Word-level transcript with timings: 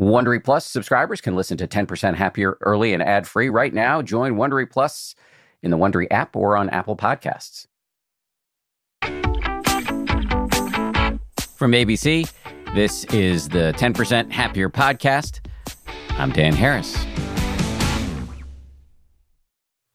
Wondery 0.00 0.42
Plus 0.42 0.64
subscribers 0.64 1.20
can 1.20 1.36
listen 1.36 1.58
to 1.58 1.68
10% 1.68 2.14
Happier 2.14 2.56
early 2.62 2.94
and 2.94 3.02
ad 3.02 3.28
free 3.28 3.50
right 3.50 3.74
now. 3.74 4.00
Join 4.00 4.36
Wondery 4.36 4.68
Plus 4.68 5.14
in 5.62 5.70
the 5.70 5.76
Wondery 5.76 6.06
app 6.10 6.34
or 6.34 6.56
on 6.56 6.70
Apple 6.70 6.96
Podcasts. 6.96 7.66
From 11.54 11.72
ABC, 11.72 12.32
this 12.74 13.04
is 13.12 13.50
the 13.50 13.74
10% 13.76 14.30
Happier 14.30 14.70
podcast. 14.70 15.40
I'm 16.12 16.32
Dan 16.32 16.54
Harris. 16.54 16.96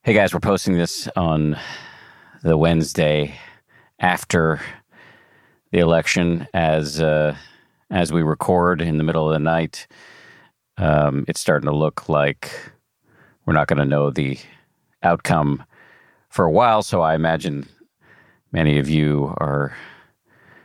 Hey 0.04 0.14
guys, 0.14 0.36
we're 0.36 0.40
posting 0.40 0.78
this 0.78 1.10
on 1.16 1.58
the 2.44 2.56
Wednesday 2.56 3.34
after 4.00 4.62
the 5.72 5.80
election 5.80 6.48
as 6.54 7.02
uh, 7.02 7.36
as 7.90 8.12
we 8.12 8.24
record 8.24 8.82
in 8.82 8.98
the 8.98 9.04
middle 9.04 9.28
of 9.28 9.34
the 9.34 9.40
night. 9.40 9.88
Um, 10.78 11.26
it's 11.28 11.40
starting 11.40 11.70
to 11.70 11.76
look 11.76 12.10
like 12.10 12.52
we're 13.46 13.54
not 13.54 13.68
going 13.68 13.80
to 13.80 13.86
know 13.86 14.10
the 14.10 14.38
outcome 15.04 15.64
for 16.30 16.46
a 16.46 16.52
while. 16.52 16.82
So 16.82 17.02
I 17.02 17.16
imagine 17.16 17.68
many 18.52 18.80
of 18.80 18.90
you 18.90 19.34
are 19.38 19.76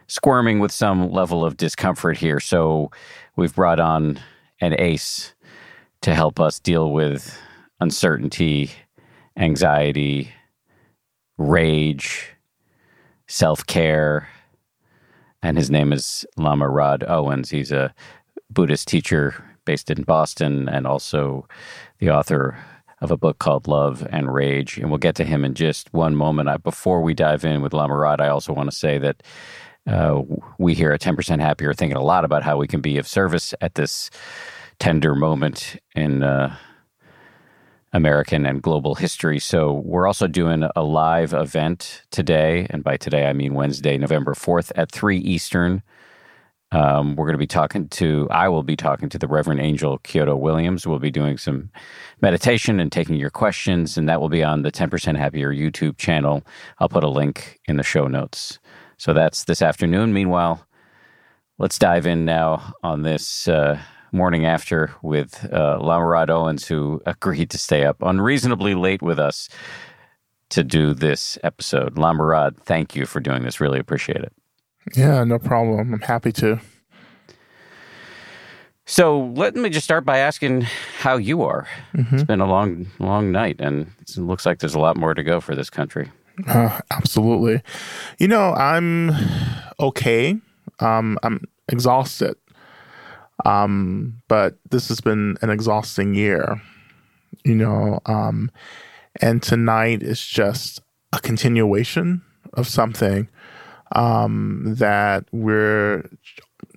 squirming 0.08 0.58
with 0.58 0.72
some 0.72 1.10
level 1.12 1.44
of 1.44 1.56
discomfort 1.56 2.16
here. 2.16 2.40
So 2.40 2.90
we've 3.36 3.54
brought 3.54 3.78
on 3.78 4.18
an 4.60 4.74
ace 4.78 5.34
to 6.02 6.14
help 6.14 6.40
us 6.40 6.58
deal 6.58 6.90
with 6.90 7.38
uncertainty, 7.80 8.70
anxiety, 9.36 10.32
rage, 11.38 12.30
self 13.28 13.64
care. 13.66 14.28
And 15.42 15.56
his 15.56 15.70
name 15.70 15.92
is 15.92 16.26
Lama 16.36 16.68
Rod 16.68 17.04
Owens. 17.06 17.50
He's 17.50 17.72
a 17.72 17.94
Buddhist 18.50 18.88
teacher 18.88 19.44
based 19.64 19.90
in 19.90 20.02
Boston 20.02 20.68
and 20.68 20.86
also 20.86 21.46
the 21.98 22.10
author 22.10 22.58
of 23.00 23.10
a 23.10 23.16
book 23.16 23.38
called 23.38 23.66
Love 23.66 24.06
and 24.10 24.32
Rage. 24.32 24.76
And 24.76 24.90
we'll 24.90 24.98
get 24.98 25.14
to 25.16 25.24
him 25.24 25.44
in 25.44 25.54
just 25.54 25.92
one 25.92 26.14
moment. 26.14 26.48
I, 26.48 26.58
before 26.58 27.00
we 27.00 27.14
dive 27.14 27.44
in 27.44 27.62
with 27.62 27.72
Lama 27.72 27.96
Rod, 27.96 28.20
I 28.20 28.28
also 28.28 28.52
want 28.52 28.70
to 28.70 28.76
say 28.76 28.98
that 28.98 29.22
uh, 29.86 30.22
we 30.58 30.74
here 30.74 30.92
at 30.92 31.00
10% 31.00 31.40
Happy 31.40 31.64
are 31.64 31.72
thinking 31.72 31.96
a 31.96 32.02
lot 32.02 32.24
about 32.24 32.42
how 32.42 32.58
we 32.58 32.66
can 32.66 32.80
be 32.80 32.98
of 32.98 33.08
service 33.08 33.54
at 33.60 33.76
this 33.76 34.10
tender 34.78 35.14
moment 35.14 35.76
in 35.94 36.22
uh, 36.22 36.54
American 37.92 38.46
and 38.46 38.62
global 38.62 38.94
history. 38.94 39.38
So 39.38 39.72
we're 39.84 40.06
also 40.06 40.26
doing 40.26 40.64
a 40.76 40.82
live 40.82 41.32
event 41.32 42.02
today. 42.10 42.66
And 42.70 42.84
by 42.84 42.96
today, 42.96 43.26
I 43.26 43.32
mean 43.32 43.54
Wednesday, 43.54 43.98
November 43.98 44.34
4th 44.34 44.70
at 44.76 44.92
3 44.92 45.18
Eastern. 45.18 45.82
Um, 46.72 47.16
we're 47.16 47.26
going 47.26 47.34
to 47.34 47.38
be 47.38 47.48
talking 47.48 47.88
to, 47.88 48.28
I 48.30 48.48
will 48.48 48.62
be 48.62 48.76
talking 48.76 49.08
to 49.08 49.18
the 49.18 49.26
Reverend 49.26 49.60
Angel 49.60 49.98
Kyodo 49.98 50.36
Williams. 50.36 50.86
We'll 50.86 51.00
be 51.00 51.10
doing 51.10 51.36
some 51.36 51.70
meditation 52.20 52.78
and 52.78 52.92
taking 52.92 53.16
your 53.16 53.30
questions, 53.30 53.98
and 53.98 54.08
that 54.08 54.20
will 54.20 54.28
be 54.28 54.44
on 54.44 54.62
the 54.62 54.70
10% 54.70 55.16
Happier 55.16 55.52
YouTube 55.52 55.98
channel. 55.98 56.44
I'll 56.78 56.88
put 56.88 57.02
a 57.02 57.08
link 57.08 57.58
in 57.66 57.76
the 57.76 57.82
show 57.82 58.06
notes. 58.06 58.60
So 58.98 59.12
that's 59.12 59.44
this 59.44 59.62
afternoon. 59.62 60.12
Meanwhile, 60.12 60.64
let's 61.58 61.78
dive 61.78 62.06
in 62.06 62.24
now 62.24 62.74
on 62.84 63.02
this 63.02 63.48
uh, 63.48 63.80
morning 64.12 64.44
after 64.46 64.92
with 65.02 65.52
uh, 65.52 65.78
Owens, 65.80 66.66
who 66.66 67.02
agreed 67.06 67.50
to 67.50 67.58
stay 67.58 67.84
up 67.84 68.02
unreasonably 68.02 68.74
late 68.74 69.02
with 69.02 69.18
us 69.18 69.48
to 70.50 70.64
do 70.64 70.94
this 70.94 71.38
episode. 71.42 71.98
Lama 71.98 72.52
thank 72.64 72.94
you 72.94 73.06
for 73.06 73.20
doing 73.20 73.42
this. 73.42 73.60
Really 73.60 73.78
appreciate 73.78 74.22
it. 74.22 74.32
Yeah, 74.96 75.24
no 75.24 75.38
problem. 75.38 75.94
I'm 75.94 76.00
happy 76.00 76.32
to. 76.32 76.60
So 78.86 79.32
let 79.36 79.54
me 79.54 79.70
just 79.70 79.84
start 79.84 80.04
by 80.04 80.18
asking 80.18 80.62
how 80.98 81.16
you 81.16 81.42
are. 81.42 81.68
Mm-hmm. 81.94 82.14
It's 82.16 82.24
been 82.24 82.40
a 82.40 82.46
long, 82.46 82.88
long 82.98 83.30
night, 83.30 83.56
and 83.60 83.92
it 84.00 84.16
looks 84.16 84.44
like 84.44 84.58
there's 84.58 84.74
a 84.74 84.80
lot 84.80 84.96
more 84.96 85.14
to 85.14 85.22
go 85.22 85.40
for 85.40 85.54
this 85.54 85.70
country. 85.70 86.10
Uh, 86.48 86.80
absolutely. 86.90 87.62
You 88.18 88.26
know, 88.26 88.52
I'm 88.54 89.12
okay. 89.78 90.36
Um, 90.80 91.18
I'm 91.22 91.44
exhausted. 91.68 92.36
Um, 93.44 94.22
but 94.28 94.56
this 94.70 94.88
has 94.88 95.00
been 95.00 95.36
an 95.42 95.50
exhausting 95.50 96.14
year, 96.14 96.60
you 97.44 97.54
know. 97.54 98.00
Um, 98.06 98.50
and 99.20 99.42
tonight 99.42 100.02
is 100.02 100.24
just 100.24 100.80
a 101.12 101.20
continuation 101.20 102.22
of 102.54 102.68
something 102.68 103.28
um, 103.92 104.74
that 104.78 105.24
we're 105.32 106.08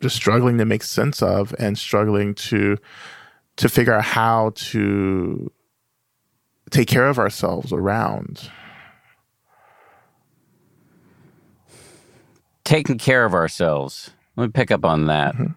just 0.02 0.16
struggling 0.16 0.58
to 0.58 0.66
make 0.66 0.84
sense 0.84 1.22
of 1.22 1.54
and 1.60 1.78
struggling 1.78 2.34
to 2.36 2.78
to 3.56 3.70
figure 3.70 3.94
out 3.94 4.04
how 4.04 4.52
to 4.56 5.52
take 6.72 6.88
care 6.88 7.08
of 7.08 7.20
ourselves 7.20 7.72
around. 7.72 8.50
Taking 12.64 12.98
care 12.98 13.26
of 13.26 13.34
ourselves. 13.34 14.12
Let 14.36 14.46
me 14.46 14.52
pick 14.52 14.72
up 14.72 14.84
on 14.84 15.06
that. 15.06 15.36
Mm-hmm. 15.36 15.52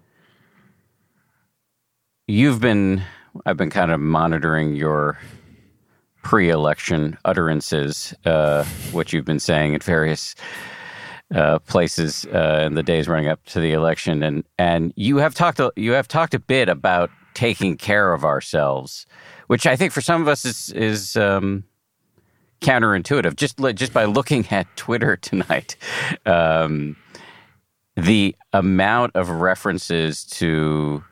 You've 2.29 2.61
been, 2.61 3.05
I've 3.45 3.57
been 3.57 3.71
kind 3.71 3.93
of 3.93 4.01
monitoring 4.01 4.75
your 4.75 5.17
pre 6.25 6.51
election 6.51 7.17
utterances, 7.25 8.13
uh, 8.25 8.65
what 8.91 9.13
you've 9.13 9.25
been 9.25 9.39
saying 9.39 9.77
at 9.77 9.85
various 9.85 10.35
uh, 11.33 11.61
places 11.61 12.27
uh, 12.35 12.65
in 12.67 12.75
the 12.75 12.83
days 12.83 13.07
running 13.07 13.29
up 13.29 13.45
to 13.47 13.61
the 13.61 13.73
election, 13.73 14.25
and 14.25 14.43
and 14.59 14.93
you 14.97 15.19
have 15.19 15.37
talked 15.37 15.61
a, 15.61 15.71
you 15.77 15.93
have 15.93 16.09
talked 16.09 16.35
a 16.35 16.41
bit 16.41 16.69
about 16.69 17.11
taking 17.35 17.77
care 17.77 18.13
of 18.13 18.25
ourselves, 18.25 19.07
which 19.47 19.65
I 19.65 19.77
think 19.77 19.93
for 19.93 20.01
some 20.01 20.21
of 20.21 20.27
us 20.27 20.45
is 20.45 20.71
is 20.71 21.17
um, 21.17 21.63
counterintuitive. 22.61 23.37
Just 23.37 23.61
just 23.77 23.93
by 23.93 24.05
looking 24.05 24.45
at 24.51 24.67
Twitter 24.77 25.17
tonight, 25.17 25.77
um, 26.27 26.97
the 27.97 28.35
amount 28.53 29.15
of 29.15 29.31
references 29.31 30.25
to 30.25 31.05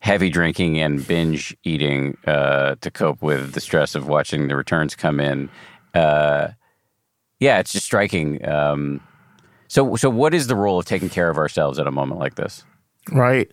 heavy 0.00 0.30
drinking 0.30 0.80
and 0.80 1.06
binge 1.06 1.56
eating 1.62 2.16
uh, 2.26 2.74
to 2.80 2.90
cope 2.90 3.22
with 3.22 3.52
the 3.52 3.60
stress 3.60 3.94
of 3.94 4.08
watching 4.08 4.48
the 4.48 4.56
returns 4.56 4.94
come 4.94 5.20
in. 5.20 5.48
Uh, 5.94 6.48
yeah, 7.38 7.58
it's 7.58 7.72
just 7.72 7.86
striking. 7.86 8.46
Um, 8.46 9.00
so, 9.68 9.96
so 9.96 10.10
what 10.10 10.34
is 10.34 10.46
the 10.46 10.56
role 10.56 10.78
of 10.78 10.86
taking 10.86 11.08
care 11.08 11.30
of 11.30 11.36
ourselves 11.36 11.78
at 11.78 11.86
a 11.86 11.90
moment 11.90 12.18
like 12.18 12.34
this? 12.34 12.64
Right. 13.12 13.50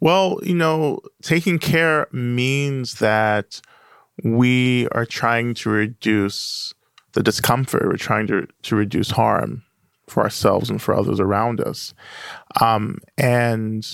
Well, 0.00 0.38
you 0.42 0.54
know, 0.54 1.00
taking 1.22 1.58
care 1.58 2.06
means 2.12 2.94
that 2.94 3.60
we 4.22 4.88
are 4.88 5.06
trying 5.06 5.54
to 5.54 5.70
reduce 5.70 6.72
the 7.12 7.22
discomfort. 7.22 7.86
We're 7.86 7.96
trying 7.96 8.26
to, 8.28 8.46
to 8.62 8.76
reduce 8.76 9.10
harm 9.10 9.64
for 10.08 10.22
ourselves 10.22 10.70
and 10.70 10.80
for 10.80 10.94
others 10.94 11.20
around 11.20 11.60
us. 11.60 11.94
Um, 12.60 12.98
and 13.16 13.86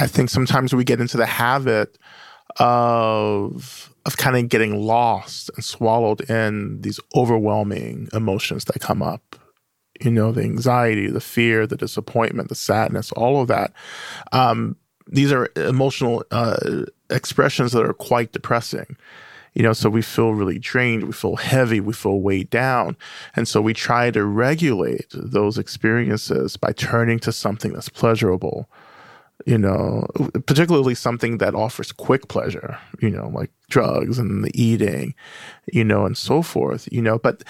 I 0.00 0.06
think 0.06 0.30
sometimes 0.30 0.74
we 0.74 0.84
get 0.84 1.00
into 1.00 1.16
the 1.16 1.26
habit 1.26 1.98
of 2.58 3.92
of 4.06 4.16
kind 4.16 4.36
of 4.36 4.48
getting 4.48 4.80
lost 4.80 5.50
and 5.54 5.64
swallowed 5.64 6.22
in 6.30 6.80
these 6.80 6.98
overwhelming 7.14 8.08
emotions 8.12 8.64
that 8.64 8.80
come 8.80 9.02
up 9.02 9.36
you 10.00 10.10
know, 10.10 10.32
the 10.32 10.42
anxiety, 10.42 11.08
the 11.08 11.20
fear, 11.20 11.66
the 11.66 11.76
disappointment, 11.76 12.48
the 12.48 12.54
sadness, 12.54 13.12
all 13.12 13.40
of 13.40 13.48
that. 13.48 13.72
Um, 14.32 14.76
these 15.06 15.32
are 15.32 15.50
emotional 15.56 16.24
uh, 16.30 16.84
expressions 17.10 17.72
that 17.72 17.84
are 17.84 17.92
quite 17.92 18.32
depressing. 18.32 18.96
You 19.54 19.64
know, 19.64 19.72
so 19.72 19.90
we 19.90 20.00
feel 20.00 20.32
really 20.32 20.60
drained, 20.60 21.04
we 21.04 21.12
feel 21.12 21.36
heavy, 21.36 21.80
we 21.80 21.92
feel 21.92 22.20
weighed 22.20 22.50
down. 22.50 22.96
And 23.34 23.48
so 23.48 23.60
we 23.60 23.74
try 23.74 24.12
to 24.12 24.24
regulate 24.24 25.06
those 25.12 25.58
experiences 25.58 26.56
by 26.56 26.72
turning 26.72 27.18
to 27.20 27.32
something 27.32 27.72
that's 27.72 27.88
pleasurable, 27.88 28.68
you 29.46 29.58
know, 29.58 30.06
particularly 30.46 30.94
something 30.94 31.38
that 31.38 31.54
offers 31.54 31.92
quick 31.92 32.28
pleasure, 32.28 32.78
you 33.00 33.10
know, 33.10 33.28
like 33.28 33.50
drugs 33.68 34.18
and 34.18 34.44
the 34.44 34.50
eating, 34.60 35.14
you 35.72 35.84
know, 35.84 36.04
and 36.04 36.16
so 36.16 36.42
forth, 36.42 36.88
you 36.92 37.02
know. 37.02 37.18
But 37.18 37.42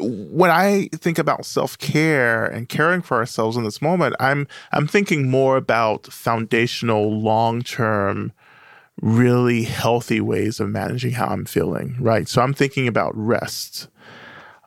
when 0.00 0.50
I 0.50 0.88
think 0.94 1.18
about 1.18 1.46
self 1.46 1.78
care 1.78 2.44
and 2.44 2.68
caring 2.68 3.02
for 3.02 3.16
ourselves 3.16 3.56
in 3.56 3.64
this 3.64 3.80
moment, 3.80 4.14
I'm 4.20 4.46
I'm 4.72 4.86
thinking 4.86 5.30
more 5.30 5.56
about 5.56 6.06
foundational, 6.06 7.20
long 7.20 7.62
term, 7.62 8.32
really 9.00 9.64
healthy 9.64 10.20
ways 10.20 10.60
of 10.60 10.68
managing 10.68 11.12
how 11.12 11.26
I'm 11.28 11.46
feeling. 11.46 11.96
Right. 12.00 12.28
So 12.28 12.42
I'm 12.42 12.54
thinking 12.54 12.88
about 12.88 13.16
rest. 13.16 13.88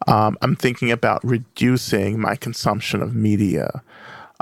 Um, 0.08 0.38
I'm 0.42 0.56
thinking 0.56 0.92
about 0.92 1.24
reducing 1.24 2.20
my 2.20 2.36
consumption 2.36 3.02
of 3.02 3.14
media. 3.14 3.84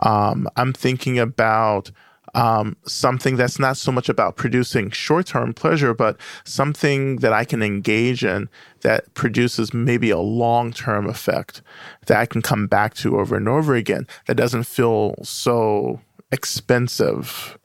Um, 0.04 0.48
I'm 0.56 0.74
thinking 0.74 1.20
about 1.20 1.92
um, 2.36 2.78
something 2.86 3.36
that's 3.36 3.58
not 3.58 3.78
so 3.78 3.92
much 3.92 4.10
about 4.10 4.36
producing 4.36 4.92
short 4.92 5.28
term 5.28 5.54
pleasure, 5.54 5.94
but 5.94 6.18
something 6.44 7.18
that 7.18 7.34
I 7.34 7.46
can 7.46 7.64
engage 7.64 8.24
in 8.24 8.50
that 8.82 9.14
produces 9.14 9.74
maybe 9.74 10.10
a 10.10 10.20
long 10.20 10.72
term 10.72 11.08
effect 11.08 11.62
that 12.06 12.20
I 12.20 12.26
can 12.26 12.42
come 12.42 12.68
back 12.68 12.94
to 12.96 13.20
over 13.20 13.36
and 13.36 13.48
over 13.48 13.76
again 13.76 14.08
that 14.28 14.36
doesn't 14.36 14.64
feel 14.64 15.16
so 15.24 16.02
expensive 16.32 17.58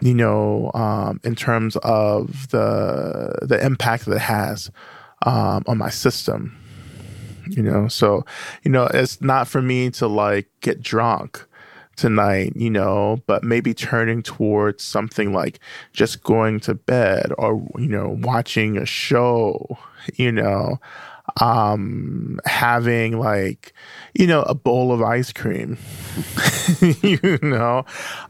you 0.00 0.14
know, 0.14 0.70
um, 0.74 1.20
in 1.24 1.34
terms 1.34 1.76
of 1.76 2.48
the 2.50 3.38
the 3.42 3.64
impact 3.64 4.06
that 4.06 4.14
it 4.14 4.20
has 4.20 4.70
um, 5.22 5.64
on 5.66 5.78
my 5.78 5.90
system. 5.90 6.56
You 7.48 7.62
know, 7.62 7.88
so 7.88 8.24
you 8.62 8.70
know, 8.70 8.88
it's 8.94 9.20
not 9.20 9.48
for 9.48 9.60
me 9.60 9.90
to 9.92 10.06
like 10.06 10.48
get 10.60 10.80
drunk 10.80 11.46
tonight, 12.00 12.52
you 12.56 12.70
know, 12.70 13.22
but 13.26 13.44
maybe 13.44 13.74
turning 13.74 14.22
towards 14.22 14.82
something 14.82 15.32
like 15.32 15.60
just 15.92 16.22
going 16.22 16.60
to 16.60 16.74
bed 16.74 17.32
or 17.38 17.62
you 17.78 17.88
know, 17.88 18.16
watching 18.22 18.78
a 18.78 18.86
show, 18.86 19.78
you 20.14 20.32
know, 20.32 20.78
um 21.40 22.40
having 22.44 23.18
like 23.18 23.72
you 24.14 24.26
know 24.26 24.42
a 24.42 24.54
bowl 24.54 24.90
of 24.90 25.00
ice 25.00 25.32
cream 25.32 25.78
you 27.02 27.38
know 27.40 27.84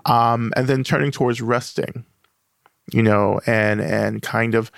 um 0.05 0.53
and 0.55 0.69
then 0.69 0.85
turning 0.85 1.11
towards 1.11 1.41
resting 1.41 2.05
you 2.93 3.03
know 3.03 3.41
and 3.47 3.81
and 3.81 4.21
kind 4.21 4.55
of 4.55 4.71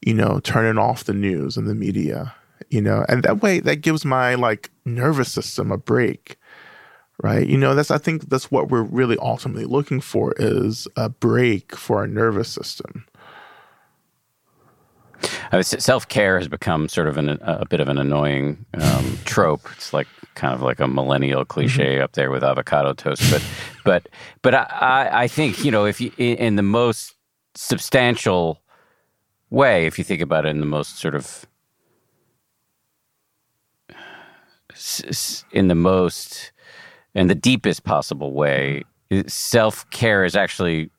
you 0.00 0.14
know 0.14 0.40
turning 0.40 0.78
off 0.78 1.04
the 1.04 1.12
news 1.12 1.58
and 1.58 1.68
the 1.68 1.74
media 1.74 2.34
you 2.70 2.80
know 2.80 3.04
and 3.08 3.22
that 3.22 3.42
way 3.42 3.60
that 3.60 3.76
gives 3.76 4.04
my 4.04 4.34
like 4.34 4.70
nervous 4.84 5.30
system 5.30 5.70
a 5.70 5.76
break 5.76 6.38
right 7.22 7.46
you 7.48 7.56
know 7.56 7.74
that's 7.74 7.90
i 7.90 7.98
think 7.98 8.28
that's 8.28 8.50
what 8.50 8.68
we're 8.68 8.82
really 8.82 9.16
ultimately 9.18 9.64
looking 9.64 10.00
for 10.00 10.34
is 10.38 10.86
a 10.96 11.08
break 11.08 11.74
for 11.74 11.98
our 11.98 12.06
nervous 12.06 12.48
system 12.48 13.04
uh, 15.50 15.62
Self 15.62 16.08
care 16.08 16.38
has 16.38 16.48
become 16.48 16.88
sort 16.88 17.08
of 17.08 17.16
an, 17.16 17.38
a 17.42 17.66
bit 17.66 17.80
of 17.80 17.88
an 17.88 17.98
annoying 17.98 18.64
um, 18.74 19.18
trope. 19.24 19.68
It's 19.74 19.92
like 19.92 20.06
kind 20.34 20.54
of 20.54 20.62
like 20.62 20.78
a 20.78 20.86
millennial 20.86 21.44
cliche 21.44 21.94
mm-hmm. 21.94 22.04
up 22.04 22.12
there 22.12 22.30
with 22.30 22.44
avocado 22.44 22.92
toast. 22.92 23.22
But 23.30 23.44
but 23.84 24.08
but 24.42 24.54
I, 24.54 25.10
I 25.12 25.28
think 25.28 25.64
you 25.64 25.70
know 25.70 25.86
if 25.86 26.00
you 26.00 26.12
in 26.18 26.56
the 26.56 26.62
most 26.62 27.14
substantial 27.54 28.62
way, 29.50 29.86
if 29.86 29.98
you 29.98 30.04
think 30.04 30.20
about 30.20 30.46
it 30.46 30.50
in 30.50 30.60
the 30.60 30.66
most 30.66 30.98
sort 30.98 31.14
of 31.14 31.46
in 35.52 35.68
the 35.68 35.74
most 35.74 36.52
in 37.18 37.26
the 37.26 37.34
deepest 37.34 37.84
possible 37.84 38.32
way, 38.32 38.84
self 39.26 39.88
care 39.90 40.24
is 40.24 40.36
actually 40.36 40.90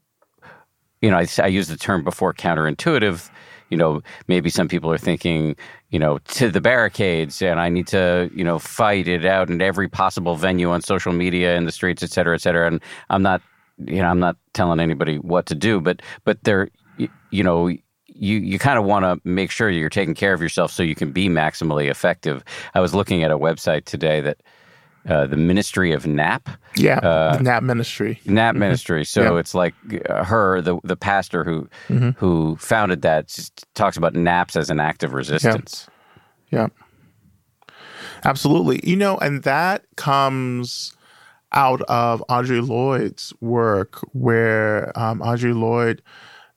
you 1.02 1.10
know 1.10 1.18
I, 1.18 1.28
I 1.42 1.48
used 1.48 1.70
the 1.70 1.78
term 1.78 2.04
before 2.04 2.34
counterintuitive 2.34 3.30
you 3.70 3.78
know, 3.78 4.02
maybe 4.28 4.50
some 4.50 4.68
people 4.68 4.92
are 4.92 4.98
thinking, 4.98 5.56
you 5.90 6.00
know, 6.00 6.18
to 6.20 6.50
the 6.50 6.62
barricades 6.62 7.42
and 7.42 7.60
I 7.60 7.70
need 7.70 7.88
to, 7.88 8.30
you 8.34 8.44
know, 8.44 8.60
fight 8.60 9.08
it 9.08 9.26
out 9.26 9.50
in 9.50 9.62
every 9.62 9.88
possible 9.88 10.36
venue 10.36 10.72
on 10.72 10.82
social 10.82 11.14
media, 11.14 11.56
in 11.56 11.66
the 11.66 11.72
streets, 11.72 12.04
et 12.04 12.10
cetera, 12.10 12.36
et 12.36 12.42
cetera. 12.42 12.68
And 12.68 12.82
I'm 13.10 13.22
not, 13.22 13.42
you 13.78 14.02
know, 14.02 14.08
I'm 14.08 14.20
not 14.20 14.38
telling 14.54 14.80
anybody 14.80 15.18
what 15.18 15.46
to 15.48 15.56
do, 15.56 15.80
but, 15.80 16.02
but 16.26 16.44
there, 16.44 16.70
you 17.30 17.44
know, 17.44 17.68
you, 17.68 17.80
you 18.38 18.60
kind 18.60 18.78
of 18.78 18.86
want 18.86 19.06
to 19.06 19.20
make 19.24 19.52
sure 19.52 19.70
you're 19.70 19.90
taking 19.90 20.16
care 20.16 20.34
of 20.34 20.42
yourself 20.42 20.72
so 20.72 20.84
you 20.84 20.96
can 20.96 21.12
be 21.12 21.30
maximally 21.30 21.90
effective. 21.90 22.44
I 22.74 22.80
was 22.80 22.94
looking 22.94 23.24
at 23.24 23.32
a 23.32 23.38
website 23.38 23.86
today 23.86 24.20
that 24.22 24.42
uh, 25.08 25.26
the 25.28 25.38
Ministry 25.38 25.92
of 25.92 26.06
Nap. 26.06 26.50
Yeah, 26.76 27.00
uh, 27.00 27.40
Nap 27.42 27.64
Ministry. 27.64 28.20
Nap 28.26 28.54
mm-hmm. 28.54 28.60
Ministry. 28.60 29.06
So 29.06 29.34
yeah. 29.34 29.40
it's 29.40 29.54
like 29.54 29.74
uh, 30.10 30.24
her, 30.24 30.62
the 30.62 30.78
the 30.84 30.96
pastor 30.96 31.44
who 31.44 31.70
mm-hmm. 31.88 32.12
who 32.12 32.58
founded 32.58 33.02
that, 33.04 33.50
talks 33.76 33.98
about 33.98 34.14
naps 34.14 34.56
as 34.56 34.70
an 34.70 34.80
act 34.80 35.04
of 35.04 35.14
resistance. 35.14 35.88
Yeah. 36.50 36.68
yeah, 37.68 37.74
absolutely. 38.24 38.82
You 38.84 38.96
know, 38.96 39.18
and 39.18 39.44
that 39.44 39.86
comes 39.96 40.96
out 41.52 41.82
of 41.84 42.24
Audre 42.30 42.68
Lorde's 42.68 43.34
work, 43.42 44.00
where 44.14 44.98
um, 44.98 45.20
Audre 45.22 45.58
Lorde. 45.58 46.02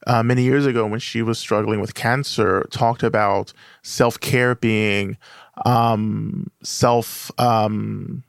Uh, 0.05 0.21
many 0.21 0.43
years 0.43 0.67
ago, 0.67 0.85
when 0.85 0.99
she 0.99 1.23
was 1.23 1.39
struggling 1.39 1.81
with 1.81 1.95
cancer, 1.95 2.67
talked 2.73 3.05
about 3.05 3.53
self 3.83 4.19
care 4.19 4.57
being 4.57 5.17
um, 5.65 6.51
self 6.63 7.31
um, 7.39 8.25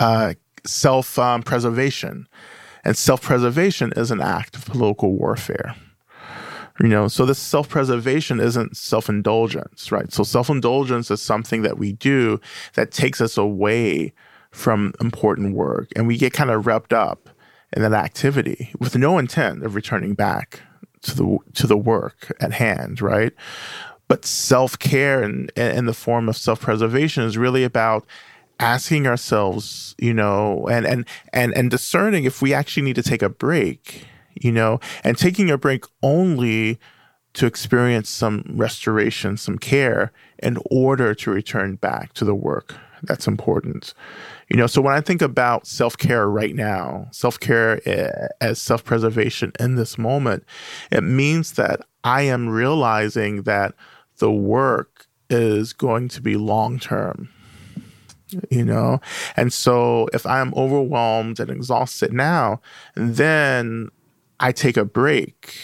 uh, 0.00 0.34
self 0.66 1.18
um, 1.18 1.42
preservation. 1.42 2.26
And 2.82 2.96
self 2.96 3.22
preservation 3.22 3.92
is 3.94 4.10
an 4.10 4.20
act 4.20 4.56
of 4.56 4.64
political 4.64 5.12
warfare. 5.12 5.76
You 6.80 6.88
know, 6.88 7.08
so 7.08 7.26
this 7.26 7.38
self 7.38 7.68
preservation 7.68 8.40
isn't 8.40 8.76
self 8.76 9.08
indulgence, 9.08 9.92
right? 9.92 10.10
So 10.12 10.22
self 10.22 10.48
indulgence 10.48 11.10
is 11.10 11.20
something 11.20 11.62
that 11.62 11.78
we 11.78 11.92
do 11.92 12.40
that 12.74 12.90
takes 12.90 13.20
us 13.20 13.36
away 13.36 14.14
from 14.50 14.94
important 15.00 15.54
work. 15.54 15.88
And 15.94 16.06
we 16.06 16.16
get 16.16 16.32
kind 16.32 16.50
of 16.50 16.66
wrapped 16.66 16.92
up 16.92 17.28
in 17.72 17.82
that 17.82 17.92
activity 17.92 18.70
with 18.78 18.96
no 18.96 19.18
intent 19.18 19.62
of 19.62 19.74
returning 19.74 20.14
back 20.14 20.60
to 21.02 21.14
the 21.14 21.38
to 21.54 21.66
the 21.66 21.76
work 21.76 22.34
at 22.40 22.52
hand, 22.52 23.02
right? 23.02 23.32
But 24.08 24.24
self 24.24 24.78
care 24.78 25.22
and 25.22 25.50
in, 25.50 25.86
the 25.86 25.94
form 25.94 26.28
of 26.28 26.36
self 26.36 26.62
preservation 26.62 27.24
is 27.24 27.36
really 27.36 27.62
about 27.62 28.06
asking 28.60 29.06
ourselves, 29.06 29.96
you 29.98 30.14
know, 30.14 30.68
and 30.68 30.86
and 30.86 31.06
and 31.32 31.52
and 31.54 31.70
discerning 31.70 32.24
if 32.24 32.40
we 32.40 32.54
actually 32.54 32.84
need 32.84 32.96
to 32.96 33.02
take 33.02 33.22
a 33.22 33.28
break, 33.28 34.06
you 34.34 34.52
know, 34.52 34.78
and 35.02 35.18
taking 35.18 35.50
a 35.50 35.58
break 35.58 35.84
only 36.02 36.78
to 37.32 37.46
experience 37.46 38.08
some 38.08 38.44
restoration, 38.50 39.36
some 39.36 39.58
care 39.58 40.12
in 40.40 40.58
order 40.70 41.14
to 41.14 41.30
return 41.30 41.76
back 41.76 42.12
to 42.12 42.24
the 42.24 42.34
work 42.34 42.76
that's 43.02 43.26
important. 43.26 43.94
You 44.48 44.56
know, 44.56 44.66
so 44.66 44.82
when 44.82 44.94
I 44.94 45.00
think 45.00 45.22
about 45.22 45.66
self 45.66 45.96
care 45.96 46.28
right 46.28 46.54
now, 46.54 47.08
self 47.12 47.38
care 47.38 47.80
eh, 47.88 48.28
as 48.40 48.60
self 48.60 48.84
preservation 48.84 49.52
in 49.58 49.76
this 49.76 49.98
moment, 49.98 50.44
it 50.90 51.02
means 51.02 51.52
that 51.52 51.80
I 52.04 52.22
am 52.22 52.48
realizing 52.48 53.42
that 53.42 53.74
the 54.18 54.30
work 54.30 55.06
is 55.28 55.72
going 55.72 56.08
to 56.08 56.20
be 56.20 56.36
long 56.36 56.78
term 56.78 57.30
you 58.50 58.64
know? 58.64 59.00
And 59.36 59.52
so 59.52 60.08
if 60.12 60.26
I'm 60.26 60.54
overwhelmed 60.54 61.40
and 61.40 61.50
exhausted 61.50 62.12
now, 62.12 62.60
then 62.94 63.90
I 64.40 64.52
take 64.52 64.76
a 64.76 64.84
break, 64.84 65.54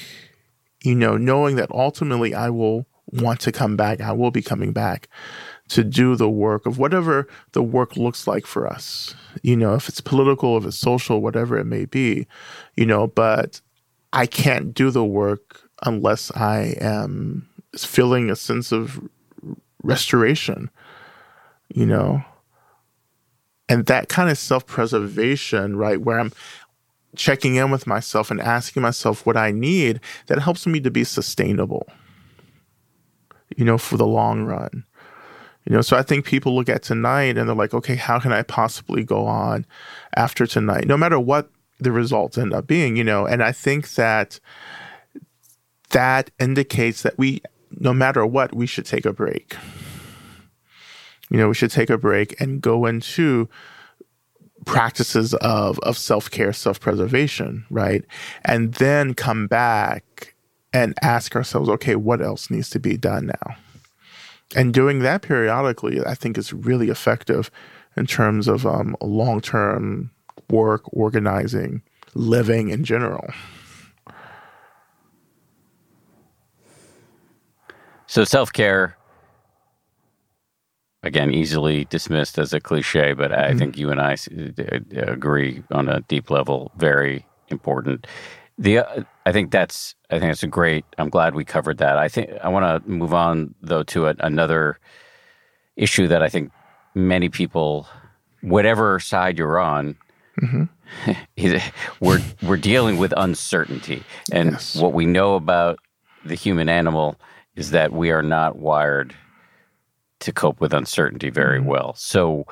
you 0.83 0.95
know, 0.95 1.17
knowing 1.17 1.57
that 1.57 1.71
ultimately 1.71 2.35
I 2.35 2.51
will 2.51 2.87
want 3.07 3.41
to 3.41 3.53
come 3.53 3.77
back, 3.77 4.01
I 4.01 4.13
will 4.13 4.31
be 4.31 4.43
coming 4.43 4.73
back 4.73 5.09
to 5.69 5.83
do 5.83 6.15
the 6.15 6.29
work 6.29 6.67
of 6.67 6.79
whatever 6.79 7.27
the 7.53 7.63
work 7.63 7.97
looks 7.97 8.27
like 8.27 8.47
for 8.47 8.67
us. 8.67 9.15
You 9.43 9.57
know, 9.57 9.75
if 9.75 9.89
it's 9.89 10.01
political, 10.01 10.57
if 10.57 10.65
it's 10.65 10.79
social, 10.79 11.21
whatever 11.21 11.59
it 11.59 11.65
may 11.65 11.87
be, 11.87 12.27
you 12.77 12.87
know, 12.87 13.07
but 13.07 13.61
I 14.13 14.27
can't 14.27 14.75
do 14.75 14.91
the 14.91 15.05
work 15.05 15.63
unless 15.85 16.31
I 16.33 16.77
am 16.81 17.49
feeling 17.77 18.31
a 18.31 18.37
sense 18.37 18.73
of 18.73 19.01
restoration, 19.83 20.71
you 21.69 21.87
know 21.87 22.25
and 23.69 23.87
that 23.87 24.09
kind 24.09 24.31
of 24.31 24.39
self 24.39 24.67
preservation, 24.67 25.77
right, 25.77 26.01
where 26.01 26.19
I'm 26.21 26.33
checking 27.17 27.57
in 27.57 27.71
with 27.71 27.87
myself 27.87 28.31
and 28.31 28.41
asking 28.41 28.83
myself 28.83 29.27
what 29.27 29.37
I 29.37 29.51
need, 29.51 30.01
that 30.27 30.39
helps 30.39 30.67
me 30.67 30.81
to 30.81 30.91
be 30.91 31.05
sustainable, 31.05 31.87
you 33.57 33.65
know, 33.65 33.79
for 33.79 33.97
the 33.97 34.07
long 34.07 34.45
run. 34.45 34.85
You 35.65 35.75
know, 35.75 35.83
so 35.83 35.97
I 35.97 36.03
think 36.03 36.25
people 36.25 36.55
look 36.55 36.69
at 36.69 36.85
tonight 36.85 37.37
and 37.37 37.49
they're 37.49 37.57
like, 37.57 37.75
okay, 37.75 37.97
how 37.97 38.21
can 38.21 38.33
I 38.33 38.43
possibly 38.43 39.03
go 39.03 39.27
on 39.27 39.67
after 40.15 40.47
tonight, 40.47 40.87
no 40.87 40.97
matter 40.97 41.19
what 41.19 41.51
the 41.81 41.91
results 41.91 42.39
end 42.39 42.55
up 42.55 42.69
being, 42.69 42.97
you 42.97 43.03
know? 43.03 43.27
And 43.27 43.43
I 43.43 43.51
think 43.51 43.95
that 43.95 44.39
that 45.91 46.31
indicates 46.39 47.03
that 47.03 47.19
we, 47.19 47.43
no 47.73 47.93
matter 47.93 48.25
what, 48.25 48.55
we 48.55 48.67
should 48.67 48.87
take 48.87 49.07
a 49.07 49.13
break 49.13 49.57
you 51.31 51.39
know, 51.39 51.49
we 51.49 51.55
should 51.55 51.71
take 51.71 51.91
a 51.91 51.99
break 51.99 52.41
and 52.41 52.61
go 52.61 52.87
into 52.87 53.49
practices 54.65 55.35
of 55.35 55.79
of 55.81 55.97
self-care, 55.99 56.53
self-preservation, 56.53 57.65
right? 57.71 58.05
And 58.45 58.75
then 58.75 59.15
come 59.15 59.47
back 59.47 60.35
and 60.73 60.95
ask 61.03 61.35
ourselves, 61.37 61.69
okay, 61.69 61.97
what 61.97 62.21
else 62.21 62.51
needs 62.51 62.71
to 62.71 62.81
be 62.81 62.97
done 62.97 63.27
now? 63.27 63.57
And 64.55 64.73
doing 64.73 65.01
that 65.01 65.23
periodically, 65.23 66.05
I 66.05 66.15
think 66.15 66.39
is 66.39 66.53
really 66.53 66.89
effective 66.89 67.51
in 67.97 68.07
terms 68.07 68.47
of 68.47 68.67
um, 68.67 68.97
long-term 69.01 70.11
work, 70.51 70.83
organizing, 70.93 71.83
living 72.15 72.69
in 72.69 72.85
general. 72.85 73.29
So 78.07 78.25
self-care 78.25 78.97
again 81.07 81.33
easily 81.33 81.87
dismissed 81.87 82.39
as 82.39 82.53
a 82.53 82.61
cliche, 82.61 83.13
but 83.15 83.33
I 83.33 83.49
mm-hmm. 83.49 83.59
think 83.59 83.79
you 83.79 83.91
and 83.91 84.01
I 84.01 84.17
uh, 84.59 85.13
agree 85.13 85.63
on 85.71 85.89
a 85.89 86.01
deep 86.03 86.31
level. 86.31 86.73
Very 86.77 87.25
important. 87.49 88.07
The 88.59 88.79
uh, 88.79 89.05
I 89.25 89.33
think 89.33 89.51
that's 89.51 89.95
I 90.11 90.19
think 90.19 90.31
that's 90.31 90.43
a 90.43 90.49
great. 90.49 90.85
I'm 90.99 91.09
glad 91.09 91.35
we 91.35 91.45
covered 91.45 91.79
that. 91.79 91.97
I 91.97 92.09
think 92.09 92.31
I 92.43 92.49
want 92.49 92.85
to 92.85 92.91
move 92.91 93.15
on 93.15 93.55
though 93.63 93.85
to 93.85 94.09
a, 94.09 94.15
another 94.21 94.79
issue 95.77 96.09
that 96.09 96.23
I 96.23 96.29
think 96.29 96.53
many 96.95 97.29
people, 97.29 97.87
whatever 98.41 98.99
side 98.99 99.39
you're 99.39 99.59
on, 99.59 99.97
mm-hmm. 100.41 100.65
we're 102.01 102.23
we're 102.43 102.57
dealing 102.57 102.99
with 102.99 103.13
uncertainty, 103.17 104.03
and 104.33 104.53
Yes. 104.53 104.77
what 104.77 104.93
we 104.93 105.07
know 105.07 105.35
about 105.35 105.79
the 106.25 106.35
human 106.35 106.69
animal 106.69 107.17
is 107.55 107.71
that 107.71 107.93
we 107.93 108.11
are 108.11 108.23
not 108.23 108.57
wired 108.57 109.15
to 110.21 110.33
cope 110.33 110.61
with 110.61 110.73
uncertainty 110.73 111.31
very 111.31 111.59
Mm-hmm. 111.59 111.69
well. 111.69 111.95
So, 111.95 112.47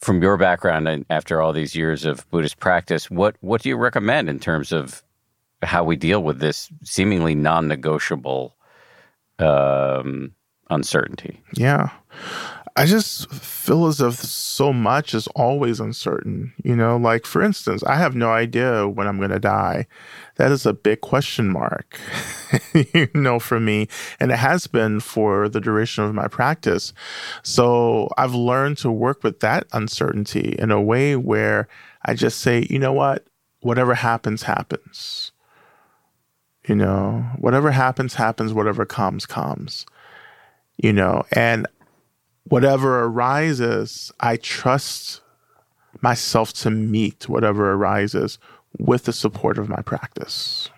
from 0.00 0.22
your 0.22 0.36
background 0.36 0.86
and 0.88 1.04
after 1.10 1.40
all 1.42 1.52
these 1.52 1.74
years 1.74 2.04
of 2.04 2.28
Buddhist 2.30 2.60
practice, 2.60 3.10
what 3.10 3.36
what 3.40 3.62
do 3.62 3.68
you 3.68 3.76
recommend 3.76 4.28
in 4.28 4.38
terms 4.38 4.72
of 4.72 5.02
how 5.62 5.82
we 5.82 5.96
deal 5.96 6.22
with 6.22 6.38
this 6.38 6.70
seemingly 6.84 7.34
non-negotiable 7.34 8.54
um, 9.40 10.32
uncertainty? 10.70 11.42
Yeah. 11.54 11.90
I 12.78 12.86
just 12.86 13.28
feel 13.32 13.88
as 13.88 14.00
if 14.00 14.14
so 14.14 14.72
much 14.72 15.12
is 15.12 15.26
always 15.34 15.80
uncertain. 15.80 16.52
You 16.62 16.76
know, 16.76 16.96
like 16.96 17.26
for 17.26 17.42
instance, 17.42 17.82
I 17.82 17.96
have 17.96 18.14
no 18.14 18.30
idea 18.30 18.86
when 18.86 19.08
I'm 19.08 19.16
going 19.18 19.32
to 19.32 19.40
die. 19.40 19.88
That 20.36 20.52
is 20.52 20.64
a 20.64 20.72
big 20.72 21.00
question 21.00 21.50
mark, 21.50 21.98
you 22.94 23.08
know, 23.14 23.40
for 23.40 23.58
me. 23.58 23.88
And 24.20 24.30
it 24.30 24.38
has 24.38 24.68
been 24.68 25.00
for 25.00 25.48
the 25.48 25.60
duration 25.60 26.04
of 26.04 26.14
my 26.14 26.28
practice. 26.28 26.92
So 27.42 28.10
I've 28.16 28.34
learned 28.34 28.78
to 28.78 28.92
work 28.92 29.24
with 29.24 29.40
that 29.40 29.66
uncertainty 29.72 30.54
in 30.56 30.70
a 30.70 30.80
way 30.80 31.16
where 31.16 31.66
I 32.04 32.14
just 32.14 32.38
say, 32.38 32.64
you 32.70 32.78
know 32.78 32.92
what? 32.92 33.26
Whatever 33.58 33.94
happens, 33.94 34.44
happens. 34.44 35.32
You 36.68 36.76
know, 36.76 37.26
whatever 37.38 37.72
happens, 37.72 38.14
happens. 38.14 38.52
Whatever 38.52 38.86
comes, 38.86 39.26
comes 39.26 39.84
you 40.78 40.92
know, 40.92 41.24
and 41.32 41.66
whatever 42.48 43.04
arises, 43.04 44.12
I 44.20 44.36
trust 44.36 45.20
myself 46.00 46.52
to 46.54 46.70
meet 46.70 47.28
whatever 47.28 47.72
arises 47.72 48.38
with 48.78 49.04
the 49.04 49.12
support 49.12 49.58
of 49.58 49.68
my 49.68 49.82
practice. 49.82 50.70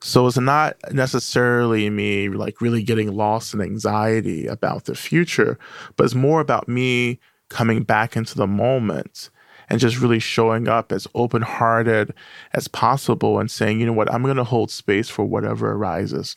So 0.00 0.26
it's 0.26 0.38
not 0.38 0.76
necessarily 0.92 1.90
me 1.90 2.28
like 2.28 2.60
really 2.60 2.82
getting 2.82 3.16
lost 3.16 3.52
in 3.52 3.60
anxiety 3.60 4.46
about 4.46 4.84
the 4.84 4.94
future, 4.94 5.58
but 5.96 6.04
it's 6.04 6.14
more 6.14 6.40
about 6.40 6.68
me 6.68 7.18
coming 7.48 7.82
back 7.82 8.16
into 8.16 8.36
the 8.36 8.46
moment 8.46 9.30
and 9.68 9.80
just 9.80 10.00
really 10.00 10.20
showing 10.20 10.68
up 10.68 10.92
as 10.92 11.08
open 11.14 11.42
hearted 11.42 12.14
as 12.54 12.68
possible 12.68 13.38
and 13.38 13.50
saying, 13.50 13.80
you 13.80 13.86
know 13.86 13.92
what, 13.92 14.12
I'm 14.12 14.22
going 14.22 14.36
to 14.36 14.44
hold 14.44 14.70
space 14.70 15.08
for 15.08 15.24
whatever 15.24 15.72
arises 15.72 16.36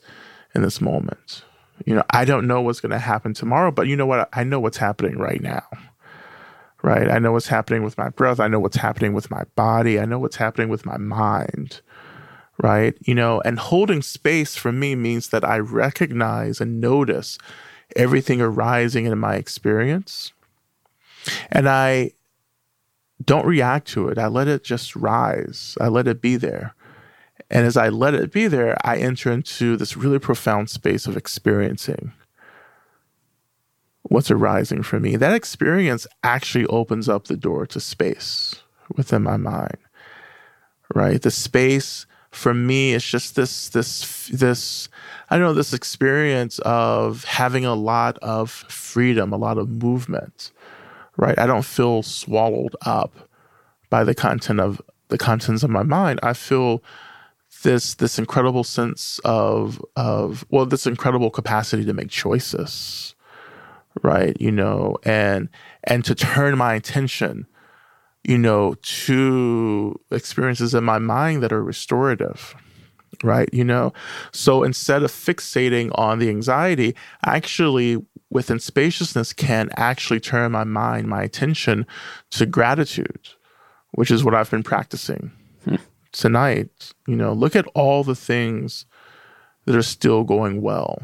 in 0.56 0.63
this 0.63 0.82
moment. 0.82 1.44
You 1.85 1.95
know, 1.95 2.03
I 2.09 2.25
don't 2.25 2.47
know 2.47 2.61
what's 2.61 2.79
going 2.79 2.91
to 2.91 3.00
happen 3.00 3.33
tomorrow, 3.33 3.71
but 3.71 3.88
you 3.88 3.95
know 3.95 4.05
what? 4.05 4.29
I 4.33 4.43
know 4.43 4.59
what's 4.59 4.77
happening 4.77 5.17
right 5.17 5.41
now. 5.41 5.63
Right? 6.83 7.09
I 7.09 7.19
know 7.19 7.31
what's 7.31 7.47
happening 7.47 7.83
with 7.83 7.97
my 7.97 8.09
breath. 8.09 8.39
I 8.39 8.47
know 8.47 8.59
what's 8.59 8.77
happening 8.77 9.13
with 9.13 9.29
my 9.29 9.43
body. 9.55 10.00
I 10.00 10.05
know 10.05 10.17
what's 10.19 10.38
happening 10.38 10.69
with 10.69 10.85
my 10.85 10.97
mind. 10.97 11.81
Right? 12.61 12.95
You 13.01 13.15
know, 13.15 13.41
and 13.41 13.59
holding 13.59 14.01
space 14.01 14.55
for 14.55 14.71
me 14.71 14.95
means 14.95 15.29
that 15.29 15.43
I 15.43 15.59
recognize 15.59 16.59
and 16.59 16.81
notice 16.81 17.38
everything 17.95 18.41
arising 18.41 19.05
in 19.05 19.17
my 19.19 19.35
experience. 19.35 20.33
And 21.51 21.69
I 21.69 22.11
don't 23.23 23.45
react 23.45 23.88
to 23.89 24.09
it. 24.09 24.17
I 24.17 24.27
let 24.27 24.47
it 24.47 24.63
just 24.63 24.95
rise. 24.95 25.77
I 25.79 25.88
let 25.88 26.07
it 26.07 26.21
be 26.21 26.35
there. 26.35 26.73
And 27.51 27.67
as 27.67 27.75
I 27.75 27.89
let 27.89 28.13
it 28.13 28.31
be 28.31 28.48
there, 28.48 28.77
I 28.81 28.96
enter 28.96 29.29
into 29.29 29.75
this 29.75 29.98
really 29.98 30.20
profound 30.20 30.70
space 30.70 31.05
of 31.05 31.17
experiencing 31.17 32.13
what's 34.03 34.31
arising 34.31 34.84
for 34.84 35.01
me. 35.01 35.17
That 35.17 35.34
experience 35.34 36.08
actually 36.24 36.65
opens 36.67 37.10
up 37.10 37.25
the 37.25 37.36
door 37.36 37.67
to 37.67 37.79
space 37.81 38.55
within 38.96 39.24
my 39.24 39.36
mind. 39.36 39.77
Right? 40.96 41.22
The 41.22 41.29
space 41.29 42.05
for 42.31 42.53
me 42.53 42.93
is 42.93 43.03
just 43.03 43.36
this 43.36 43.67
this 43.67 44.29
this 44.29 44.88
I 45.29 45.38
don't 45.38 45.46
know 45.46 45.53
this 45.53 45.74
experience 45.74 46.60
of 46.60 47.25
having 47.25 47.65
a 47.65 47.75
lot 47.75 48.17
of 48.20 48.50
freedom, 48.50 49.34
a 49.34 49.38
lot 49.38 49.58
of 49.58 49.70
movement. 49.70 50.51
Right? 51.17 51.38
I 51.38 51.48
don't 51.48 51.65
feel 51.65 52.01
swallowed 52.01 52.77
up 52.86 53.29
by 53.89 54.05
the 54.05 54.15
content 54.15 54.62
of 54.62 54.81
the 55.10 55.17
contents 55.17 55.63
of 55.63 55.70
my 55.70 55.84
mind. 55.84 56.22
I 56.24 56.31
feel 56.31 56.81
this 57.63 57.96
this 57.96 58.20
incredible 58.20 58.63
sense 58.63 59.20
of 59.24 59.84
of 59.96 60.46
well 60.50 60.65
this 60.65 60.88
incredible 60.88 61.30
capacity 61.30 61.86
to 61.86 61.94
make 61.94 62.10
choices 62.10 63.15
right 64.03 64.39
you 64.39 64.51
know 64.51 64.98
and 65.03 65.50
and 65.84 66.06
to 66.06 66.15
turn 66.15 66.58
my 66.58 66.74
attention 66.74 67.46
you 68.24 68.38
know 68.38 68.75
to 68.82 70.00
experiences 70.12 70.74
in 70.74 70.84
my 70.84 71.00
mind 71.00 71.44
that 71.44 71.53
are 71.53 71.63
restorative 71.63 72.56
right 73.24 73.50
you 73.53 73.63
know? 73.63 73.94
So 74.32 74.63
instead 74.63 75.03
of 75.03 75.12
fixating 75.12 75.91
on 75.96 76.20
the 76.20 76.30
anxiety 76.30 76.96
actually 77.25 77.98
within 78.30 78.60
spaciousness 78.60 79.34
can 79.34 79.70
actually 79.75 80.20
turn 80.20 80.51
my 80.51 80.63
mind 80.63 81.08
my 81.08 81.22
attention 81.22 81.86
to 82.32 82.46
gratitude 82.46 83.30
which 83.91 84.10
is 84.10 84.24
what 84.24 84.34
i've 84.34 84.50
been 84.50 84.63
practicing 84.63 85.32
hmm. 85.65 85.75
Tonight, 86.12 86.94
you 87.08 87.15
know, 87.15 87.34
look 87.34 87.56
at 87.56 87.65
all 87.74 88.03
the 88.03 88.15
things 88.15 88.86
that 89.65 89.75
are 89.75 89.84
still 89.84 90.24
going 90.24 90.62
well. 90.62 91.03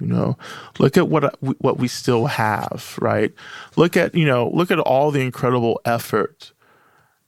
You 0.00 0.08
know, 0.08 0.38
look 0.78 0.96
at 0.96 1.08
what 1.08 1.24
uh, 1.24 1.30
what 1.58 1.78
we 1.78 1.88
still 1.88 2.26
have, 2.26 2.98
right? 3.00 3.32
Look 3.76 3.96
at, 3.96 4.14
you 4.14 4.26
know, 4.26 4.50
look 4.52 4.70
at 4.70 4.80
all 4.80 5.10
the 5.10 5.20
incredible 5.20 5.80
effort 5.84 6.52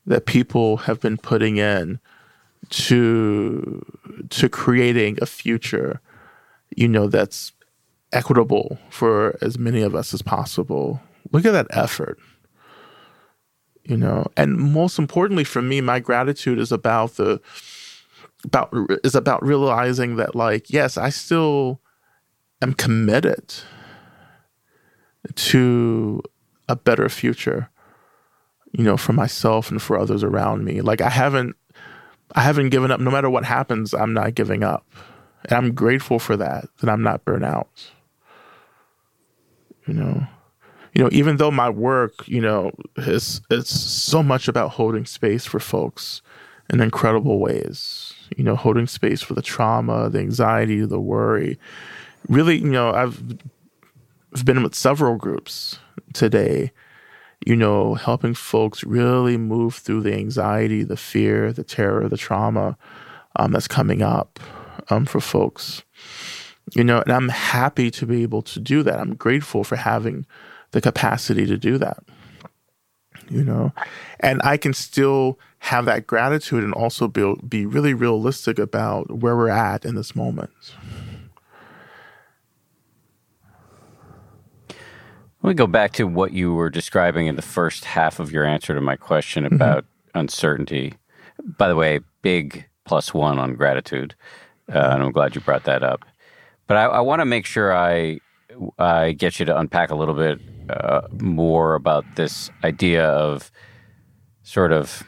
that 0.04 0.26
people 0.26 0.78
have 0.78 1.00
been 1.00 1.16
putting 1.16 1.56
in 1.58 2.00
to 2.70 3.84
to 4.30 4.48
creating 4.48 5.18
a 5.22 5.26
future, 5.26 6.00
you 6.76 6.88
know, 6.88 7.06
that's 7.06 7.52
equitable 8.12 8.78
for 8.90 9.38
as 9.40 9.58
many 9.58 9.82
of 9.82 9.94
us 9.94 10.12
as 10.12 10.22
possible. 10.22 11.00
Look 11.32 11.44
at 11.44 11.52
that 11.52 11.68
effort 11.70 12.18
you 13.88 13.96
know? 13.96 14.26
And 14.36 14.56
most 14.56 14.98
importantly 14.98 15.44
for 15.44 15.62
me 15.62 15.80
my 15.80 16.00
gratitude 16.00 16.58
is 16.58 16.72
about 16.72 17.16
the 17.16 17.40
about 18.44 18.72
is 19.02 19.14
about 19.14 19.44
realizing 19.44 20.16
that 20.16 20.34
like 20.34 20.70
yes 20.70 20.96
i 20.96 21.08
still 21.08 21.80
am 22.62 22.74
committed 22.74 23.54
to 25.34 26.22
a 26.68 26.76
better 26.76 27.08
future 27.08 27.70
you 28.72 28.84
know 28.84 28.96
for 28.96 29.12
myself 29.12 29.70
and 29.70 29.80
for 29.80 29.98
others 29.98 30.22
around 30.22 30.64
me. 30.64 30.80
Like 30.80 31.00
i 31.00 31.08
haven't 31.08 31.56
i 32.34 32.42
haven't 32.42 32.70
given 32.70 32.90
up. 32.90 33.00
No 33.00 33.10
matter 33.10 33.30
what 33.30 33.44
happens 33.44 33.94
i'm 33.94 34.12
not 34.12 34.34
giving 34.34 34.62
up. 34.62 34.86
And 35.44 35.52
i'm 35.52 35.74
grateful 35.74 36.18
for 36.18 36.36
that 36.36 36.68
that 36.80 36.90
i'm 36.90 37.02
not 37.02 37.24
burnt 37.24 37.44
out. 37.44 37.90
You 39.86 39.94
know 39.94 40.26
you 40.96 41.02
know, 41.02 41.10
even 41.12 41.36
though 41.36 41.50
my 41.50 41.68
work, 41.68 42.26
you 42.26 42.40
know, 42.40 42.72
is 42.96 43.42
it's 43.50 43.68
so 43.70 44.22
much 44.22 44.48
about 44.48 44.70
holding 44.70 45.04
space 45.04 45.44
for 45.44 45.60
folks 45.60 46.22
in 46.70 46.80
incredible 46.80 47.38
ways. 47.38 48.14
You 48.34 48.44
know, 48.44 48.56
holding 48.56 48.86
space 48.86 49.20
for 49.20 49.34
the 49.34 49.42
trauma, 49.42 50.08
the 50.08 50.20
anxiety, 50.20 50.86
the 50.86 50.98
worry. 50.98 51.58
Really, 52.30 52.56
you 52.56 52.70
know, 52.70 52.92
I've 52.92 53.22
I've 54.34 54.46
been 54.46 54.62
with 54.62 54.74
several 54.74 55.16
groups 55.16 55.78
today, 56.14 56.72
you 57.44 57.56
know, 57.56 57.92
helping 57.96 58.32
folks 58.32 58.82
really 58.82 59.36
move 59.36 59.74
through 59.74 60.00
the 60.00 60.14
anxiety, 60.14 60.82
the 60.82 60.96
fear, 60.96 61.52
the 61.52 61.62
terror, 61.62 62.08
the 62.08 62.16
trauma 62.16 62.78
um, 63.38 63.52
that's 63.52 63.68
coming 63.68 64.00
up 64.00 64.40
um, 64.88 65.04
for 65.04 65.20
folks. 65.20 65.84
You 66.74 66.84
know, 66.84 67.02
and 67.02 67.12
I'm 67.12 67.28
happy 67.28 67.90
to 67.90 68.06
be 68.06 68.22
able 68.22 68.40
to 68.40 68.58
do 68.58 68.82
that. 68.82 68.98
I'm 68.98 69.14
grateful 69.14 69.62
for 69.62 69.76
having 69.76 70.24
the 70.72 70.80
capacity 70.80 71.46
to 71.46 71.56
do 71.56 71.78
that 71.78 71.98
you 73.28 73.42
know 73.42 73.72
and 74.20 74.40
i 74.44 74.56
can 74.56 74.72
still 74.72 75.38
have 75.58 75.84
that 75.84 76.06
gratitude 76.06 76.62
and 76.62 76.74
also 76.74 77.08
be, 77.08 77.34
be 77.48 77.66
really 77.66 77.94
realistic 77.94 78.58
about 78.58 79.10
where 79.10 79.36
we're 79.36 79.48
at 79.48 79.84
in 79.84 79.94
this 79.94 80.14
moment 80.14 80.50
Let 85.46 85.50
me 85.50 85.54
go 85.54 85.68
back 85.68 85.92
to 85.92 86.08
what 86.08 86.32
you 86.32 86.52
were 86.54 86.70
describing 86.70 87.28
in 87.28 87.36
the 87.36 87.40
first 87.40 87.84
half 87.84 88.18
of 88.18 88.32
your 88.32 88.44
answer 88.44 88.74
to 88.74 88.80
my 88.80 88.96
question 88.96 89.46
about 89.46 89.84
uncertainty. 90.12 90.94
By 91.40 91.68
the 91.68 91.76
way, 91.76 92.00
big 92.20 92.66
plus 92.84 93.14
one 93.14 93.38
on 93.38 93.54
gratitude, 93.54 94.16
uh, 94.68 94.90
and 94.94 95.04
I'm 95.04 95.12
glad 95.12 95.36
you 95.36 95.40
brought 95.40 95.62
that 95.62 95.84
up. 95.84 96.04
But 96.66 96.78
I, 96.78 96.84
I 96.86 97.00
want 97.00 97.20
to 97.20 97.26
make 97.26 97.46
sure 97.46 97.72
I 97.72 98.18
I 98.76 99.12
get 99.12 99.38
you 99.38 99.46
to 99.46 99.56
unpack 99.56 99.90
a 99.90 99.94
little 99.94 100.14
bit 100.14 100.40
uh, 100.70 101.02
more 101.12 101.74
about 101.74 102.04
this 102.16 102.50
idea 102.64 103.04
of 103.06 103.50
sort 104.42 104.72
of 104.72 105.02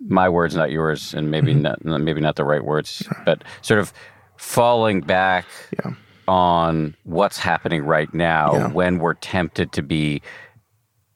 my 0.00 0.28
words, 0.28 0.54
not 0.54 0.70
yours, 0.70 1.14
and 1.14 1.30
maybe 1.30 1.54
not 1.54 1.84
maybe 1.84 2.20
not 2.20 2.36
the 2.36 2.44
right 2.44 2.64
words, 2.64 3.06
but 3.24 3.42
sort 3.62 3.80
of 3.80 3.92
falling 4.36 5.00
back 5.00 5.46
on 6.26 6.94
what's 7.04 7.38
happening 7.38 7.84
right 7.84 8.12
now 8.14 8.54
Yeah. 8.54 8.68
when 8.72 8.98
we're 8.98 9.14
tempted 9.14 9.72
to 9.72 9.82
be 9.82 10.22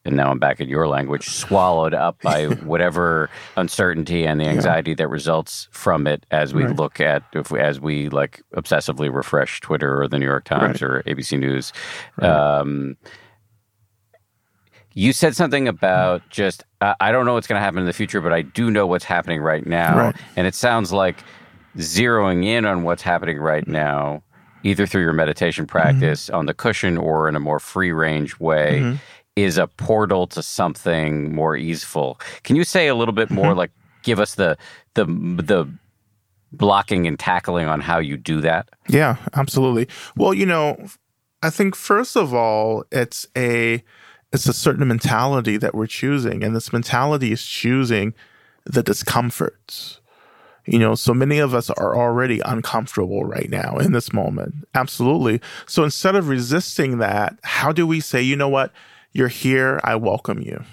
and 0.05 0.15
now 0.15 0.31
I'm 0.31 0.39
back 0.39 0.59
in 0.61 0.69
your 0.69 0.87
language, 0.87 1.27
swallowed 1.27 1.93
up 1.93 2.21
by 2.21 2.45
whatever 2.63 3.29
uncertainty 3.57 4.25
and 4.25 4.39
the 4.39 4.45
anxiety 4.45 4.91
yeah. 4.91 4.95
that 4.95 5.07
results 5.09 5.67
from 5.71 6.07
it 6.07 6.25
as 6.31 6.53
we 6.53 6.63
right. 6.63 6.75
look 6.75 6.99
at, 7.01 7.23
if 7.33 7.51
we, 7.51 7.59
as 7.59 7.79
we 7.81 8.09
like 8.09 8.41
obsessively 8.55 9.13
refresh 9.13 9.59
Twitter 9.59 10.01
or 10.01 10.07
the 10.07 10.17
New 10.17 10.25
York 10.25 10.45
Times 10.45 10.81
right. 10.81 10.89
or 10.89 11.03
ABC 11.03 11.37
News. 11.37 11.73
Right. 12.17 12.29
Um, 12.29 12.97
you 14.99 15.13
said 15.13 15.35
something 15.35 15.67
about 15.67 16.27
just, 16.29 16.65
uh, 16.81 16.93
I 16.99 17.11
don't 17.11 17.25
know 17.25 17.33
what's 17.33 17.47
going 17.47 17.59
to 17.59 17.63
happen 17.63 17.79
in 17.79 17.85
the 17.85 17.93
future, 17.93 18.21
but 18.21 18.33
I 18.33 18.41
do 18.41 18.69
know 18.69 18.85
what's 18.85 19.05
happening 19.05 19.41
right 19.41 19.65
now. 19.65 20.13
And 20.35 20.45
it 20.45 20.55
sounds 20.55 20.91
like 20.91 21.23
zeroing 21.77 22.45
in 22.45 22.65
on 22.65 22.83
what's 22.83 23.01
happening 23.01 23.37
right 23.37 23.67
now 23.67 24.23
either 24.63 24.85
through 24.85 25.01
your 25.03 25.13
meditation 25.13 25.65
practice 25.65 26.25
mm-hmm. 26.25 26.35
on 26.35 26.45
the 26.45 26.53
cushion 26.53 26.97
or 26.97 27.29
in 27.29 27.35
a 27.37 27.39
more 27.39 27.59
free 27.59 27.93
range 27.93 28.39
way 28.39 28.79
mm-hmm 28.81 28.95
is 29.35 29.57
a 29.57 29.67
portal 29.67 30.27
to 30.27 30.43
something 30.43 31.33
more 31.33 31.55
easeful. 31.55 32.19
Can 32.43 32.55
you 32.55 32.63
say 32.63 32.87
a 32.87 32.95
little 32.95 33.13
bit 33.13 33.29
more, 33.29 33.47
mm-hmm. 33.47 33.57
like 33.57 33.71
give 34.03 34.19
us 34.19 34.35
the 34.35 34.57
the 34.95 35.05
the 35.05 35.65
blocking 36.51 37.07
and 37.07 37.17
tackling 37.17 37.67
on 37.67 37.79
how 37.81 37.99
you 37.99 38.17
do 38.17 38.41
that? 38.41 38.69
Yeah, 38.89 39.17
absolutely. 39.33 39.87
Well, 40.15 40.33
you 40.33 40.45
know, 40.45 40.77
I 41.41 41.49
think 41.49 41.75
first 41.75 42.17
of 42.17 42.33
all, 42.33 42.83
it's 42.91 43.27
a 43.37 43.83
it's 44.31 44.47
a 44.47 44.53
certain 44.53 44.87
mentality 44.87 45.57
that 45.57 45.73
we're 45.73 45.87
choosing, 45.87 46.43
and 46.43 46.55
this 46.55 46.71
mentality 46.71 47.31
is 47.31 47.43
choosing 47.43 48.13
the 48.65 48.83
discomfort. 48.83 49.99
You 50.65 50.77
know, 50.77 50.93
so 50.93 51.13
many 51.13 51.39
of 51.39 51.55
us 51.55 51.71
are 51.71 51.97
already 51.97 52.41
uncomfortable 52.45 53.23
right 53.25 53.49
now 53.49 53.77
in 53.77 53.91
this 53.91 54.13
moment. 54.13 54.67
Absolutely. 54.75 55.41
So 55.65 55.83
instead 55.83 56.15
of 56.15 56.29
resisting 56.29 56.99
that, 56.99 57.39
how 57.43 57.71
do 57.71 57.87
we 57.87 57.99
say, 57.99 58.21
you 58.21 58.35
know 58.35 58.49
what? 58.49 58.71
You're 59.11 59.29
here. 59.29 59.79
I 59.83 59.95
welcome 59.95 60.41
you. 60.41 60.63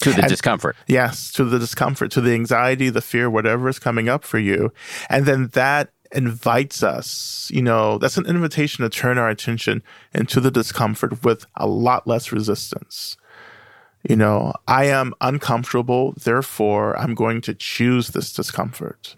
To 0.00 0.12
the 0.12 0.22
and, 0.22 0.28
discomfort. 0.28 0.76
Yes, 0.86 1.30
to 1.32 1.44
the 1.44 1.58
discomfort, 1.58 2.10
to 2.12 2.20
the 2.20 2.32
anxiety, 2.32 2.90
the 2.90 3.00
fear, 3.02 3.28
whatever 3.28 3.68
is 3.68 3.78
coming 3.78 4.08
up 4.08 4.24
for 4.24 4.38
you. 4.38 4.72
And 5.08 5.26
then 5.26 5.48
that 5.48 5.93
invites 6.14 6.82
us, 6.82 7.50
you 7.52 7.62
know, 7.62 7.98
that's 7.98 8.16
an 8.16 8.26
invitation 8.26 8.82
to 8.82 8.88
turn 8.88 9.18
our 9.18 9.28
attention 9.28 9.82
into 10.14 10.40
the 10.40 10.50
discomfort 10.50 11.24
with 11.24 11.46
a 11.56 11.66
lot 11.66 12.06
less 12.06 12.32
resistance. 12.32 13.16
You 14.08 14.16
know, 14.16 14.52
I 14.68 14.84
am 14.84 15.14
uncomfortable, 15.20 16.12
therefore 16.12 16.98
I'm 16.98 17.14
going 17.14 17.40
to 17.42 17.54
choose 17.54 18.08
this 18.08 18.32
discomfort. 18.32 19.16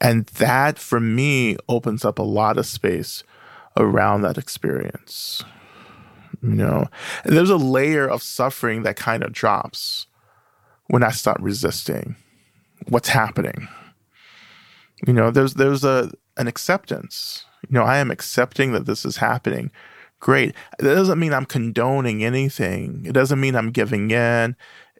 And 0.00 0.26
that 0.26 0.78
for 0.78 1.00
me 1.00 1.56
opens 1.68 2.04
up 2.04 2.18
a 2.18 2.24
lot 2.24 2.58
of 2.58 2.66
space 2.66 3.22
around 3.76 4.22
that 4.22 4.38
experience. 4.38 5.44
You 6.42 6.50
know, 6.50 6.88
and 7.24 7.36
there's 7.36 7.50
a 7.50 7.56
layer 7.56 8.08
of 8.08 8.22
suffering 8.22 8.82
that 8.82 8.96
kind 8.96 9.22
of 9.22 9.32
drops 9.32 10.06
when 10.88 11.02
I 11.02 11.10
start 11.10 11.40
resisting 11.40 12.16
what's 12.88 13.08
happening. 13.08 13.68
You 15.06 15.12
know, 15.12 15.30
there's 15.30 15.54
there's 15.54 15.84
a 15.84 16.10
an 16.36 16.46
acceptance. 16.46 17.44
You 17.68 17.74
know, 17.74 17.84
I 17.84 17.98
am 17.98 18.10
accepting 18.10 18.72
that 18.72 18.86
this 18.86 19.04
is 19.04 19.16
happening. 19.18 19.70
Great. 20.20 20.54
That 20.78 20.94
doesn't 20.94 21.18
mean 21.18 21.32
I'm 21.32 21.44
condoning 21.44 22.24
anything. 22.24 23.04
It 23.04 23.12
doesn't 23.12 23.40
mean 23.40 23.56
I'm 23.56 23.70
giving 23.70 24.10
in. 24.10 24.56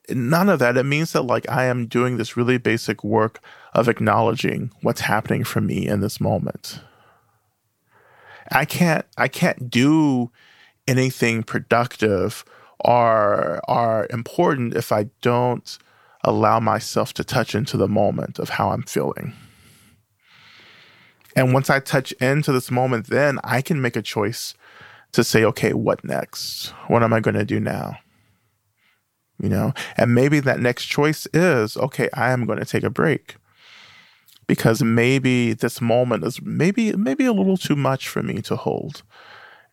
None 0.09 0.49
of 0.49 0.59
that. 0.59 0.76
It 0.76 0.85
means 0.85 1.12
that 1.12 1.23
like 1.23 1.49
I 1.49 1.64
am 1.66 1.87
doing 1.87 2.16
this 2.16 2.37
really 2.37 2.59
basic 2.59 3.04
work 3.04 3.40
of 3.73 3.88
acknowledging 3.88 4.73
what's 4.82 5.02
happening 5.02 5.44
for 5.44 5.61
me 5.61 5.87
in 5.87 6.00
this 6.00 6.21
moment. 6.21 6.80
I 8.50 8.64
can't 8.64 9.06
I 9.16 9.28
can't 9.28 9.71
do 9.71 10.30
anything 10.88 11.42
productive 11.44 12.44
or 12.80 13.61
are 13.68 14.09
important 14.11 14.75
if 14.75 14.90
I 14.90 15.04
don't 15.21 15.78
allow 16.25 16.59
myself 16.61 17.12
to 17.14 17.25
touch 17.25 17.54
into 17.54 17.76
the 17.76 17.88
moment 17.88 18.38
of 18.38 18.50
how 18.50 18.71
I'm 18.71 18.82
feeling. 18.82 19.35
And 21.34 21.52
once 21.52 21.70
I 21.70 21.80
touch 21.80 22.12
into 22.12 22.52
this 22.52 22.70
moment, 22.70 23.09
then 23.09 23.38
I 23.44 23.62
can 23.62 23.80
make 23.80 23.96
a 23.96 24.02
choice 24.02 24.54
to 25.12 25.24
say, 25.24 25.44
okay, 25.44 25.72
what 25.72 26.04
next? 26.04 26.70
What 26.88 27.02
am 27.02 27.12
I 27.12 27.20
going 27.20 27.35
to 27.35 27.44
do 27.44 27.61
now? 27.61 27.98
You 29.38 29.48
know, 29.48 29.72
and 29.96 30.14
maybe 30.14 30.40
that 30.40 30.61
next 30.61 30.87
choice 30.87 31.26
is, 31.33 31.76
okay, 31.76 32.09
I 32.14 32.30
am 32.30 32.46
going 32.46 32.59
to 32.59 32.64
take 32.64 32.85
a 32.85 32.90
break 32.90 33.37
because 34.46 34.83
maybe 34.83 35.52
this 35.52 35.80
moment 35.80 36.24
is 36.24 36.40
maybe, 36.42 36.92
maybe 36.92 37.24
a 37.24 37.33
little 37.33 37.57
too 37.57 37.74
much 37.74 38.09
for 38.09 38.22
me 38.22 38.40
to 38.42 38.57
hold 38.57 39.02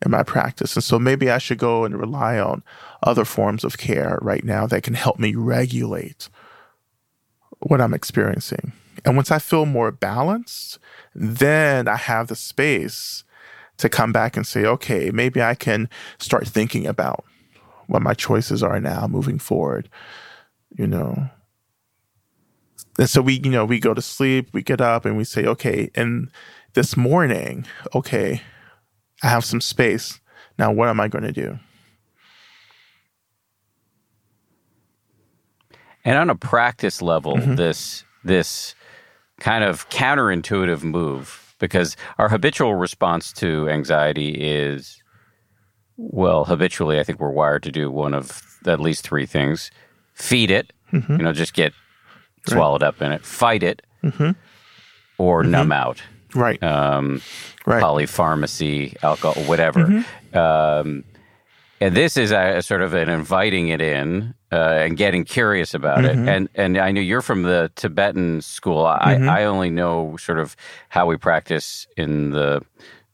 in 0.03 0.11
my 0.11 0.23
practice. 0.23 0.75
And 0.75 0.83
so 0.83 0.97
maybe 0.97 1.29
I 1.29 1.37
should 1.37 1.57
go 1.57 1.83
and 1.85 1.99
rely 1.99 2.39
on 2.39 2.63
other 3.03 3.25
forms 3.25 3.63
of 3.63 3.77
care 3.77 4.17
right 4.21 4.43
now 4.43 4.65
that 4.67 4.83
can 4.83 4.93
help 4.93 5.19
me 5.19 5.35
regulate 5.35 6.29
what 7.59 7.81
I'm 7.81 7.93
experiencing. 7.93 8.71
And 9.05 9.15
once 9.15 9.31
I 9.31 9.39
feel 9.39 9.65
more 9.65 9.91
balanced, 9.91 10.79
then 11.15 11.87
I 11.87 11.95
have 11.95 12.27
the 12.27 12.35
space 12.35 13.23
to 13.77 13.89
come 13.89 14.11
back 14.11 14.35
and 14.35 14.45
say, 14.45 14.65
okay, 14.65 15.09
maybe 15.11 15.41
I 15.41 15.55
can 15.55 15.89
start 16.17 16.47
thinking 16.47 16.85
about 16.85 17.23
what 17.87 18.01
my 18.01 18.13
choices 18.13 18.61
are 18.61 18.79
now 18.79 19.07
moving 19.07 19.39
forward, 19.39 19.89
you 20.77 20.85
know. 20.85 21.29
And 22.97 23.09
so 23.09 23.21
we, 23.21 23.39
you 23.43 23.49
know, 23.49 23.65
we 23.65 23.79
go 23.79 23.93
to 23.93 24.01
sleep, 24.01 24.49
we 24.53 24.61
get 24.61 24.81
up 24.81 25.05
and 25.05 25.17
we 25.17 25.23
say, 25.23 25.45
okay, 25.45 25.89
and 25.95 26.29
this 26.73 26.97
morning, 26.97 27.65
okay, 27.95 28.41
I 29.23 29.27
have 29.27 29.45
some 29.45 29.61
space. 29.61 30.19
Now, 30.57 30.71
what 30.71 30.89
am 30.89 30.99
I 30.99 31.07
going 31.07 31.23
to 31.23 31.31
do? 31.31 31.57
And 36.03 36.17
on 36.17 36.29
a 36.29 36.35
practice 36.35 37.01
level, 37.01 37.35
mm-hmm. 37.35 37.55
this 37.55 38.03
this 38.23 38.75
kind 39.39 39.63
of 39.63 39.89
counterintuitive 39.89 40.83
move, 40.83 41.55
because 41.59 41.95
our 42.17 42.29
habitual 42.29 42.75
response 42.75 43.33
to 43.33 43.69
anxiety 43.69 44.31
is, 44.31 45.01
well, 45.97 46.45
habitually, 46.45 46.99
I 46.99 47.03
think 47.03 47.19
we're 47.19 47.31
wired 47.31 47.63
to 47.63 47.71
do 47.71 47.91
one 47.91 48.13
of 48.13 48.41
at 48.65 48.79
least 48.79 49.03
three 49.03 49.25
things: 49.25 49.71
feed 50.13 50.51
it, 50.51 50.73
mm-hmm. 50.91 51.13
you 51.13 51.23
know, 51.23 51.33
just 51.33 51.53
get 51.53 51.73
swallowed 52.47 52.81
right. 52.81 52.89
up 52.89 53.01
in 53.01 53.11
it; 53.11 53.25
fight 53.25 53.63
it, 53.63 53.81
mm-hmm. 54.03 54.31
or 55.17 55.41
mm-hmm. 55.41 55.51
numb 55.51 55.71
out 55.71 56.01
right? 56.33 56.61
Um, 56.61 57.21
right. 57.65 57.81
Polypharmacy, 57.81 59.01
alcohol, 59.03 59.43
whatever. 59.43 59.85
Mm-hmm. 59.85 60.37
Um, 60.37 61.03
and 61.79 61.95
this 61.95 62.17
is 62.17 62.31
a, 62.31 62.61
sort 62.61 62.81
of 62.81 62.93
an 62.93 63.09
inviting 63.09 63.69
it 63.69 63.81
in 63.81 64.33
uh, 64.51 64.55
and 64.55 64.97
getting 64.97 65.23
curious 65.23 65.73
about 65.73 65.99
mm-hmm. 65.99 66.27
it. 66.27 66.35
And 66.35 66.49
and 66.55 66.77
I 66.77 66.91
know 66.91 67.01
you're 67.01 67.21
from 67.21 67.43
the 67.43 67.71
Tibetan 67.75 68.41
school. 68.41 68.85
I, 68.85 69.15
mm-hmm. 69.15 69.29
I 69.29 69.45
only 69.45 69.69
know 69.69 70.17
sort 70.17 70.39
of 70.39 70.55
how 70.89 71.05
we 71.05 71.17
practice 71.17 71.87
in 71.97 72.31
the 72.31 72.61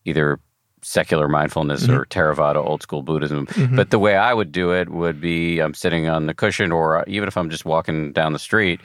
either 0.06 0.40
secular 0.82 1.28
mindfulness 1.28 1.84
mm-hmm. 1.84 1.96
or 1.96 2.06
Theravada 2.06 2.58
old 2.58 2.84
school 2.84 3.02
Buddhism. 3.02 3.48
Mm-hmm. 3.48 3.76
But 3.76 3.90
the 3.90 4.00
way 4.00 4.16
I 4.16 4.34
would 4.34 4.52
do 4.52 4.72
it 4.72 4.90
would 4.90 5.20
be 5.20 5.60
I'm 5.60 5.74
sitting 5.74 6.08
on 6.08 6.28
the 6.28 6.34
cushion, 6.34 6.72
or 6.72 7.04
even 7.08 7.28
if 7.28 7.38
I'm 7.38 7.50
just 7.50 7.66
walking 7.66 8.12
down 8.14 8.34
the 8.34 8.40
street, 8.40 8.82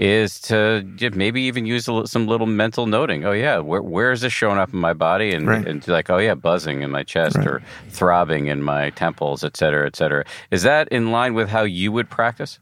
is 0.00 0.40
to 0.40 0.82
maybe 1.14 1.42
even 1.42 1.66
use 1.66 1.84
some 1.84 2.26
little 2.26 2.46
mental 2.46 2.86
noting. 2.86 3.26
Oh 3.26 3.32
yeah, 3.32 3.58
where, 3.58 3.82
where 3.82 4.12
is 4.12 4.22
this 4.22 4.32
showing 4.32 4.56
up 4.56 4.72
in 4.72 4.78
my 4.78 4.94
body? 4.94 5.30
And, 5.30 5.46
right. 5.46 5.66
and 5.66 5.86
like, 5.86 6.08
oh 6.08 6.16
yeah, 6.16 6.34
buzzing 6.34 6.80
in 6.80 6.90
my 6.90 7.02
chest 7.02 7.36
right. 7.36 7.46
or 7.46 7.62
throbbing 7.90 8.46
in 8.46 8.62
my 8.62 8.88
temples, 8.90 9.44
et 9.44 9.58
cetera, 9.58 9.86
et 9.86 9.94
cetera. 9.94 10.24
Is 10.50 10.62
that 10.62 10.88
in 10.88 11.12
line 11.12 11.34
with 11.34 11.50
how 11.50 11.64
you 11.64 11.92
would 11.92 12.08
practice? 12.08 12.58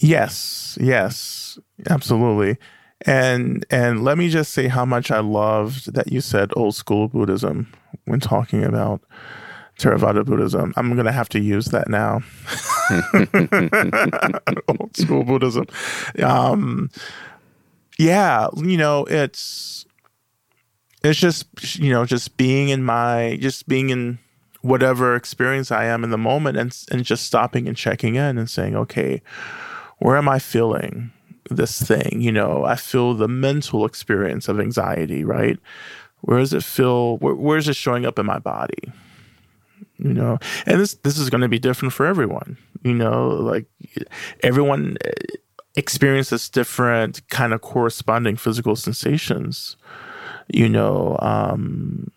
Yes, 0.00 0.76
yes, 0.80 1.56
absolutely. 1.88 2.58
And 3.06 3.64
and 3.70 4.02
let 4.02 4.18
me 4.18 4.28
just 4.28 4.52
say 4.52 4.66
how 4.66 4.84
much 4.84 5.12
I 5.12 5.20
loved 5.20 5.94
that 5.94 6.10
you 6.10 6.20
said 6.20 6.50
old 6.56 6.74
school 6.74 7.06
Buddhism 7.06 7.72
when 8.06 8.18
talking 8.18 8.64
about 8.64 9.02
Theravada 9.78 10.24
Buddhism. 10.24 10.72
I'm 10.76 10.94
going 10.94 11.06
to 11.06 11.12
have 11.12 11.28
to 11.30 11.40
use 11.40 11.66
that 11.66 11.88
now. 11.88 12.20
Old 14.80 14.96
school 14.96 15.24
Buddhism. 15.24 15.66
Um, 16.22 16.90
yeah, 17.98 18.48
you 18.56 18.76
know, 18.76 19.04
it's 19.04 19.86
it's 21.02 21.18
just 21.18 21.78
you 21.78 21.90
know 21.90 22.04
just 22.04 22.36
being 22.36 22.70
in 22.70 22.82
my 22.82 23.38
just 23.40 23.68
being 23.68 23.90
in 23.90 24.18
whatever 24.62 25.14
experience 25.14 25.70
I 25.70 25.84
am 25.84 26.02
in 26.02 26.10
the 26.10 26.18
moment 26.18 26.56
and 26.56 26.76
and 26.90 27.04
just 27.04 27.26
stopping 27.26 27.68
and 27.68 27.76
checking 27.76 28.16
in 28.16 28.38
and 28.38 28.50
saying, 28.50 28.74
okay, 28.76 29.22
where 29.98 30.16
am 30.16 30.28
I 30.28 30.38
feeling 30.38 31.12
this 31.50 31.80
thing? 31.80 32.20
You 32.20 32.32
know, 32.32 32.64
I 32.64 32.74
feel 32.74 33.14
the 33.14 33.28
mental 33.28 33.84
experience 33.84 34.48
of 34.48 34.58
anxiety, 34.58 35.24
right? 35.24 35.58
Where 36.22 36.38
does 36.40 36.52
it 36.52 36.64
feel? 36.64 37.18
Where, 37.18 37.34
where 37.34 37.58
is 37.58 37.68
it 37.68 37.76
showing 37.76 38.06
up 38.06 38.18
in 38.18 38.26
my 38.26 38.40
body? 38.40 38.92
You 39.98 40.14
know? 40.14 40.38
And 40.66 40.80
this 40.80 40.94
this 40.94 41.18
is 41.18 41.30
going 41.30 41.42
to 41.42 41.48
be 41.48 41.58
different 41.58 41.92
for 41.92 42.06
everyone 42.06 42.56
you 42.82 42.94
know? 42.94 43.28
Like 43.28 43.66
everyone 44.42 44.96
eh, 45.04 45.12
experiences 45.76 46.48
different 46.48 47.26
kind 47.28 47.52
of 47.52 47.60
corresponding 47.60 48.36
physical 48.36 48.74
sensations 48.74 49.76
you 50.52 50.68
know 50.68 51.16
um 51.20 52.10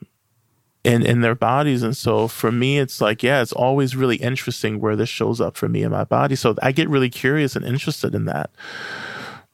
in 0.83 1.05
in 1.05 1.21
their 1.21 1.35
bodies. 1.35 1.83
And 1.83 1.95
so 1.95 2.27
for 2.27 2.51
me 2.51 2.79
it's 2.79 3.01
like 3.01 3.21
yeah 3.21 3.41
it's 3.41 3.53
always 3.53 3.95
really 3.95 4.15
interesting 4.15 4.79
where 4.79 4.95
this 4.95 5.09
shows 5.09 5.39
up 5.39 5.55
for 5.57 5.69
me 5.69 5.83
in 5.83 5.91
my 5.91 6.05
body. 6.05 6.35
So 6.35 6.55
i 6.61 6.71
get 6.71 6.89
really 6.89 7.09
curious 7.09 7.55
and 7.55 7.65
interested 7.65 8.15
in 8.15 8.25
that 8.25 8.49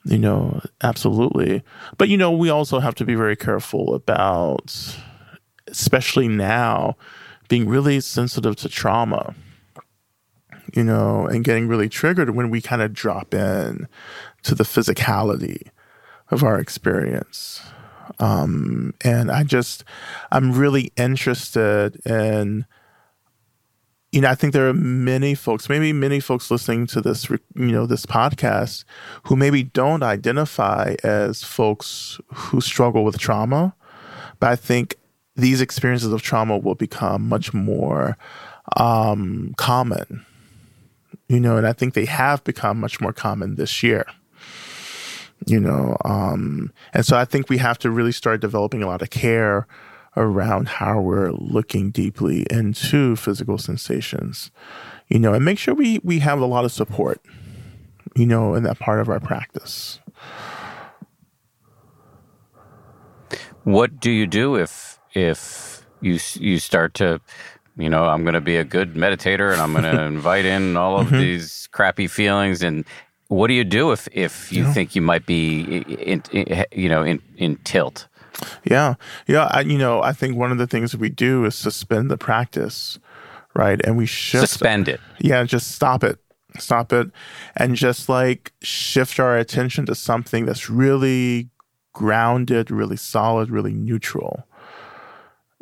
you 0.06 0.18
know? 0.18 0.62
Absolutely. 0.82 1.64
But 1.98 2.08
you 2.08 2.18
know 2.18 2.32
we 2.32 2.50
also 2.50 2.80
have 2.80 2.96
to 2.96 3.06
be 3.06 3.16
very 3.16 3.36
careful 3.36 3.94
about 3.94 4.74
especially 5.68 6.30
now 6.30 6.96
being 7.48 7.68
really 7.68 8.00
sensitive 8.00 8.56
to 8.56 8.70
trauma 8.70 9.36
you 10.74 10.84
know 10.84 11.26
and 11.28 11.44
getting 11.44 11.68
really 11.68 11.90
triggered 11.90 12.32
when 12.32 12.50
we 12.50 12.62
kind 12.62 12.82
of 12.82 12.94
drop 12.94 13.34
in 13.34 13.88
to 14.44 14.54
the 14.54 14.64
physicality 14.64 15.70
of 16.30 16.44
our 16.44 16.60
experience 16.60 17.62
um, 18.20 18.94
and 19.04 19.32
I 19.32 19.44
just, 19.44 19.84
I'm 20.32 20.54
really 20.54 20.92
interested 20.98 22.02
in, 22.06 22.66
you 24.12 24.22
know, 24.22 24.30
I 24.30 24.36
think 24.36 24.54
there 24.54 24.68
are 24.68 24.74
many 24.74 25.36
folks, 25.36 25.70
maybe 25.70 25.94
many 25.94 26.20
folks 26.20 26.50
listening 26.50 26.88
to 26.88 27.02
this, 27.02 27.30
you 27.30 27.40
know, 27.56 27.86
this 27.86 28.06
podcast 28.06 28.86
who 29.24 29.36
maybe 29.36 29.64
don't 29.64 30.04
identify 30.04 30.96
as 31.04 31.44
folks 31.44 32.20
who 32.34 32.62
struggle 32.62 33.04
with 33.04 33.20
trauma. 33.20 33.76
But 34.40 34.52
I 34.52 34.56
think 34.56 34.96
these 35.38 35.62
experiences 35.62 36.12
of 36.12 36.22
trauma 36.22 36.58
will 36.58 36.76
become 36.76 37.30
much 37.30 37.54
more 37.54 38.18
um, 38.76 39.54
common, 39.58 40.26
you 41.30 41.40
know, 41.40 41.56
and 41.58 41.66
I 41.66 41.74
think 41.74 41.94
they 41.94 42.06
have 42.06 42.44
become 42.44 42.80
much 42.80 43.00
more 43.00 43.14
common 43.14 43.56
this 43.56 43.82
year. 43.84 44.06
You 45.46 45.60
know 45.60 45.98
um, 46.04 46.74
and 46.94 47.06
so 47.06 47.16
i 47.16 47.24
think 47.24 47.48
we 47.48 47.60
have 47.60 47.78
to 47.80 47.92
really 47.92 48.12
start 48.12 48.42
developing 48.42 48.82
a 48.82 48.88
lot 48.88 49.04
of 49.04 49.12
care 49.12 49.68
around 50.16 50.68
how 50.68 51.00
we're 51.00 51.32
looking 51.32 51.92
deeply 51.92 52.48
into 52.50 53.16
physical 53.16 53.60
sensations. 53.60 54.50
You 55.10 55.20
know 55.20 55.34
and 55.34 55.46
make 55.46 55.60
sure 55.60 55.76
we 55.76 56.00
we 56.04 56.20
have 56.20 56.42
a 56.42 56.46
lot 56.46 56.66
of 56.66 56.72
support 56.72 57.22
you 58.16 58.26
know 58.26 58.56
in 58.56 58.64
that 58.64 58.80
part 58.80 59.00
of 59.00 59.10
our 59.10 59.20
practice. 59.20 60.00
What 63.64 64.00
do 64.00 64.10
you 64.10 64.26
do 64.26 64.56
if 64.56 64.87
if 65.24 65.86
you 66.02 66.20
you 66.36 66.60
start 66.60 66.94
to 66.94 67.20
you 67.78 67.90
know 67.90 68.06
i'm 68.06 68.24
going 68.24 68.34
to 68.34 68.42
be 68.42 68.58
a 68.58 68.64
good 68.64 68.94
meditator 68.94 69.52
and 69.52 69.62
i'm 69.62 69.72
going 69.72 69.84
to 69.96 70.02
invite 70.04 70.46
in 70.46 70.78
all 70.78 71.00
of 71.00 71.08
mm-hmm. 71.08 71.18
these 71.18 71.68
crappy 71.72 72.08
feelings 72.08 72.62
and 72.62 72.86
what 73.28 73.48
do 73.48 73.54
you 73.54 73.64
do 73.64 73.92
if 73.92 74.08
if 74.12 74.52
you 74.52 74.64
yeah. 74.64 74.74
think 74.74 74.96
you 74.96 75.02
might 75.02 75.26
be 75.26 75.62
in, 75.62 76.24
in, 76.32 76.66
you 76.72 76.90
know 76.90 77.04
in 77.04 77.22
in 77.38 77.58
tilt? 77.58 78.08
Yeah, 78.64 78.96
yeah. 79.28 79.50
I, 79.52 79.62
you 79.62 79.78
know, 79.78 80.02
I 80.02 80.14
think 80.14 80.38
one 80.38 80.52
of 80.52 80.60
the 80.60 80.68
things 80.68 80.96
we 80.96 81.10
do 81.10 81.46
is 81.46 81.56
suspend 81.56 82.12
the 82.12 82.18
practice, 82.18 83.00
right? 83.56 83.82
And 83.84 83.98
we 83.98 84.06
shift 84.06 84.48
suspend 84.48 84.88
it. 84.88 85.02
Yeah, 85.20 85.44
just 85.44 85.72
stop 85.72 86.04
it, 86.04 86.20
stop 86.60 86.94
it, 86.94 87.10
and 87.56 87.76
just 87.76 88.10
like 88.10 88.54
shift 88.62 89.20
our 89.20 89.38
attention 89.38 89.86
to 89.88 89.96
something 89.96 90.46
that's 90.46 90.70
really 90.70 91.50
grounded, 91.94 92.70
really 92.70 92.98
solid, 92.98 93.50
really 93.50 93.74
neutral. 93.74 94.48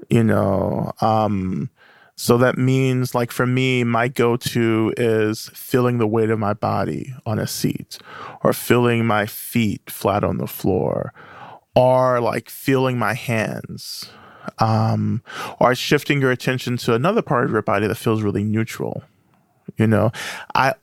You 0.09 0.23
know, 0.23 0.91
um, 1.01 1.69
so 2.15 2.37
that 2.37 2.57
means, 2.57 3.13
like 3.13 3.31
for 3.31 3.45
me, 3.45 3.83
my 3.83 4.07
go 4.07 4.37
to 4.37 4.93
is 4.97 5.49
feeling 5.53 5.97
the 5.97 6.07
weight 6.07 6.29
of 6.29 6.39
my 6.39 6.53
body 6.53 7.13
on 7.25 7.39
a 7.39 7.47
seat, 7.47 7.97
or 8.43 8.53
feeling 8.53 9.05
my 9.05 9.25
feet 9.25 9.89
flat 9.89 10.23
on 10.23 10.37
the 10.37 10.47
floor, 10.47 11.13
or 11.75 12.21
like 12.21 12.49
feeling 12.49 12.97
my 12.97 13.13
hands, 13.13 14.09
um, 14.59 15.21
or 15.59 15.75
shifting 15.75 16.21
your 16.21 16.31
attention 16.31 16.77
to 16.77 16.93
another 16.93 17.21
part 17.21 17.45
of 17.45 17.51
your 17.51 17.61
body 17.61 17.87
that 17.87 17.95
feels 17.95 18.21
really 18.21 18.43
neutral. 18.43 19.03
You 19.77 19.87
know, 19.87 20.11
I 20.53 20.75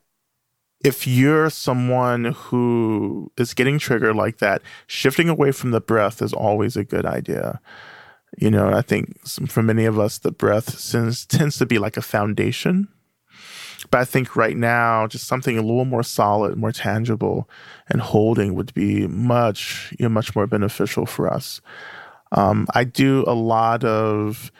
if 0.84 1.06
you're 1.06 1.48
someone 1.48 2.24
who 2.36 3.30
is 3.36 3.54
getting 3.54 3.78
triggered 3.78 4.16
like 4.16 4.38
that, 4.38 4.62
shifting 4.86 5.28
away 5.28 5.52
from 5.52 5.70
the 5.70 5.80
breath 5.80 6.20
is 6.20 6.32
always 6.32 6.76
a 6.76 6.84
good 6.84 7.06
idea. 7.06 7.60
You 8.38 8.50
know, 8.50 8.72
I 8.72 8.82
think 8.82 9.26
for 9.26 9.62
many 9.62 9.84
of 9.84 9.98
us, 9.98 10.18
the 10.18 10.32
breath 10.32 10.90
tends, 10.90 11.26
tends 11.26 11.58
to 11.58 11.66
be 11.66 11.78
like 11.78 11.96
a 11.96 12.02
foundation. 12.02 12.88
But 13.90 14.00
I 14.00 14.04
think 14.04 14.36
right 14.36 14.56
now, 14.56 15.06
just 15.06 15.26
something 15.26 15.58
a 15.58 15.62
little 15.62 15.84
more 15.84 16.04
solid, 16.04 16.56
more 16.56 16.72
tangible, 16.72 17.48
and 17.88 18.00
holding 18.00 18.54
would 18.54 18.72
be 18.74 19.06
much, 19.06 19.92
you 19.98 20.04
know, 20.04 20.08
much 20.08 20.34
more 20.36 20.46
beneficial 20.46 21.04
for 21.04 21.32
us. 21.32 21.60
Um, 22.30 22.66
I 22.74 22.84
do 22.84 23.24
a 23.26 23.34
lot 23.34 23.84
of 23.84 24.52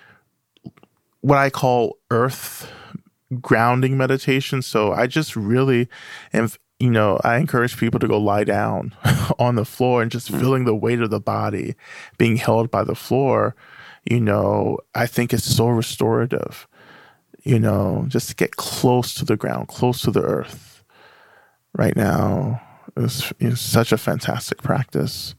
what 1.20 1.38
I 1.38 1.50
call 1.50 1.98
earth 2.10 2.70
grounding 3.40 3.96
meditation. 3.96 4.60
So 4.60 4.92
I 4.92 5.06
just 5.06 5.36
really 5.36 5.88
am 6.32 6.48
you 6.82 6.90
know, 6.90 7.16
I 7.22 7.36
encourage 7.36 7.76
people 7.76 8.00
to 8.00 8.08
go 8.08 8.18
lie 8.18 8.42
down 8.42 8.92
on 9.38 9.54
the 9.54 9.64
floor 9.64 10.02
and 10.02 10.10
just 10.10 10.32
mm. 10.32 10.40
feeling 10.40 10.64
the 10.64 10.74
weight 10.74 11.00
of 11.00 11.10
the 11.10 11.20
body 11.20 11.76
being 12.18 12.36
held 12.36 12.72
by 12.72 12.82
the 12.82 12.96
floor, 12.96 13.54
you 14.02 14.18
know, 14.18 14.78
I 14.92 15.06
think 15.06 15.32
it's 15.32 15.44
so 15.44 15.68
restorative, 15.68 16.66
you 17.44 17.60
know, 17.60 18.06
just 18.08 18.30
to 18.30 18.34
get 18.34 18.56
close 18.56 19.14
to 19.14 19.24
the 19.24 19.36
ground, 19.36 19.68
close 19.68 20.02
to 20.02 20.10
the 20.10 20.22
earth 20.22 20.82
right 21.72 21.94
now 21.94 22.60
is, 22.96 23.32
is 23.38 23.60
such 23.60 23.92
a 23.92 23.96
fantastic 23.96 24.60
practice. 24.60 25.36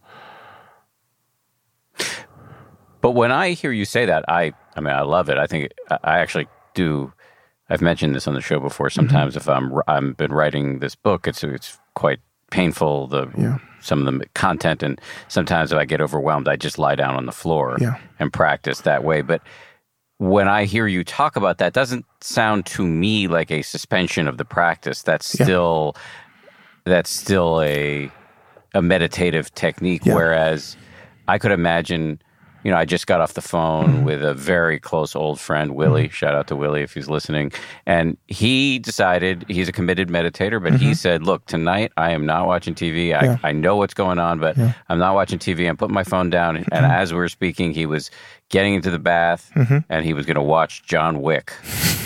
But 3.01 3.11
when 3.11 3.33
I 3.33 3.51
hear 3.51 3.73
you 3.73 3.83
say 3.83 4.05
that, 4.05 4.23
I, 4.29 4.53
I 4.77 4.79
mean, 4.79 4.93
I 4.93 5.01
love 5.01 5.27
it. 5.27 5.37
I 5.37 5.47
think 5.47 5.73
I 5.89 6.19
actually 6.19 6.47
do 6.73 7.11
I've 7.73 7.81
mentioned 7.81 8.13
this 8.13 8.27
on 8.27 8.35
the 8.35 8.41
show 8.41 8.59
before. 8.59 8.87
Mm-hmm. 8.87 8.99
Sometimes 8.99 9.35
mm-hmm. 9.35 9.49
if 9.49 9.49
I'm 9.49 9.81
I'm 9.87 10.13
been 10.13 10.31
writing 10.31 10.79
this 10.79 10.93
book, 10.93 11.27
it's 11.27 11.43
it's 11.43 11.79
quite 11.95 12.19
painful 12.51 13.07
the 13.07 13.27
yeah. 13.35 13.57
some 13.81 14.07
of 14.07 14.19
the 14.19 14.27
content, 14.35 14.83
and 14.83 15.01
sometimes 15.27 15.71
if 15.71 15.79
I 15.79 15.85
get 15.85 15.99
overwhelmed, 15.99 16.47
I 16.47 16.55
just 16.55 16.77
lie 16.77 16.93
down 16.93 17.15
on 17.15 17.25
the 17.25 17.31
floor 17.31 17.77
yeah. 17.81 17.97
and 18.19 18.31
practice 18.31 18.81
that 18.81 19.03
way. 19.03 19.23
But 19.23 19.41
when 20.19 20.47
I 20.47 20.65
hear 20.65 20.85
you 20.85 21.03
talk 21.03 21.35
about 21.35 21.57
that, 21.57 21.73
doesn't 21.73 22.05
sound 22.21 22.67
to 22.67 22.85
me 22.85 23.27
like 23.27 23.49
a 23.49 23.63
suspension 23.63 24.27
of 24.27 24.37
the 24.37 24.45
practice. 24.45 25.01
That's 25.01 25.25
still 25.27 25.93
yeah. 25.95 26.01
that's 26.85 27.09
still 27.09 27.59
a 27.59 28.11
a 28.75 28.83
meditative 28.83 29.53
technique. 29.55 30.05
Whereas 30.05 30.77
I 31.27 31.39
could 31.39 31.51
imagine 31.51 32.21
you 32.63 32.71
know, 32.71 32.77
I 32.77 32.85
just 32.85 33.07
got 33.07 33.21
off 33.21 33.33
the 33.33 33.41
phone 33.41 33.87
mm-hmm. 33.87 34.03
with 34.05 34.23
a 34.23 34.33
very 34.33 34.79
close 34.79 35.15
old 35.15 35.39
friend, 35.39 35.75
Willie. 35.75 36.05
Mm-hmm. 36.05 36.13
Shout 36.13 36.35
out 36.35 36.47
to 36.47 36.55
Willie 36.55 36.81
if 36.81 36.93
he's 36.93 37.09
listening. 37.09 37.51
And 37.85 38.17
he 38.27 38.79
decided 38.79 39.45
he's 39.47 39.67
a 39.67 39.71
committed 39.71 40.09
meditator, 40.09 40.61
but 40.61 40.73
mm-hmm. 40.73 40.85
he 40.85 40.93
said, 40.93 41.23
Look, 41.23 41.45
tonight 41.45 41.91
I 41.97 42.11
am 42.11 42.25
not 42.25 42.47
watching 42.47 42.73
TV. 42.73 43.13
I, 43.15 43.25
yeah. 43.25 43.37
I 43.43 43.51
know 43.51 43.75
what's 43.75 43.93
going 43.93 44.19
on, 44.19 44.39
but 44.39 44.57
yeah. 44.57 44.73
I'm 44.89 44.99
not 44.99 45.15
watching 45.15 45.39
TV. 45.39 45.67
I'm 45.67 45.77
putting 45.77 45.93
my 45.93 46.03
phone 46.03 46.29
down. 46.29 46.57
And 46.57 46.65
mm-hmm. 46.65 46.85
as 46.85 47.11
we 47.11 47.19
were 47.19 47.29
speaking, 47.29 47.73
he 47.73 47.85
was 47.85 48.09
getting 48.49 48.75
into 48.75 48.91
the 48.91 48.99
bath 48.99 49.51
mm-hmm. 49.55 49.79
and 49.89 50.05
he 50.05 50.13
was 50.13 50.25
going 50.25 50.35
to 50.35 50.41
watch 50.41 50.83
John 50.83 51.21
Wick. 51.21 51.51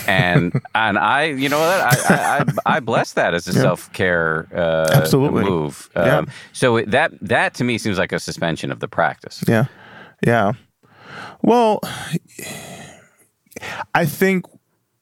and 0.07 0.53
and 0.75 0.97
I, 0.97 1.25
you 1.25 1.49
know 1.49 1.59
what, 1.59 1.81
I, 1.81 2.45
I, 2.65 2.75
I 2.77 2.79
bless 2.79 3.13
that 3.13 3.33
as 3.33 3.47
a 3.47 3.53
yeah. 3.53 3.61
self 3.61 3.91
care 3.93 4.47
uh, 4.55 4.89
Absolutely. 4.93 5.43
move. 5.43 5.89
Um. 5.95 6.29
So 6.53 6.81
that 6.81 7.11
that 7.21 7.53
to 7.55 7.63
me 7.63 7.77
seems 7.77 7.97
like 7.97 8.11
a 8.11 8.19
suspension 8.19 8.71
of 8.71 8.79
the 8.79 8.87
practice. 8.87 9.43
Yeah. 9.47 9.65
Yeah. 10.25 10.53
Well, 11.41 11.79
I 13.93 14.05
think 14.05 14.45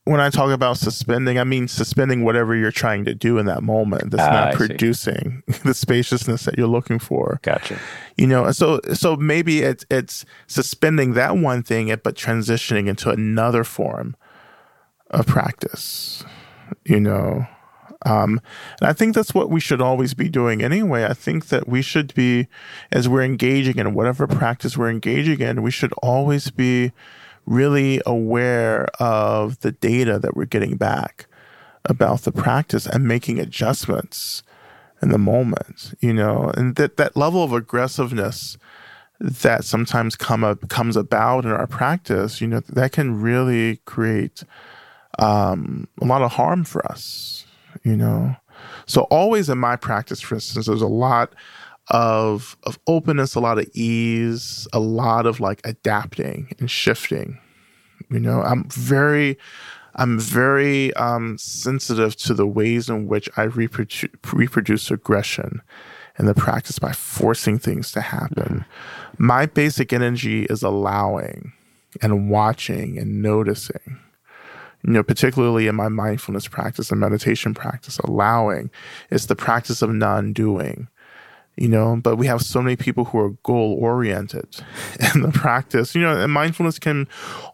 when 0.05 0.21
I 0.21 0.29
talk 0.29 0.51
about 0.51 0.77
suspending, 0.77 1.39
I 1.39 1.43
mean 1.43 1.67
suspending 1.67 2.23
whatever 2.23 2.55
you're 2.55 2.71
trying 2.71 3.05
to 3.05 3.15
do 3.15 3.39
in 3.39 3.47
that 3.47 3.63
moment 3.63 4.11
that's 4.11 4.23
ah, 4.23 4.31
not 4.31 4.47
I 4.49 4.55
producing 4.55 5.41
see. 5.49 5.59
the 5.63 5.73
spaciousness 5.73 6.45
that 6.45 6.57
you're 6.57 6.67
looking 6.67 6.99
for. 6.99 7.39
Gotcha. 7.41 7.79
You 8.15 8.27
know, 8.27 8.51
so 8.51 8.79
so 8.93 9.15
maybe 9.15 9.63
it's 9.63 9.85
it's 9.89 10.23
suspending 10.47 11.13
that 11.13 11.37
one 11.37 11.63
thing, 11.63 11.87
but 12.03 12.15
transitioning 12.15 12.87
into 12.87 13.09
another 13.09 13.63
form 13.63 14.15
of 15.09 15.25
practice. 15.25 16.23
You 16.85 16.99
know, 16.99 17.47
um, 18.05 18.39
and 18.79 18.89
I 18.89 18.93
think 18.93 19.15
that's 19.15 19.33
what 19.33 19.49
we 19.49 19.59
should 19.59 19.81
always 19.81 20.13
be 20.13 20.29
doing 20.29 20.61
anyway. 20.61 21.05
I 21.05 21.13
think 21.13 21.47
that 21.47 21.67
we 21.67 21.81
should 21.81 22.13
be, 22.13 22.47
as 22.91 23.09
we're 23.09 23.23
engaging 23.23 23.79
in 23.79 23.95
whatever 23.95 24.27
practice 24.27 24.77
we're 24.77 24.91
engaging 24.91 25.41
in, 25.41 25.63
we 25.63 25.71
should 25.71 25.93
always 26.03 26.51
be 26.51 26.91
really 27.47 28.01
aware 28.05 28.85
of 28.99 29.59
the 29.59 29.71
data 29.71 30.19
that 30.19 30.35
we're 30.35 30.45
getting 30.45 30.77
back 30.77 31.25
about 31.83 32.21
the 32.21 32.31
practice 32.31 32.85
and 32.85 33.07
making 33.07 33.39
adjustments 33.39 34.43
in 35.01 35.09
the 35.09 35.17
moment, 35.17 35.95
you 35.99 36.13
know, 36.13 36.51
and 36.55 36.75
that, 36.75 36.97
that 36.97 37.17
level 37.17 37.43
of 37.43 37.53
aggressiveness 37.53 38.57
that 39.19 39.63
sometimes 39.63 40.15
come 40.15 40.43
up, 40.43 40.67
comes 40.69 40.95
about 40.95 41.45
in 41.45 41.51
our 41.51 41.67
practice, 41.67 42.39
you 42.41 42.47
know, 42.47 42.59
that 42.69 42.91
can 42.91 43.19
really 43.19 43.77
create 43.85 44.43
um, 45.19 45.87
a 46.01 46.05
lot 46.05 46.21
of 46.21 46.33
harm 46.33 46.63
for 46.63 46.85
us 46.91 47.44
you 47.85 47.95
know? 47.95 48.35
So 48.85 49.03
always 49.03 49.49
in 49.49 49.57
my 49.57 49.77
practice, 49.77 50.19
for 50.19 50.35
instance, 50.35 50.65
there's 50.65 50.81
a 50.81 50.87
lot 50.87 51.33
of 51.89 52.57
of 52.63 52.79
openness, 52.87 53.35
a 53.35 53.39
lot 53.39 53.59
of 53.59 53.69
ease, 53.73 54.67
a 54.73 54.79
lot 54.79 55.25
of 55.25 55.39
like 55.39 55.61
adapting 55.63 56.53
and 56.59 56.69
shifting, 56.69 57.39
You 58.09 58.19
know, 58.19 58.41
I'm 58.41 58.67
very, 58.69 59.37
I'm 59.95 60.19
very 60.19 60.93
um, 60.95 61.37
sensitive 61.37 62.15
to 62.17 62.33
the 62.33 62.47
ways 62.47 62.89
in 62.89 63.07
which 63.07 63.29
I 63.37 63.43
reproduce, 63.43 64.09
reproduce 64.33 64.89
aggression 64.89 65.61
in 66.17 66.25
the 66.25 66.33
practice 66.33 66.79
by 66.79 66.91
forcing 66.91 67.59
things 67.59 67.91
to 67.91 68.01
happen. 68.01 68.65
Mm-hmm. 68.65 69.25
My 69.25 69.45
basic 69.45 69.93
energy 69.93 70.45
is 70.45 70.63
allowing 70.63 71.53
and 72.01 72.29
watching 72.29 72.97
and 72.97 73.21
noticing. 73.21 73.99
You 74.85 74.93
know, 74.93 75.03
particularly 75.03 75.67
in 75.67 75.75
my 75.75 75.89
mindfulness 75.89 76.47
practice 76.47 76.91
and 76.91 76.99
meditation 76.99 77.53
practice, 77.53 77.97
allowing 77.99 78.69
is 79.09 79.27
the 79.27 79.35
practice 79.35 79.81
of 79.81 79.91
non 79.91 80.33
doing 80.33 80.87
you 81.57 81.67
know? 81.67 81.99
But 82.01 82.17
we 82.17 82.27
have 82.27 82.41
so 82.41 82.61
many 82.61 82.75
people 82.75 83.05
who 83.05 83.19
are 83.19 83.29
goal 83.43 83.77
oriented 83.79 84.59
in 85.13 85.21
the 85.21 85.31
practice 85.31 85.95
you 85.95 86.01
know 86.01 86.15
and 86.17 86.31
mindfulness 86.31 86.79
can 86.79 87.07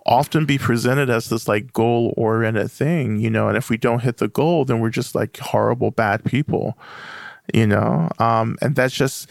often 0.06 0.46
be 0.46 0.58
presented 0.58 1.10
as 1.10 1.30
this 1.30 1.48
like 1.48 1.74
goal 1.74 2.13
oriented 2.17 2.72
thing 2.72 3.20
you 3.20 3.30
know? 3.30 3.48
And 3.48 3.58
if 3.58 3.70
we 3.70 3.78
don't 3.78 4.02
hit 4.02 4.17
the 4.17 4.28
goal 4.28 4.65
then 4.65 4.80
we're 4.80 4.89
just 4.89 5.15
like 5.15 5.38
horrible 5.38 5.91
bad 5.91 6.24
people 6.24 6.78
you 7.54 7.67
know? 7.67 8.10
Um 8.20 8.58
and 8.62 8.76
that's 8.76 8.94
just 8.94 9.30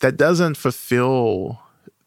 that 0.00 0.16
doesn't 0.16 0.56
fulfill 0.56 1.61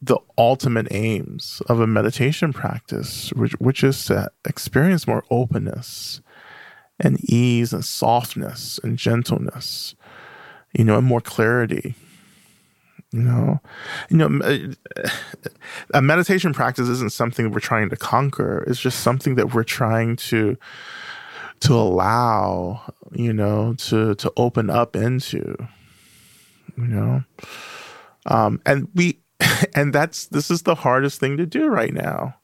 the 0.06 0.20
ultimate 0.38 0.88
aims 0.92 1.62
of 1.68 1.80
a 1.80 1.88
meditation 1.88 2.54
practice 2.54 3.32
which 3.34 3.54
which 3.54 3.84
is 3.84 4.06
to 4.06 4.30
experience 4.46 5.08
more 5.08 5.24
openness 5.30 6.22
and 7.00 7.20
ease 7.30 7.74
and 7.74 7.84
softness 7.84 8.80
and 8.84 8.98
gentleness 8.98 9.96
you 10.74 10.84
know 10.84 10.98
and 10.98 11.08
more 11.08 11.22
clarity 11.22 11.96
you 13.16 13.22
know, 13.22 13.62
you 14.10 14.18
know, 14.18 14.74
a 15.94 16.02
meditation 16.02 16.54
practice 16.54 16.90
isn't 16.90 17.14
something 17.14 17.50
we're 17.50 17.62
trying 17.62 17.90
to 17.90 17.96
conquer. 17.96 18.66
It's 18.68 18.82
just 18.82 19.00
something 19.00 19.36
that 19.36 19.54
we're 19.54 19.64
trying 19.64 20.18
to 20.18 20.58
to 21.62 21.74
allow, 21.74 22.82
you 23.14 23.32
know, 23.32 23.74
to 23.76 24.16
to 24.16 24.34
open 24.36 24.70
up 24.70 24.98
into. 24.98 25.56
You 26.78 26.88
know, 26.88 27.24
um, 28.26 28.60
and 28.66 28.90
we, 28.94 29.20
and 29.76 29.94
that's 29.94 30.28
this 30.28 30.50
is 30.52 30.64
the 30.64 30.76
hardest 30.76 31.20
thing 31.20 31.38
to 31.38 31.46
do 31.46 31.68
right 31.68 31.94
now, 31.94 32.36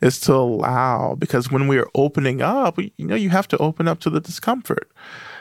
is 0.00 0.20
to 0.20 0.34
allow 0.34 1.14
because 1.14 1.50
when 1.50 1.68
we 1.68 1.78
are 1.78 1.88
opening 1.94 2.42
up, 2.42 2.78
you 2.78 3.06
know, 3.06 3.14
you 3.14 3.30
have 3.30 3.48
to 3.48 3.58
open 3.58 3.88
up 3.88 4.00
to 4.00 4.10
the 4.10 4.20
discomfort, 4.20 4.90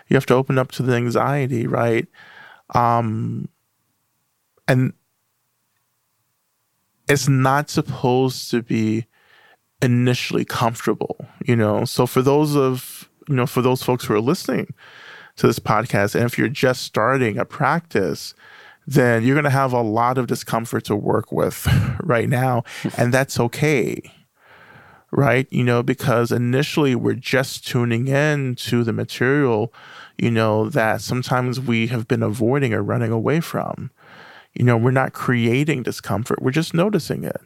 you 0.07 0.15
have 0.15 0.25
to 0.27 0.35
open 0.35 0.57
up 0.57 0.71
to 0.73 0.83
the 0.83 0.93
anxiety, 0.95 1.67
right? 1.67 2.07
Um, 2.75 3.49
and 4.67 4.93
it's 7.07 7.27
not 7.27 7.69
supposed 7.69 8.51
to 8.51 8.61
be 8.61 9.07
initially 9.81 10.45
comfortable, 10.45 11.25
you 11.45 11.55
know. 11.55 11.85
So 11.85 12.05
for 12.05 12.21
those 12.21 12.55
of 12.55 13.09
you 13.27 13.35
know, 13.35 13.45
for 13.45 13.61
those 13.61 13.83
folks 13.83 14.05
who 14.05 14.13
are 14.13 14.21
listening 14.21 14.73
to 15.37 15.47
this 15.47 15.59
podcast, 15.59 16.15
and 16.15 16.25
if 16.25 16.37
you're 16.37 16.49
just 16.49 16.83
starting 16.83 17.37
a 17.37 17.45
practice, 17.45 18.33
then 18.89 19.23
you're 19.23 19.35
going 19.35 19.43
to 19.43 19.51
have 19.51 19.71
a 19.71 19.81
lot 19.81 20.17
of 20.17 20.25
discomfort 20.25 20.83
to 20.85 20.95
work 20.95 21.31
with 21.31 21.67
right 22.03 22.27
now, 22.27 22.63
and 22.97 23.13
that's 23.13 23.39
okay. 23.39 24.01
Right? 25.11 25.47
You 25.51 25.63
know, 25.63 25.81
because 25.81 26.31
initially 26.31 26.93
we're 26.95 27.13
just 27.15 27.67
tuning 27.67 28.07
in 28.07 28.55
to 28.55 28.83
the 28.83 28.93
material, 28.93 29.73
you 30.17 30.29
know, 30.29 30.69
that 30.69 31.01
sometimes 31.01 31.59
we 31.59 31.87
have 31.87 32.07
been 32.07 32.21
avoiding 32.21 32.73
or 32.73 32.83
running 32.83 33.11
away 33.11 33.39
from. 33.39 33.89
You 34.53 34.65
know, 34.65 34.77
we're 34.77 34.91
not 34.91 35.13
creating 35.13 35.83
discomfort, 35.83 36.41
we're 36.41 36.51
just 36.51 36.73
noticing 36.73 37.23
it. 37.23 37.41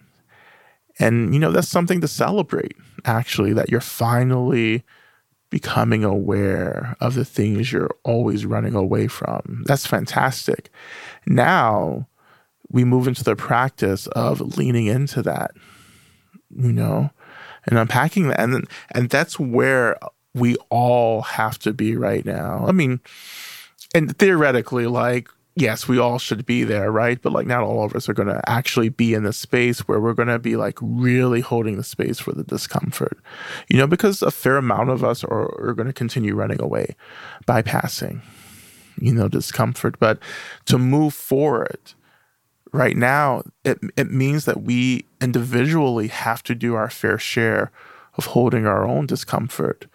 And, 1.00 1.34
you 1.34 1.40
know, 1.40 1.52
that's 1.52 1.70
something 1.70 2.02
to 2.02 2.08
celebrate, 2.08 2.76
actually, 3.06 3.54
that 3.54 3.70
you're 3.70 3.82
finally 3.82 4.84
becoming 5.54 6.04
aware 6.04 6.98
of 7.00 7.14
the 7.14 7.24
things 7.24 7.72
you're 7.72 7.96
always 8.04 8.44
running 8.44 8.74
away 8.74 9.06
from. 9.06 9.62
That's 9.68 9.86
fantastic. 9.86 10.72
Now 11.28 12.08
we 12.72 12.84
move 12.84 13.08
into 13.08 13.24
the 13.24 13.36
practice 13.36 14.08
of 14.08 14.58
leaning 14.58 14.88
into 14.88 15.22
that, 15.22 15.52
you 16.50 16.74
know, 16.74 17.12
and 17.68 17.78
unpacking 17.78 18.30
that. 18.30 18.40
And, 18.40 18.68
and 18.94 19.12
that's 19.12 19.40
where 19.40 20.00
we 20.34 20.56
all 20.72 21.22
have 21.22 21.60
to 21.60 21.72
be 21.72 21.96
right 21.96 22.26
now. 22.26 22.66
I 22.68 22.72
mean, 22.72 23.00
and 23.94 24.18
theoretically, 24.18 24.88
like 24.88 25.30
yes, 25.56 25.88
we 25.88 26.00
all 26.00 26.18
should 26.18 26.46
be 26.46 26.64
there, 26.64 26.92
right? 26.92 27.22
But 27.22 27.34
like, 27.34 27.48
not 27.48 27.64
all 27.64 27.84
of 27.84 27.96
us 27.96 28.10
are 28.10 28.14
going 28.14 28.28
to 28.28 28.42
actually 28.50 28.90
be 28.90 29.14
in 29.14 29.24
the 29.24 29.34
space 29.34 29.88
where 29.88 30.00
we're 30.00 30.14
going 30.14 30.28
to 30.28 30.40
be 30.40 30.56
like 30.56 30.78
really 30.82 31.42
holding 31.42 31.78
the 31.78 31.84
space 31.84 32.20
for 32.20 32.32
the 32.32 32.44
discomfort, 32.44 33.18
you 33.68 33.78
know, 33.78 33.88
because 33.88 34.22
a 34.22 34.32
fair 34.32 34.58
amount 34.58 34.90
of 34.90 35.04
us 35.04 35.24
are, 35.24 35.50
are 35.62 35.74
going 35.74 35.88
to 35.88 35.94
continue 35.94 36.36
running 36.36 36.62
away, 36.62 36.96
bypassing, 37.48 38.22
you 39.00 39.14
know, 39.14 39.28
discomfort. 39.28 40.00
But 40.00 40.20
to 40.66 40.78
move 40.78 41.14
forward, 41.14 41.94
right 42.72 42.98
now, 42.98 43.44
it, 43.64 43.80
it 43.96 44.12
means 44.12 44.46
that 44.46 44.64
we 44.64 45.06
individually 45.22 46.08
have 46.08 46.44
to 46.44 46.56
do 46.56 46.74
our 46.74 46.90
fair 46.90 47.18
share 47.18 47.72
of 48.16 48.26
holding 48.28 48.66
our 48.66 48.86
own 48.86 49.06
discomfort 49.06 49.88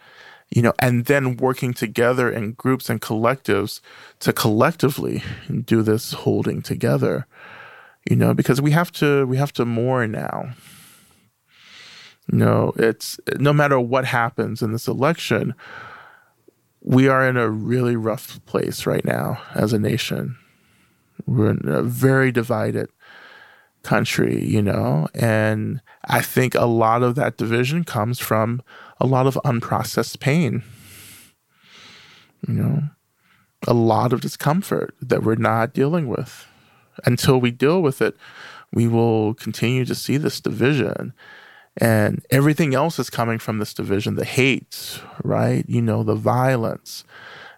you 0.51 0.61
know, 0.61 0.73
and 0.79 1.05
then 1.05 1.37
working 1.37 1.73
together 1.73 2.31
in 2.31 2.53
groups 2.53 2.89
and 2.89 3.01
collectives 3.01 3.81
to 4.19 4.33
collectively 4.33 5.23
do 5.65 5.81
this 5.81 6.13
holding 6.13 6.61
together, 6.61 7.27
you 8.09 8.15
know, 8.15 8.33
because 8.33 8.61
we 8.61 8.71
have 8.71 8.91
to, 8.93 9.25
we 9.25 9.37
have 9.37 9.53
to 9.53 9.65
more 9.65 10.07
now. 10.07 10.53
You 12.31 12.39
know, 12.39 12.73
it's 12.75 13.19
no 13.37 13.53
matter 13.53 13.79
what 13.79 14.05
happens 14.05 14.61
in 14.61 14.71
this 14.71 14.87
election, 14.87 15.53
we 16.81 17.07
are 17.07 17.27
in 17.27 17.37
a 17.37 17.49
really 17.49 17.95
rough 17.95 18.43
place 18.45 18.85
right 18.85 19.03
now 19.05 19.41
as 19.53 19.73
a 19.73 19.79
nation. 19.79 20.37
We're 21.25 21.51
in 21.51 21.67
a 21.67 21.83
very 21.83 22.31
divided 22.31 22.89
country, 23.83 24.43
you 24.45 24.61
know, 24.61 25.07
and 25.13 25.81
I 26.05 26.21
think 26.21 26.55
a 26.55 26.65
lot 26.65 27.03
of 27.03 27.15
that 27.15 27.37
division 27.37 27.83
comes 27.83 28.19
from 28.19 28.61
a 28.99 29.05
lot 29.05 29.27
of 29.27 29.39
unprocessed 29.45 30.19
pain, 30.19 30.63
you 32.47 32.53
know, 32.53 32.83
a 33.67 33.73
lot 33.73 34.13
of 34.13 34.21
discomfort 34.21 34.95
that 35.01 35.23
we're 35.23 35.35
not 35.35 35.73
dealing 35.73 36.07
with. 36.07 36.45
Until 37.05 37.39
we 37.39 37.51
deal 37.51 37.81
with 37.81 38.01
it, 38.01 38.15
we 38.73 38.87
will 38.87 39.33
continue 39.33 39.85
to 39.85 39.95
see 39.95 40.17
this 40.17 40.41
division. 40.41 41.13
And 41.77 42.25
everything 42.29 42.75
else 42.75 42.99
is 42.99 43.09
coming 43.09 43.39
from 43.39 43.59
this 43.59 43.73
division 43.73 44.15
the 44.15 44.25
hate, 44.25 44.99
right? 45.23 45.63
You 45.67 45.81
know, 45.81 46.03
the 46.03 46.15
violence, 46.15 47.05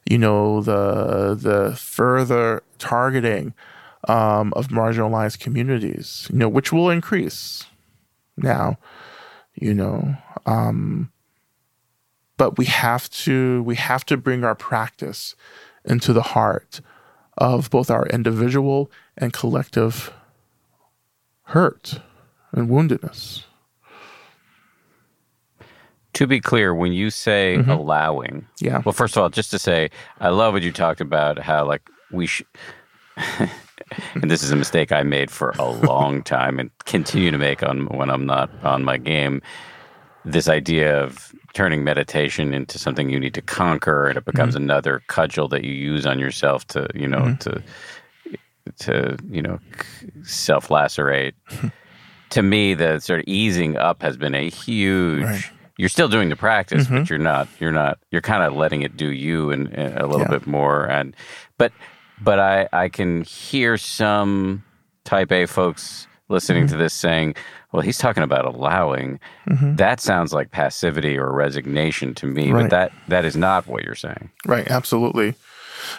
you 0.08 0.20
know, 0.20 0.62
the, 0.62 1.36
the 1.36 1.76
further 1.76 2.62
targeting 2.78 3.56
um, 4.08 4.54
of 4.56 4.68
marginalized 4.68 5.40
communities, 5.40 6.28
you 6.32 6.38
know, 6.38 6.50
which 6.50 6.72
will 6.72 6.90
increase 6.90 7.66
now, 8.38 8.78
you 9.56 9.74
know. 9.74 10.16
Um, 10.46 11.11
but 12.42 12.58
we 12.58 12.66
have 12.66 13.08
to 13.12 13.62
we 13.62 13.76
have 13.76 14.04
to 14.04 14.18
bring 14.18 14.44
our 14.44 14.56
practice 14.56 15.36
into 15.86 16.12
the 16.12 16.24
heart 16.24 16.82
of 17.38 17.70
both 17.70 17.92
our 17.92 18.08
individual 18.08 18.90
and 19.16 19.32
collective 19.32 20.12
hurt 21.44 22.00
and 22.52 22.68
woundedness. 22.68 23.44
To 26.14 26.26
be 26.26 26.40
clear, 26.40 26.74
when 26.74 26.94
you 26.94 27.12
say 27.12 27.58
mm-hmm. 27.60 27.70
allowing, 27.70 28.48
yeah. 28.60 28.82
Well, 28.84 28.94
first 28.94 29.16
of 29.16 29.22
all, 29.22 29.30
just 29.30 29.52
to 29.52 29.60
say, 29.60 29.92
I 30.20 30.30
love 30.30 30.54
what 30.54 30.64
you 30.64 30.72
talked 30.72 31.00
about. 31.00 31.38
How 31.38 31.64
like 31.64 31.88
we 32.12 32.26
should. 32.26 32.48
and 34.16 34.32
this 34.32 34.42
is 34.42 34.50
a 34.50 34.56
mistake 34.56 34.92
I 34.92 35.04
made 35.04 35.30
for 35.30 35.52
a 35.60 35.70
long 35.86 36.24
time 36.24 36.58
and 36.58 36.72
continue 36.86 37.30
to 37.30 37.38
make 37.38 37.62
on 37.62 37.86
when 37.86 38.10
I'm 38.10 38.26
not 38.26 38.50
on 38.64 38.84
my 38.84 38.98
game. 38.98 39.44
This 40.26 40.50
idea 40.50 41.04
of 41.04 41.32
turning 41.54 41.84
meditation 41.84 42.54
into 42.54 42.80
something 42.80 43.10
you 43.10 43.20
need 43.20 43.34
to 43.34 43.42
conquer 43.42 44.08
and 44.08 44.18
it 44.18 44.26
becomes 44.26 44.56
mm-hmm. 44.56 44.64
another 44.64 45.02
cudgel 45.08 45.48
that 45.50 45.64
you 45.64 45.74
use 45.74 46.06
on 46.06 46.20
yourself 46.20 46.66
to 46.68 46.88
you 46.96 47.08
know 47.08 47.20
mm-hmm. 47.20 47.36
to 47.36 47.64
to 48.78 49.18
you 49.30 49.42
know 49.42 49.60
self 50.24 50.70
lacerate 50.70 51.34
to 52.30 52.42
me 52.42 52.74
the 52.74 53.00
sort 53.00 53.20
of 53.20 53.26
easing 53.28 53.78
up 53.78 54.02
has 54.02 54.16
been 54.18 54.36
a 54.36 54.50
huge 54.50 55.24
right. 55.24 55.52
you're 55.78 55.90
still 55.90 56.08
doing 56.08 56.30
the 56.30 56.36
practice 56.36 56.86
mm-hmm. 56.86 57.00
but 57.00 57.10
you're 57.10 57.20
not 57.20 57.48
you're 57.60 57.72
not 57.72 58.00
you're 58.12 58.22
kind 58.22 58.44
of 58.44 58.54
letting 58.56 58.82
it 58.82 58.96
do 58.96 59.12
you 59.12 59.52
and, 59.52 59.68
and 59.74 59.98
a 59.98 60.06
little 60.06 60.22
yeah. 60.22 60.30
bit 60.30 60.48
more 60.48 60.86
and 60.86 61.16
but 61.58 61.74
but 62.22 62.40
i 62.40 62.68
i 62.72 62.88
can 62.88 63.24
hear 63.24 63.78
some 63.78 64.64
type 65.04 65.32
a 65.32 65.46
folks 65.46 66.08
listening 66.32 66.66
mm-hmm. 66.66 66.74
to 66.74 66.78
this 66.78 66.94
saying 66.94 67.36
well, 67.72 67.82
he's 67.82 67.98
talking 67.98 68.24
about 68.24 68.46
allowing. 68.46 69.20
Mm-hmm. 69.50 69.76
That 69.76 70.00
sounds 70.00 70.34
like 70.34 70.52
passivity 70.52 71.18
or 71.18 71.32
resignation 71.32 72.14
to 72.16 72.26
me, 72.26 72.52
right. 72.52 72.64
but 72.64 72.70
that 72.72 72.92
that 73.08 73.26
is 73.26 73.38
not 73.38 73.68
what 73.68 73.84
you're 73.84 73.96
saying. 73.96 74.30
Right, 74.46 74.70
absolutely. 74.70 75.36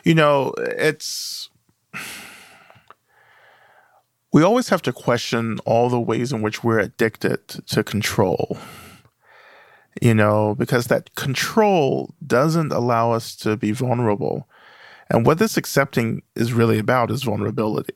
You 0.05 0.15
know, 0.15 0.55
it's 0.59 1.49
we 4.33 4.43
always 4.43 4.69
have 4.69 4.83
to 4.83 4.93
question 4.93 5.59
all 5.65 5.89
the 5.89 6.01
ways 6.01 6.33
in 6.33 6.43
which 6.43 6.63
we're 6.63 6.79
addicted 6.79 7.47
to 7.49 7.83
control. 7.83 8.59
you 10.01 10.15
know, 10.15 10.55
because 10.55 10.87
that 10.87 11.15
control 11.15 12.15
doesn't 12.27 12.73
allow 12.73 13.13
us 13.13 13.37
to 13.37 13.57
be 13.57 13.73
vulnerable. 13.73 14.49
And 15.11 15.27
what 15.27 15.39
this 15.39 15.59
accepting 15.59 16.23
is 16.35 16.55
really 16.55 16.79
about 16.79 17.11
is 17.11 17.23
vulnerability. 17.23 17.95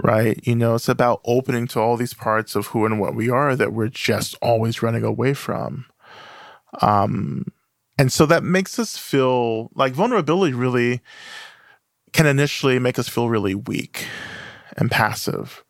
Right? 0.00 0.38
You 0.46 0.54
know, 0.54 0.76
it's 0.76 0.88
about 0.88 1.20
opening 1.24 1.66
to 1.68 1.80
all 1.80 1.96
these 1.96 2.14
parts 2.14 2.54
of 2.54 2.68
who 2.68 2.86
and 2.86 3.00
what 3.00 3.16
we 3.16 3.30
are 3.30 3.56
that 3.56 3.72
we're 3.72 3.88
just 3.88 4.36
always 4.40 4.82
running 4.82 5.02
away 5.02 5.34
from. 5.34 5.86
Um, 6.80 7.46
and 7.98 8.12
so 8.12 8.24
that 8.26 8.44
makes 8.44 8.78
us 8.78 8.96
feel 8.96 9.70
like 9.74 9.92
vulnerability 9.92 10.54
really 10.54 11.00
can 12.12 12.26
initially 12.26 12.78
make 12.78 12.98
us 12.98 13.08
feel 13.08 13.28
really 13.28 13.56
weak 13.56 14.06
and 14.76 14.90
passive, 14.90 15.64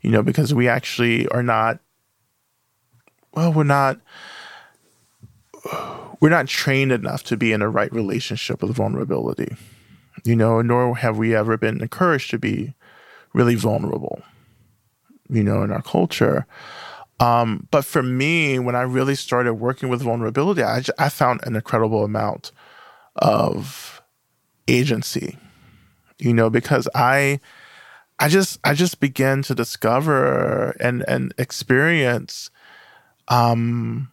you 0.00 0.10
know, 0.10 0.22
because 0.22 0.54
we 0.54 0.66
actually 0.66 1.28
are 1.28 1.42
not, 1.42 1.80
well, 3.34 3.52
we're 3.52 3.64
not, 3.64 4.00
we're 6.20 6.30
not 6.30 6.46
trained 6.46 6.90
enough 6.90 7.22
to 7.24 7.36
be 7.36 7.52
in 7.52 7.60
a 7.60 7.68
right 7.68 7.92
relationship 7.92 8.62
with 8.62 8.74
vulnerability, 8.74 9.54
you 10.24 10.34
know, 10.34 10.62
nor 10.62 10.96
have 10.96 11.18
we 11.18 11.34
ever 11.34 11.58
been 11.58 11.82
encouraged 11.82 12.30
to 12.30 12.38
be 12.38 12.74
really 13.32 13.54
vulnerable, 13.54 14.22
you 15.28 15.42
know, 15.42 15.62
in 15.62 15.70
our 15.70 15.82
culture. 15.82 16.46
Um, 17.20 17.66
but 17.70 17.84
for 17.84 18.02
me, 18.02 18.58
when 18.58 18.76
I 18.76 18.82
really 18.82 19.14
started 19.14 19.54
working 19.54 19.88
with 19.88 20.02
vulnerability, 20.02 20.62
I, 20.62 20.82
I 20.98 21.08
found 21.08 21.40
an 21.44 21.56
incredible 21.56 22.04
amount 22.04 22.52
of 23.16 24.00
agency, 24.68 25.36
you 26.18 26.32
know, 26.32 26.48
because 26.48 26.88
I, 26.94 27.40
I 28.20 28.28
just, 28.28 28.60
I 28.62 28.74
just 28.74 29.00
began 29.00 29.42
to 29.42 29.54
discover 29.54 30.76
and, 30.80 31.04
and 31.08 31.34
experience, 31.38 32.50
um, 33.26 34.12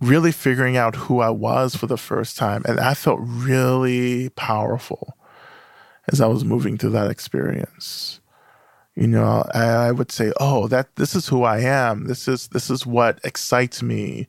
really 0.00 0.30
figuring 0.30 0.76
out 0.76 0.94
who 0.94 1.20
I 1.20 1.30
was 1.30 1.74
for 1.74 1.88
the 1.88 1.96
first 1.96 2.36
time. 2.36 2.62
And 2.64 2.78
I 2.78 2.94
felt 2.94 3.18
really 3.20 4.28
powerful 4.30 5.17
as 6.08 6.20
I 6.20 6.26
was 6.26 6.44
moving 6.44 6.78
through 6.78 6.90
that 6.90 7.10
experience. 7.10 8.20
You 8.94 9.06
know 9.06 9.44
I, 9.54 9.64
I, 9.64 9.92
would 9.92 10.10
say 10.10 10.32
oh 10.40 10.66
that 10.68 10.96
this 10.96 11.14
is 11.14 11.28
who 11.28 11.44
i 11.44 11.60
am. 11.60 12.08
This 12.08 12.26
is 12.26 12.48
this 12.48 12.68
is 12.68 12.84
what 12.84 13.20
excites 13.22 13.80
me. 13.80 14.26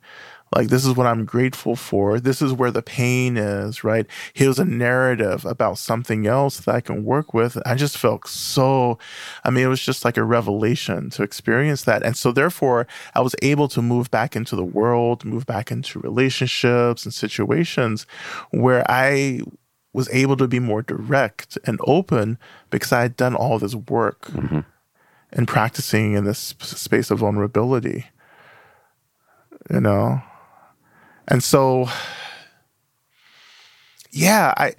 Like 0.55 0.67
this 0.67 0.85
is 0.85 0.95
what 0.95 1.07
i'm 1.07 1.25
grateful 1.25 1.75
for. 1.75 2.19
This 2.19 2.39
is 2.39 2.53
where 2.53 2.69
the 2.69 2.83
pain 2.83 3.35
is 3.35 3.83
right? 3.83 4.05
Here's 4.33 4.59
a 4.59 4.65
narrative 4.65 5.43
about 5.43 5.79
something 5.79 6.27
else 6.27 6.59
that 6.59 6.75
i 6.75 6.81
can 6.81 7.03
work 7.03 7.33
with. 7.33 7.57
I 7.65 7.73
just 7.73 7.97
felt 7.97 8.27
so 8.27 8.99
i 9.43 9.49
mean 9.49 9.65
it 9.65 9.69
was 9.69 9.81
just 9.81 10.05
like 10.05 10.17
a 10.17 10.23
revelation 10.23 11.09
to 11.11 11.23
experience 11.23 11.85
that. 11.85 12.03
And 12.03 12.15
so 12.15 12.31
therefore 12.31 12.85
i 13.15 13.21
was 13.21 13.35
able 13.41 13.69
to 13.69 13.81
move 13.81 14.11
back 14.11 14.35
into 14.35 14.55
the 14.55 14.63
world 14.63 15.25
move 15.25 15.47
back 15.47 15.71
into 15.71 15.99
relationships 15.99 17.05
and 17.05 17.13
situations 17.13 18.05
where 18.51 18.85
i 18.87 19.41
was 19.93 20.09
able 20.09 20.37
to 20.37 20.47
be 20.47 20.59
more 20.59 20.81
direct 20.81 21.57
and 21.65 21.79
open 21.83 22.37
because 22.69 22.91
I 22.91 23.01
had 23.01 23.15
done 23.15 23.35
all 23.35 23.57
this 23.57 23.75
work 23.75 24.27
mm-hmm. 24.27 24.59
and 25.31 25.47
practicing 25.47 26.13
in 26.13 26.25
this 26.25 26.53
space 26.59 27.09
of 27.09 27.19
vulnerability. 27.19 28.05
You 29.69 29.81
know? 29.81 30.21
And 31.27 31.43
so, 31.43 31.89
yeah, 34.11 34.53
I 34.57 34.73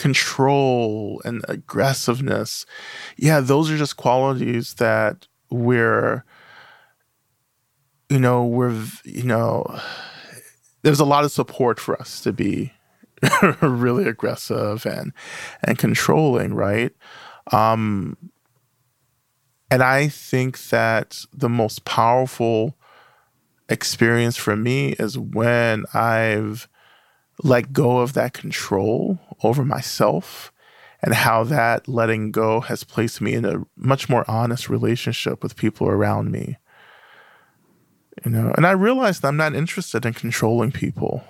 control 0.00 1.20
and 1.26 1.44
aggressiveness. 1.46 2.64
Yeah, 3.18 3.40
those 3.40 3.70
are 3.70 3.76
just 3.76 3.98
qualities 3.98 4.74
that 4.74 5.26
we're, 5.50 6.24
you 8.08 8.18
know, 8.18 8.46
we're, 8.46 8.82
you 9.04 9.24
know, 9.24 9.78
there's 10.82 11.00
a 11.00 11.04
lot 11.04 11.24
of 11.24 11.32
support 11.32 11.78
for 11.78 12.00
us 12.00 12.22
to 12.22 12.32
be 12.32 12.72
really 13.60 14.06
aggressive 14.06 14.86
and 14.86 15.12
and 15.62 15.78
controlling, 15.78 16.54
right? 16.54 16.92
Um, 17.52 18.16
and 19.70 19.82
I 19.82 20.08
think 20.08 20.68
that 20.70 21.24
the 21.32 21.48
most 21.48 21.84
powerful 21.84 22.76
experience 23.68 24.36
for 24.36 24.56
me 24.56 24.94
is 24.98 25.16
when 25.16 25.84
I've 25.94 26.68
let 27.42 27.72
go 27.72 27.98
of 27.98 28.14
that 28.14 28.32
control 28.32 29.18
over 29.42 29.64
myself 29.64 30.52
and 31.02 31.14
how 31.14 31.44
that 31.44 31.88
letting 31.88 32.30
go 32.30 32.60
has 32.60 32.84
placed 32.84 33.20
me 33.20 33.34
in 33.34 33.44
a 33.44 33.62
much 33.76 34.08
more 34.08 34.28
honest 34.28 34.68
relationship 34.68 35.42
with 35.42 35.56
people 35.56 35.88
around 35.88 36.30
me. 36.30 36.58
You 38.24 38.32
know, 38.32 38.52
and 38.56 38.66
I 38.66 38.72
realized 38.72 39.24
I'm 39.24 39.36
not 39.36 39.54
interested 39.54 40.04
in 40.04 40.12
controlling 40.12 40.72
people 40.72 41.24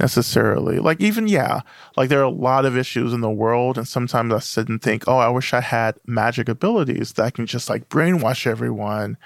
necessarily. 0.00 0.78
Like 0.78 1.00
even 1.00 1.28
yeah, 1.28 1.60
like 1.96 2.08
there 2.08 2.20
are 2.20 2.24
a 2.24 2.30
lot 2.30 2.64
of 2.64 2.76
issues 2.76 3.12
in 3.12 3.20
the 3.20 3.30
world, 3.30 3.76
and 3.76 3.86
sometimes 3.86 4.32
I 4.32 4.38
sit 4.38 4.68
and 4.68 4.80
think, 4.82 5.04
oh, 5.06 5.18
I 5.18 5.28
wish 5.28 5.52
I 5.52 5.60
had 5.60 5.96
magic 6.06 6.48
abilities 6.48 7.12
that 7.12 7.24
I 7.24 7.30
can 7.30 7.46
just 7.46 7.68
like 7.68 7.88
brainwash 7.88 8.46
everyone 8.46 9.18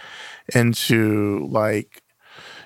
into 0.54 1.46
like 1.50 2.02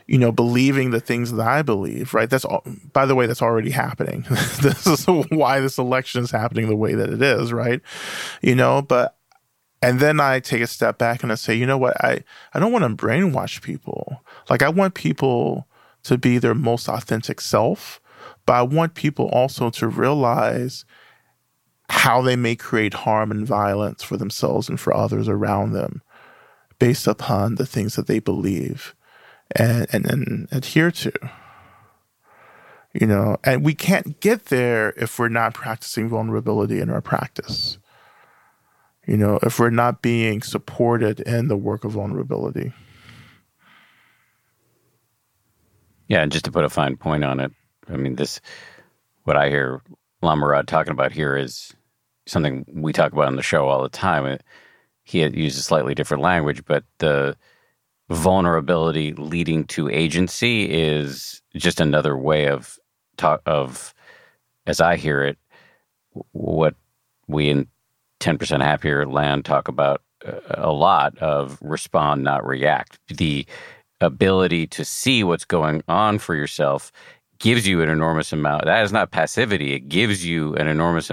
you 0.07 0.17
know 0.17 0.33
believing 0.33 0.91
the 0.91 1.01
things 1.01 1.33
that 1.33 1.47
I 1.47 1.63
believe. 1.63 2.15
Right? 2.15 2.31
That's 2.31 2.45
all. 2.45 2.65
By 2.93 3.07
the 3.07 3.15
way, 3.15 3.27
that's 3.27 3.43
already 3.43 3.71
happening. 3.71 4.23
this 4.63 4.87
is 4.87 5.07
why 5.07 5.61
this 5.61 5.79
election 5.79 6.25
is 6.25 6.31
happening 6.31 6.69
the 6.69 6.77
way 6.77 6.95
that 6.95 7.11
it 7.11 7.23
is. 7.23 7.53
Right? 7.53 7.81
You 8.43 8.55
know, 8.55 8.83
but. 8.83 9.15
And 9.81 10.01
then 10.01 10.19
I 10.19 10.41
take 10.41 10.61
a 10.61 10.67
step 10.67 10.99
back 10.99 11.23
and 11.23 11.31
I 11.31 11.37
say, 11.37 11.55
you 11.55 11.65
know 11.65 11.79
what? 11.79 12.05
I, 12.05 12.25
I 12.53 12.59
don't 12.59 12.73
want 12.73 12.83
to 12.83 13.07
brainwash 13.07 13.63
people. 13.63 14.25
Like, 14.51 14.61
I 14.61 14.69
want 14.71 14.95
people 14.95 15.69
to 16.05 16.19
be 16.19 16.39
their 16.39 16.55
most 16.55 16.89
authentic 16.89 17.41
self. 17.41 18.01
But 18.47 18.53
I 18.55 18.63
want 18.63 18.95
people 18.95 19.29
also 19.29 19.71
to 19.71 19.89
realize 19.89 20.85
how 21.91 22.23
they 22.23 22.37
may 22.37 22.57
create 22.57 22.95
harm 22.95 23.31
and 23.31 23.47
violence 23.47 24.03
for 24.03 24.17
themselves 24.17 24.69
and 24.69 24.79
for 24.79 24.95
others 24.95 25.29
around 25.29 25.73
them 25.73 26.03
based 26.79 27.07
upon 27.07 27.57
the 27.57 27.67
things 27.67 27.97
that 27.97 28.07
they 28.07 28.19
believe 28.19 28.95
and, 29.57 29.87
and, 29.93 30.07
and 30.07 30.49
adhere 30.53 30.91
to. 30.91 31.13
You 32.93 33.07
know, 33.07 33.37
and 33.45 33.65
we 33.65 33.75
can't 33.75 34.21
get 34.21 34.47
there 34.47 34.91
if 34.97 35.19
we're 35.19 35.29
not 35.29 35.55
practicing 35.55 36.09
vulnerability 36.09 36.81
in 36.81 36.91
our 36.91 37.03
practice. 37.03 37.79
You 39.07 39.17
know, 39.17 39.39
if 39.43 39.59
we're 39.59 39.71
not 39.71 40.03
being 40.03 40.43
supported 40.43 41.21
in 41.21 41.49
the 41.49 41.57
work 41.57 41.85
of 41.85 41.93
vulnerability. 41.93 42.73
Yeah, 46.09 46.23
and 46.23 46.33
just 46.33 46.47
to 46.47 46.53
put 46.53 46.65
a 46.65 46.71
fine 46.71 46.97
point 46.97 47.25
on 47.25 47.39
it, 47.39 47.53
I 47.89 47.97
mean, 47.97 48.17
this, 48.17 48.41
what 49.25 49.37
I 49.37 49.49
hear 49.49 49.83
Lama 50.23 50.47
Rod 50.47 50.67
talking 50.67 50.93
about 50.93 51.13
here 51.13 51.37
is 51.37 51.75
something 52.27 52.65
we 52.73 52.93
talk 52.93 53.13
about 53.13 53.27
on 53.27 53.37
the 53.37 53.43
show 53.43 53.69
all 53.69 53.83
the 53.83 53.89
time. 53.89 54.39
He 55.05 55.21
uses 55.27 55.65
slightly 55.65 55.95
different 55.95 56.23
language, 56.23 56.65
but 56.65 56.85
the 56.99 57.37
vulnerability 58.11 59.13
leading 59.15 59.65
to 59.65 59.91
agency 59.91 60.65
is 60.65 61.43
just 61.55 61.81
another 61.81 62.17
way 62.17 62.49
of 62.49 62.79
talk 63.17 63.43
of, 63.45 63.93
as 64.67 64.81
I 64.81 64.97
hear 64.97 65.23
it, 65.23 65.39
what 66.33 66.75
we 67.27 67.51
in 67.51 67.69
10% 68.21 68.63
happier 68.63 69.07
land 69.07 69.45
talk 69.45 69.69
about 69.69 70.03
uh, 70.27 70.41
a 70.49 70.73
lot 70.73 71.17
of 71.19 71.59
respond, 71.61 72.25
not 72.25 72.47
react. 72.47 72.99
The 73.09 73.47
ability 74.01 74.67
to 74.69 74.85
see 74.85 75.25
what's 75.25 75.45
going 75.45 75.83
on 75.89 76.19
for 76.19 76.35
yourself 76.35 76.93
gives 77.39 77.67
you 77.67 77.83
an 77.83 77.89
enormous 77.89 78.33
amount. 78.33 78.65
That 78.65 78.85
is 78.85 78.93
not 78.93 79.11
passivity. 79.11 79.75
It 79.75 79.89
gives 79.89 80.25
you 80.25 80.55
an 80.55 80.67
enormous. 80.67 81.11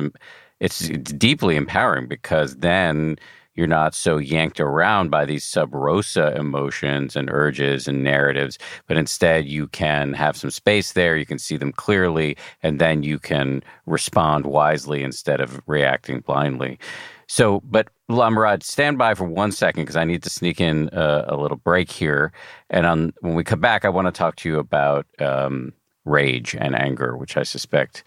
It's, 0.59 0.81
it's 0.89 1.11
deeply 1.13 1.55
empowering 1.55 2.07
because 2.07 2.57
then 2.57 3.17
you're 3.55 3.67
not 3.67 3.95
so 3.95 4.17
yanked 4.17 4.59
around 4.59 5.09
by 5.09 5.25
these 5.25 5.45
sub 5.45 5.73
rosa 5.73 6.35
emotions 6.35 7.15
and 7.15 7.29
urges 7.31 7.87
and 7.87 8.03
narratives, 8.03 8.57
but 8.87 8.97
instead 8.97 9.45
you 9.45 9.67
can 9.67 10.13
have 10.13 10.35
some 10.35 10.51
space 10.51 10.91
there. 10.93 11.15
You 11.15 11.25
can 11.25 11.39
see 11.39 11.57
them 11.57 11.71
clearly, 11.71 12.35
and 12.63 12.79
then 12.79 13.03
you 13.03 13.17
can 13.17 13.63
respond 13.85 14.45
wisely 14.45 15.03
instead 15.03 15.39
of 15.39 15.61
reacting 15.67 16.19
blindly. 16.19 16.79
So, 17.27 17.61
but 17.63 17.87
Lama 18.07 18.41
Rod, 18.41 18.63
stand 18.63 18.97
by 18.97 19.13
for 19.15 19.25
one 19.25 19.51
second 19.51 19.83
because 19.83 19.95
I 19.95 20.03
need 20.03 20.23
to 20.23 20.29
sneak 20.29 20.61
in 20.61 20.89
a, 20.93 21.35
little 21.35 21.57
break 21.57 21.91
here. 21.91 22.31
And 22.69 22.85
on 22.85 23.13
when 23.21 23.33
we 23.33 23.43
come 23.43 23.59
back, 23.59 23.83
I 23.83 23.89
want 23.89 24.07
to 24.07 24.11
talk 24.11 24.35
to 24.37 24.49
you 24.49 24.59
about 24.59 25.07
um, 25.19 25.73
rage 26.05 26.55
and 26.55 26.75
anger, 26.75 27.17
which 27.17 27.35
I 27.37 27.43
suspect 27.43 28.03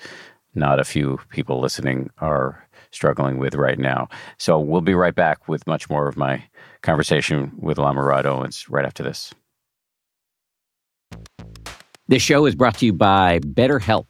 not 0.54 0.80
a 0.80 0.84
few 0.84 1.18
people 1.30 1.60
listening 1.60 2.10
are 2.18 2.64
struggling 2.90 3.38
with 3.38 3.54
right 3.54 3.78
now. 3.78 4.08
So 4.38 4.58
we'll 4.58 4.80
be 4.80 4.94
right 4.94 5.14
back 5.14 5.48
with 5.48 5.66
much 5.66 5.90
more 5.90 6.08
of 6.08 6.16
my 6.16 6.42
conversation 6.82 7.52
with 7.58 7.78
Lama 7.78 8.02
Rod 8.02 8.24
Owens 8.24 8.68
right 8.68 8.84
after 8.84 9.02
this. 9.02 9.34
This 12.06 12.22
show 12.22 12.46
is 12.46 12.54
brought 12.54 12.78
to 12.78 12.86
you 12.86 12.92
by 12.92 13.40
BetterHelp. 13.40 14.06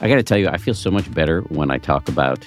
I 0.00 0.08
got 0.08 0.16
to 0.16 0.22
tell 0.22 0.38
you, 0.38 0.48
I 0.48 0.58
feel 0.58 0.74
so 0.74 0.90
much 0.90 1.10
better 1.12 1.40
when 1.42 1.70
I 1.70 1.78
talk 1.78 2.08
about 2.08 2.46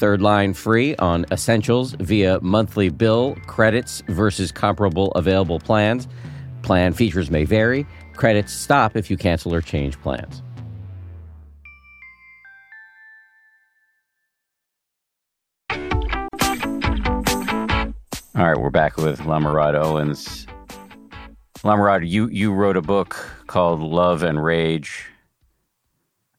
third 0.00 0.22
line 0.22 0.54
free 0.54 0.96
on 0.96 1.26
essentials 1.30 1.92
via 2.00 2.40
monthly 2.40 2.88
bill 2.88 3.36
credits 3.46 4.02
versus 4.08 4.50
comparable 4.50 5.12
available 5.12 5.60
plans. 5.60 6.08
Plan 6.62 6.94
features 6.94 7.30
may 7.30 7.44
vary. 7.44 7.86
Credits 8.14 8.50
stop 8.50 8.96
if 8.96 9.10
you 9.10 9.18
cancel 9.18 9.54
or 9.54 9.60
change 9.60 10.00
plans. 10.00 10.42
All 18.34 18.46
right, 18.46 18.58
we're 18.58 18.70
back 18.70 18.96
with 18.96 19.26
Lama 19.26 19.52
Rod 19.52 19.74
Owens. 19.74 20.46
Lama 21.62 21.82
Rod, 21.82 22.06
you 22.06 22.28
you 22.28 22.54
wrote 22.54 22.78
a 22.78 22.82
book 22.82 23.28
called 23.48 23.80
Love 23.80 24.22
and 24.22 24.42
Rage. 24.42 25.10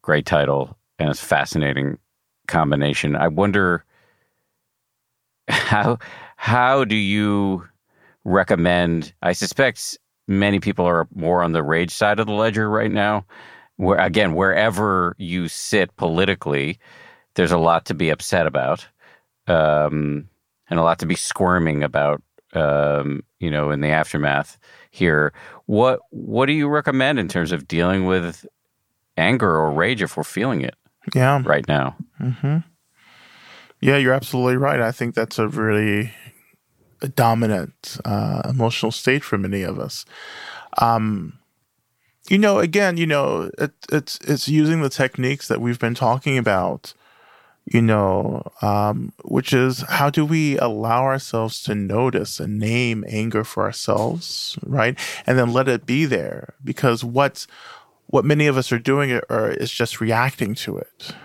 Great 0.01 0.25
title, 0.25 0.75
and 0.97 1.11
it's 1.11 1.23
fascinating 1.23 1.99
combination. 2.47 3.15
I 3.15 3.27
wonder 3.27 3.83
how 5.47 5.97
how 6.37 6.83
do 6.85 6.95
you 6.95 7.67
recommend? 8.23 9.13
I 9.21 9.33
suspect 9.33 9.97
many 10.27 10.59
people 10.59 10.85
are 10.85 11.07
more 11.15 11.43
on 11.43 11.51
the 11.51 11.63
rage 11.63 11.91
side 11.91 12.19
of 12.19 12.27
the 12.27 12.33
ledger 12.33 12.69
right 12.69 12.91
now. 12.91 13.25
Where 13.77 13.97
again, 13.97 14.35
wherever 14.35 15.15
you 15.17 15.47
sit 15.47 15.95
politically, 15.95 16.79
there's 17.35 17.51
a 17.51 17.57
lot 17.57 17.85
to 17.85 17.93
be 17.93 18.09
upset 18.09 18.45
about, 18.45 18.87
um, 19.47 20.27
and 20.69 20.79
a 20.79 20.83
lot 20.83 20.99
to 20.99 21.05
be 21.05 21.15
squirming 21.15 21.83
about. 21.83 22.21
Um, 22.53 23.23
you 23.39 23.49
know, 23.49 23.71
in 23.71 23.79
the 23.79 23.87
aftermath 23.87 24.59
here. 24.91 25.31
What 25.67 26.01
what 26.09 26.47
do 26.47 26.51
you 26.53 26.67
recommend 26.67 27.17
in 27.17 27.29
terms 27.29 27.53
of 27.53 27.65
dealing 27.65 28.05
with 28.05 28.45
anger 29.17 29.49
or 29.49 29.71
rage 29.71 30.01
if 30.01 30.17
we're 30.17 30.23
feeling 30.23 30.61
it? 30.61 30.75
Yeah, 31.15 31.41
right 31.45 31.67
now. 31.67 31.95
Mm-hmm. 32.19 32.57
Yeah, 33.79 33.97
you're 33.97 34.13
absolutely 34.13 34.57
right. 34.57 34.79
I 34.79 34.91
think 34.91 35.15
that's 35.15 35.39
a 35.39 35.47
really 35.47 36.13
dominant 37.15 37.97
uh, 38.05 38.43
emotional 38.47 38.91
state 38.91 39.23
for 39.23 39.37
many 39.37 39.63
of 39.63 39.79
us. 39.79 40.05
Um, 40.77 41.39
you 42.29 42.37
know, 42.37 42.59
again, 42.59 42.97
you 42.97 43.07
know, 43.07 43.49
it, 43.57 43.71
it's 43.91 44.19
it's 44.21 44.47
using 44.47 44.81
the 44.81 44.89
techniques 44.89 45.47
that 45.47 45.59
we've 45.59 45.79
been 45.79 45.95
talking 45.95 46.37
about 46.37 46.93
you 47.65 47.81
know, 47.81 48.43
um, 48.61 49.13
which 49.23 49.53
is 49.53 49.81
how 49.87 50.09
do 50.09 50.25
we 50.25 50.57
allow 50.57 51.03
ourselves 51.03 51.61
to 51.63 51.75
notice 51.75 52.39
and 52.39 52.59
name 52.59 53.05
anger 53.07 53.43
for 53.43 53.63
ourselves, 53.63 54.57
right? 54.65 54.97
And 55.25 55.37
then 55.37 55.53
let 55.53 55.67
it 55.67 55.85
be 55.85 56.05
there 56.05 56.55
because 56.63 57.03
what's, 57.03 57.47
what 58.11 58.25
many 58.25 58.47
of 58.47 58.57
us 58.57 58.71
are 58.71 58.79
doing 58.79 59.19
are, 59.29 59.51
is 59.51 59.71
just 59.71 59.99
reacting 59.99 60.55
to 60.55 60.77
it, 60.77 61.15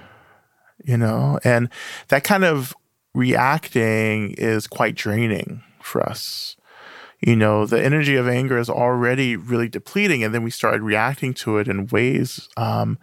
you 0.85 0.97
know, 0.97 1.39
and 1.45 1.69
that 2.09 2.25
kind 2.25 2.45
of 2.45 2.75
reacting 3.15 4.33
is 4.33 4.67
quite 4.67 4.95
draining 4.95 5.63
for 5.81 6.03
us 6.03 6.57
you 7.21 7.35
know, 7.35 7.65
the 7.65 7.83
energy 7.83 8.17
of 8.17 8.29
anger 8.29 8.59
is 8.59 8.69
already 8.69 9.37
really 9.37 9.69
depleting. 9.69 10.23
And 10.23 10.35
then 10.35 10.43
we 10.43 10.51
started 10.51 10.83
reacting 10.83 11.35
to 11.35 11.59
it 11.59 11.69
in 11.69 11.87
ways 11.87 12.49
um, 12.57 12.99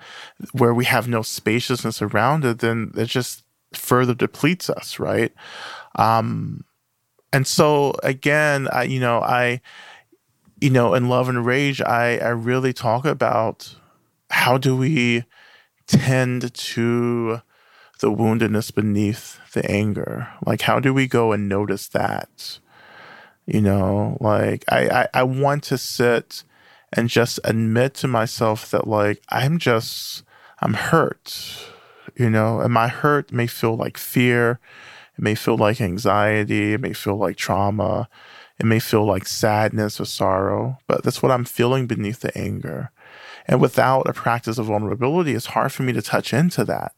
where 0.52 0.74
we 0.74 0.86
have 0.86 1.08
no 1.08 1.22
spaciousness 1.22 2.02
around 2.02 2.46
it, 2.46 2.60
then 2.60 2.92
it 2.96 3.08
just 3.08 3.44
further 3.74 4.14
depletes 4.14 4.70
us, 4.70 5.00
right? 5.00 5.34
Um, 5.96 6.64
and 7.32 7.48
so 7.48 7.96
again, 8.04 8.68
I, 8.72 8.84
you 8.84 9.00
know, 9.00 9.20
I, 9.20 9.62
you 10.64 10.70
know, 10.70 10.94
in 10.94 11.10
Love 11.10 11.28
and 11.28 11.46
Rage, 11.46 11.82
I, 11.82 12.20
I 12.20 12.30
really 12.30 12.72
talk 12.72 13.04
about 13.04 13.76
how 14.30 14.58
do 14.58 14.78
we 14.78 15.26
tend 15.88 16.54
to 16.54 17.42
the 18.00 18.10
woundedness 18.10 18.74
beneath 18.74 19.42
the 19.52 19.70
anger? 19.70 20.30
Like, 20.46 20.62
how 20.62 20.80
do 20.80 20.94
we 20.94 21.06
go 21.06 21.34
and 21.34 21.50
notice 21.50 21.90
that? 21.90 22.60
You 23.46 23.60
know, 23.60 24.16
like 24.22 24.64
I, 24.70 24.88
I, 24.88 25.08
I 25.14 25.24
want 25.24 25.64
to 25.64 25.78
sit 25.78 26.46
and 26.94 27.10
just 27.10 27.42
admit 27.44 27.94
to 27.96 28.08
myself 28.08 28.72
that 28.72 28.88
like 28.88 29.22
I'm 29.28 29.58
just 29.58 30.24
I'm 30.62 30.76
hurt, 30.76 31.58
you 32.16 32.30
know, 32.30 32.62
and 32.62 32.74
my 32.74 32.88
hurt 32.88 33.34
may 33.34 33.48
feel 33.48 33.76
like 33.76 33.98
fear, 33.98 34.62
it 35.18 35.22
may 35.22 35.36
feel 35.36 35.58
like 35.58 35.82
anxiety, 35.82 36.72
it 36.72 36.80
may 36.80 36.94
feel 36.94 37.18
like 37.18 37.36
trauma, 37.36 38.08
it 38.60 38.66
may 38.66 38.80
feel 38.80 39.06
like 39.06 39.28
sadness 39.28 40.00
or 40.00 40.06
sorrow, 40.06 40.78
but 40.88 41.04
that's 41.04 41.22
what 41.22 41.32
I'm 41.32 41.46
feeling 41.46 41.88
beneath 41.88 42.20
the 42.20 42.38
anger. 42.38 42.92
And 43.48 43.60
without 43.60 44.08
a 44.08 44.14
practice 44.14 44.58
of 44.58 44.68
vulnerability, 44.68 45.34
it's 45.34 45.48
hard 45.48 45.72
for 45.72 45.84
me 45.84 45.94
to 45.94 46.02
touch 46.02 46.34
into 46.34 46.64
that, 46.66 46.94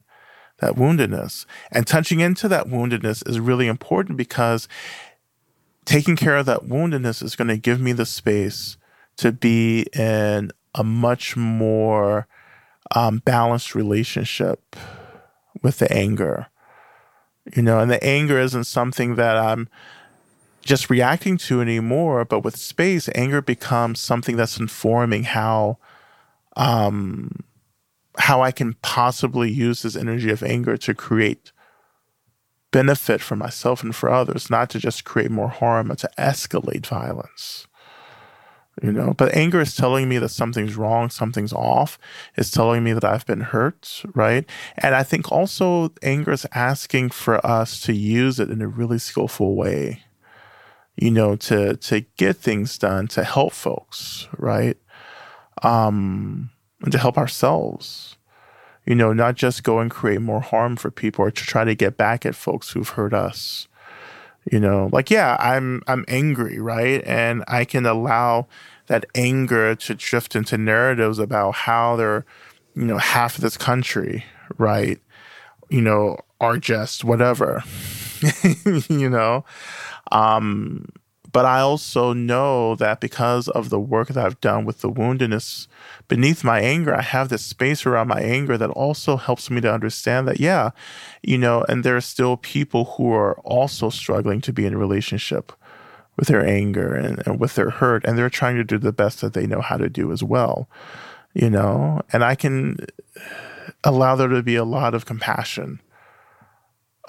that 0.58 0.74
woundedness. 0.74 1.46
And 1.72 1.86
touching 1.86 2.20
into 2.20 2.48
that 2.48 2.66
woundedness 2.66 3.28
is 3.28 3.40
really 3.40 3.66
important 3.66 4.16
because 4.16 4.68
taking 5.84 6.16
care 6.16 6.36
of 6.36 6.46
that 6.46 6.64
woundedness 6.64 7.22
is 7.22 7.36
going 7.36 7.48
to 7.48 7.56
give 7.56 7.80
me 7.80 7.92
the 7.92 8.06
space 8.06 8.76
to 9.16 9.32
be 9.32 9.86
in 9.94 10.52
a 10.74 10.84
much 10.84 11.36
more 11.36 12.28
um, 12.94 13.18
balanced 13.24 13.74
relationship 13.74 14.76
with 15.62 15.78
the 15.78 15.90
anger. 15.90 16.46
You 17.54 17.62
know, 17.62 17.78
and 17.78 17.90
the 17.90 18.02
anger 18.04 18.38
isn't 18.38 18.64
something 18.64 19.14
that 19.14 19.36
I'm 19.36 19.68
just 20.66 20.90
reacting 20.90 21.38
to 21.38 21.60
anymore, 21.60 22.24
but 22.24 22.40
with 22.40 22.56
space, 22.56 23.08
anger 23.14 23.40
becomes 23.40 24.00
something 24.00 24.36
that's 24.36 24.58
informing 24.58 25.24
how 25.24 25.78
um 26.56 27.44
how 28.18 28.42
I 28.42 28.50
can 28.50 28.74
possibly 28.82 29.50
use 29.50 29.82
this 29.82 29.96
energy 29.96 30.30
of 30.30 30.42
anger 30.42 30.76
to 30.78 30.94
create 30.94 31.52
benefit 32.70 33.20
for 33.20 33.36
myself 33.36 33.82
and 33.82 33.94
for 33.94 34.10
others, 34.10 34.50
not 34.50 34.70
to 34.70 34.78
just 34.78 35.04
create 35.04 35.30
more 35.30 35.48
harm, 35.48 35.88
but 35.88 35.98
to 35.98 36.10
escalate 36.18 36.86
violence. 36.86 37.66
You 38.82 38.92
know, 38.92 39.14
but 39.14 39.34
anger 39.34 39.62
is 39.62 39.74
telling 39.74 40.06
me 40.06 40.18
that 40.18 40.28
something's 40.28 40.76
wrong, 40.76 41.08
something's 41.08 41.54
off. 41.54 41.98
It's 42.36 42.50
telling 42.50 42.84
me 42.84 42.92
that 42.92 43.04
I've 43.04 43.24
been 43.24 43.40
hurt, 43.40 44.02
right? 44.14 44.44
And 44.76 44.94
I 44.94 45.02
think 45.02 45.32
also 45.32 45.92
anger 46.02 46.32
is 46.32 46.46
asking 46.52 47.10
for 47.10 47.44
us 47.46 47.80
to 47.82 47.94
use 47.94 48.38
it 48.38 48.50
in 48.50 48.60
a 48.60 48.68
really 48.68 48.98
skillful 48.98 49.56
way, 49.56 50.02
you 50.96 51.10
know, 51.10 51.36
to 51.36 51.76
to 51.76 52.00
get 52.16 52.36
things 52.36 52.78
done, 52.78 53.08
to 53.08 53.24
help 53.24 53.52
folks, 53.52 54.28
right? 54.38 54.76
Um, 55.62 56.50
and 56.82 56.92
to 56.92 56.98
help 56.98 57.16
ourselves 57.16 58.16
you 58.86 58.94
know, 58.94 59.12
not 59.12 59.34
just 59.34 59.64
go 59.64 59.80
and 59.80 59.90
create 59.90 60.22
more 60.22 60.40
harm 60.40 60.76
for 60.76 60.90
people 60.90 61.24
or 61.24 61.30
to 61.30 61.44
try 61.44 61.64
to 61.64 61.74
get 61.74 61.96
back 61.96 62.24
at 62.24 62.36
folks 62.36 62.70
who've 62.70 62.88
hurt 62.88 63.12
us. 63.12 63.66
You 64.50 64.60
know, 64.60 64.88
like 64.92 65.10
yeah, 65.10 65.36
I'm 65.40 65.82
I'm 65.88 66.04
angry, 66.06 66.60
right? 66.60 67.02
And 67.04 67.42
I 67.48 67.64
can 67.64 67.84
allow 67.84 68.46
that 68.86 69.04
anger 69.16 69.74
to 69.74 69.94
drift 69.96 70.36
into 70.36 70.56
narratives 70.56 71.18
about 71.18 71.56
how 71.56 71.96
they're, 71.96 72.24
you 72.76 72.84
know, 72.84 72.98
half 72.98 73.34
of 73.34 73.40
this 73.40 73.56
country, 73.56 74.24
right? 74.56 75.00
You 75.68 75.80
know, 75.80 76.18
are 76.40 76.58
just 76.58 77.02
whatever. 77.02 77.64
you 78.88 79.10
know? 79.10 79.44
Um, 80.12 80.88
but 81.32 81.44
I 81.44 81.60
also 81.60 82.14
know 82.14 82.76
that 82.76 83.00
because 83.00 83.48
of 83.48 83.68
the 83.68 83.78
work 83.78 84.08
that 84.08 84.24
I've 84.24 84.40
done 84.40 84.64
with 84.64 84.80
the 84.80 84.90
woundedness 84.90 85.66
beneath 86.08 86.42
my 86.42 86.60
anger, 86.60 86.94
I 86.94 87.02
have 87.02 87.28
this 87.28 87.44
space 87.44 87.84
around 87.84 88.08
my 88.08 88.20
anger 88.20 88.56
that 88.56 88.70
also 88.70 89.18
helps 89.18 89.50
me 89.50 89.60
to 89.60 89.70
understand 89.70 90.26
that, 90.28 90.40
yeah, 90.40 90.70
you 91.22 91.36
know, 91.36 91.62
and 91.68 91.84
there 91.84 91.94
are 91.96 92.00
still 92.00 92.38
people 92.38 92.94
who 92.96 93.12
are 93.12 93.38
also 93.40 93.90
struggling 93.90 94.40
to 94.40 94.52
be 94.52 94.64
in 94.64 94.72
a 94.72 94.78
relationship 94.78 95.52
with 96.16 96.28
their 96.28 96.42
anger 96.42 96.94
and, 96.94 97.22
and 97.26 97.38
with 97.38 97.54
their 97.54 97.68
hurt, 97.68 98.04
and 98.06 98.16
they're 98.16 98.30
trying 98.30 98.56
to 98.56 98.64
do 98.64 98.78
the 98.78 98.92
best 98.92 99.20
that 99.20 99.34
they 99.34 99.46
know 99.46 99.60
how 99.60 99.76
to 99.76 99.90
do 99.90 100.12
as 100.12 100.24
well, 100.24 100.70
you 101.34 101.50
know, 101.50 102.00
and 102.14 102.24
I 102.24 102.34
can 102.34 102.78
allow 103.84 104.16
there 104.16 104.28
to 104.28 104.42
be 104.42 104.56
a 104.56 104.64
lot 104.64 104.94
of 104.94 105.04
compassion 105.04 105.80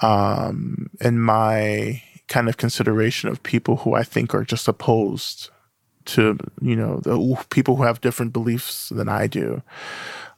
um, 0.02 0.90
in 1.00 1.18
my 1.18 2.02
kind 2.28 2.48
of 2.48 2.56
consideration 2.56 3.28
of 3.28 3.42
people 3.42 3.76
who 3.78 3.94
I 3.94 4.02
think 4.02 4.34
are 4.34 4.44
just 4.44 4.68
opposed 4.68 5.50
to, 6.06 6.38
you 6.60 6.76
know, 6.76 7.00
the 7.00 7.44
people 7.50 7.76
who 7.76 7.82
have 7.82 8.00
different 8.00 8.32
beliefs 8.32 8.88
than 8.90 9.08
I 9.08 9.26
do. 9.26 9.62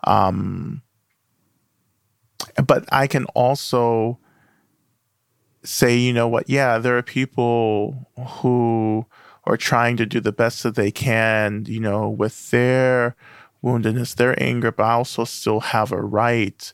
Um, 0.05 0.83
but 2.65 2.85
I 2.93 3.07
can 3.07 3.27
also 3.27 4.19
say, 5.63 5.97
you 5.97 6.13
know 6.13 6.29
what, 6.29 6.49
yeah, 6.49 6.79
there 6.79 6.97
are 6.97 7.03
people 7.03 8.09
who 8.17 9.07
are 9.45 9.57
trying 9.57 9.97
to 9.99 10.07
do 10.07 10.21
the 10.21 10.33
best 10.33 10.63
that 10.63 10.75
they 10.75 10.91
can, 10.91 11.65
you 11.69 11.81
know, 11.81 12.09
with 12.09 12.51
their 12.51 13.15
woundedness, 13.63 14.15
their 14.15 14.41
anger, 14.43 14.73
but 14.73 14.85
I 14.85 14.93
also 14.93 15.25
still 15.25 15.61
have 15.61 15.93
a 15.93 16.01
right 16.01 16.73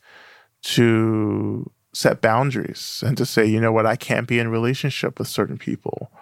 to 0.63 1.71
set 1.97 2.21
boundaries 2.21 3.03
and 3.07 3.17
to 3.17 3.25
say, 3.25 3.47
you 3.47 3.59
know 3.59 3.73
what, 3.73 3.87
I 3.87 3.97
can't 3.97 4.29
be 4.29 4.39
in 4.39 4.49
relationship 4.49 5.19
with 5.19 5.29
certain 5.29 5.57
people. 5.57 6.13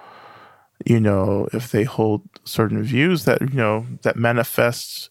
You 0.86 1.00
know, 1.00 1.48
if 1.52 1.72
they 1.72 1.82
hold 1.82 2.22
certain 2.44 2.80
views 2.84 3.24
that, 3.24 3.40
you 3.40 3.56
know, 3.56 3.84
that 4.02 4.14
manifests 4.14 5.10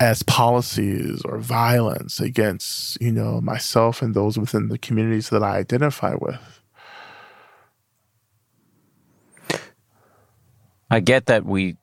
as 0.00 0.22
policies 0.22 1.22
or 1.24 1.38
violence 1.38 2.20
against, 2.20 3.00
you 3.00 3.10
know, 3.10 3.40
myself 3.40 4.02
and 4.02 4.14
those 4.14 4.38
within 4.38 4.68
the 4.68 4.76
communities 4.76 5.30
that 5.30 5.42
I 5.42 5.56
identify 5.56 6.14
with. 6.14 6.60
I 10.90 11.00
get 11.00 11.24
that 11.26 11.46
we 11.46 11.78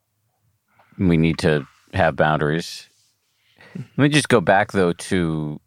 we 1.00 1.18
need 1.18 1.40
to 1.40 1.68
have 1.94 2.16
boundaries. 2.16 2.88
Let 3.76 3.98
me 3.98 4.10
just 4.10 4.30
go 4.30 4.40
back 4.40 4.72
though 4.72 4.94
to 4.94 5.60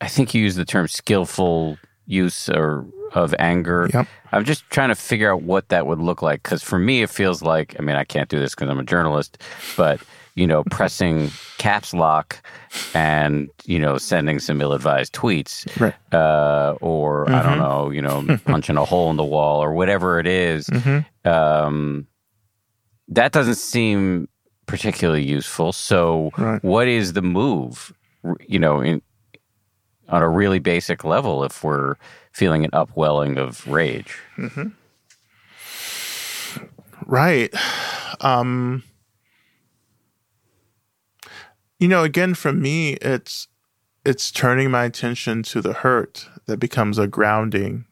I 0.00 0.08
think 0.08 0.34
you 0.34 0.42
use 0.42 0.54
the 0.54 0.64
term 0.64 0.88
skillful 0.88 1.78
use 2.06 2.48
or 2.48 2.86
of 3.12 3.34
anger. 3.38 3.88
Yep. 3.92 4.06
I'm 4.32 4.44
just 4.44 4.68
trying 4.70 4.90
to 4.90 4.94
figure 4.94 5.32
out 5.32 5.42
what 5.42 5.68
that 5.68 5.86
would 5.86 5.98
look 5.98 6.22
like 6.22 6.42
because 6.42 6.62
for 6.62 6.78
me 6.78 7.02
it 7.02 7.10
feels 7.10 7.42
like 7.42 7.74
I 7.78 7.82
mean 7.82 7.96
I 7.96 8.04
can't 8.04 8.28
do 8.28 8.38
this 8.38 8.54
because 8.54 8.68
I'm 8.68 8.78
a 8.78 8.84
journalist, 8.84 9.42
but 9.76 10.00
you 10.34 10.46
know 10.46 10.64
pressing 10.70 11.30
caps 11.58 11.94
lock 11.94 12.42
and 12.94 13.48
you 13.64 13.78
know 13.78 13.98
sending 13.98 14.38
some 14.38 14.60
ill-advised 14.60 15.12
tweets, 15.12 15.66
right. 15.80 15.94
uh, 16.12 16.76
or 16.80 17.24
mm-hmm. 17.24 17.34
I 17.34 17.42
don't 17.42 17.52
mm-hmm. 17.52 17.60
know, 17.60 17.90
you 17.90 18.02
know 18.02 18.38
punching 18.44 18.76
a 18.76 18.84
hole 18.84 19.10
in 19.10 19.16
the 19.16 19.24
wall 19.24 19.62
or 19.62 19.72
whatever 19.72 20.18
it 20.18 20.26
is, 20.26 20.66
mm-hmm. 20.68 21.28
um, 21.28 22.06
that 23.08 23.32
doesn't 23.32 23.56
seem 23.56 24.28
particularly 24.66 25.24
useful. 25.24 25.72
So, 25.72 26.30
right. 26.36 26.62
what 26.62 26.88
is 26.88 27.14
the 27.14 27.22
move? 27.22 27.92
You 28.46 28.58
know, 28.58 28.80
in, 28.80 29.00
on 30.08 30.22
a 30.22 30.28
really 30.28 30.58
basic 30.58 31.04
level, 31.04 31.44
if 31.44 31.62
we're 31.62 31.96
feeling 32.32 32.64
an 32.64 32.70
upwelling 32.72 33.38
of 33.38 33.66
rage. 33.66 34.16
Mm-hmm. 34.36 34.68
Right. 37.06 37.54
Um, 38.20 38.82
you 41.78 41.88
know, 41.88 42.04
again, 42.04 42.34
for 42.34 42.52
me, 42.52 42.94
it's 42.94 43.48
it's 44.04 44.30
turning 44.30 44.70
my 44.70 44.84
attention 44.84 45.42
to 45.44 45.60
the 45.60 45.72
hurt 45.72 46.28
that 46.46 46.58
becomes 46.58 46.98
a 46.98 47.06
grounding 47.06 47.84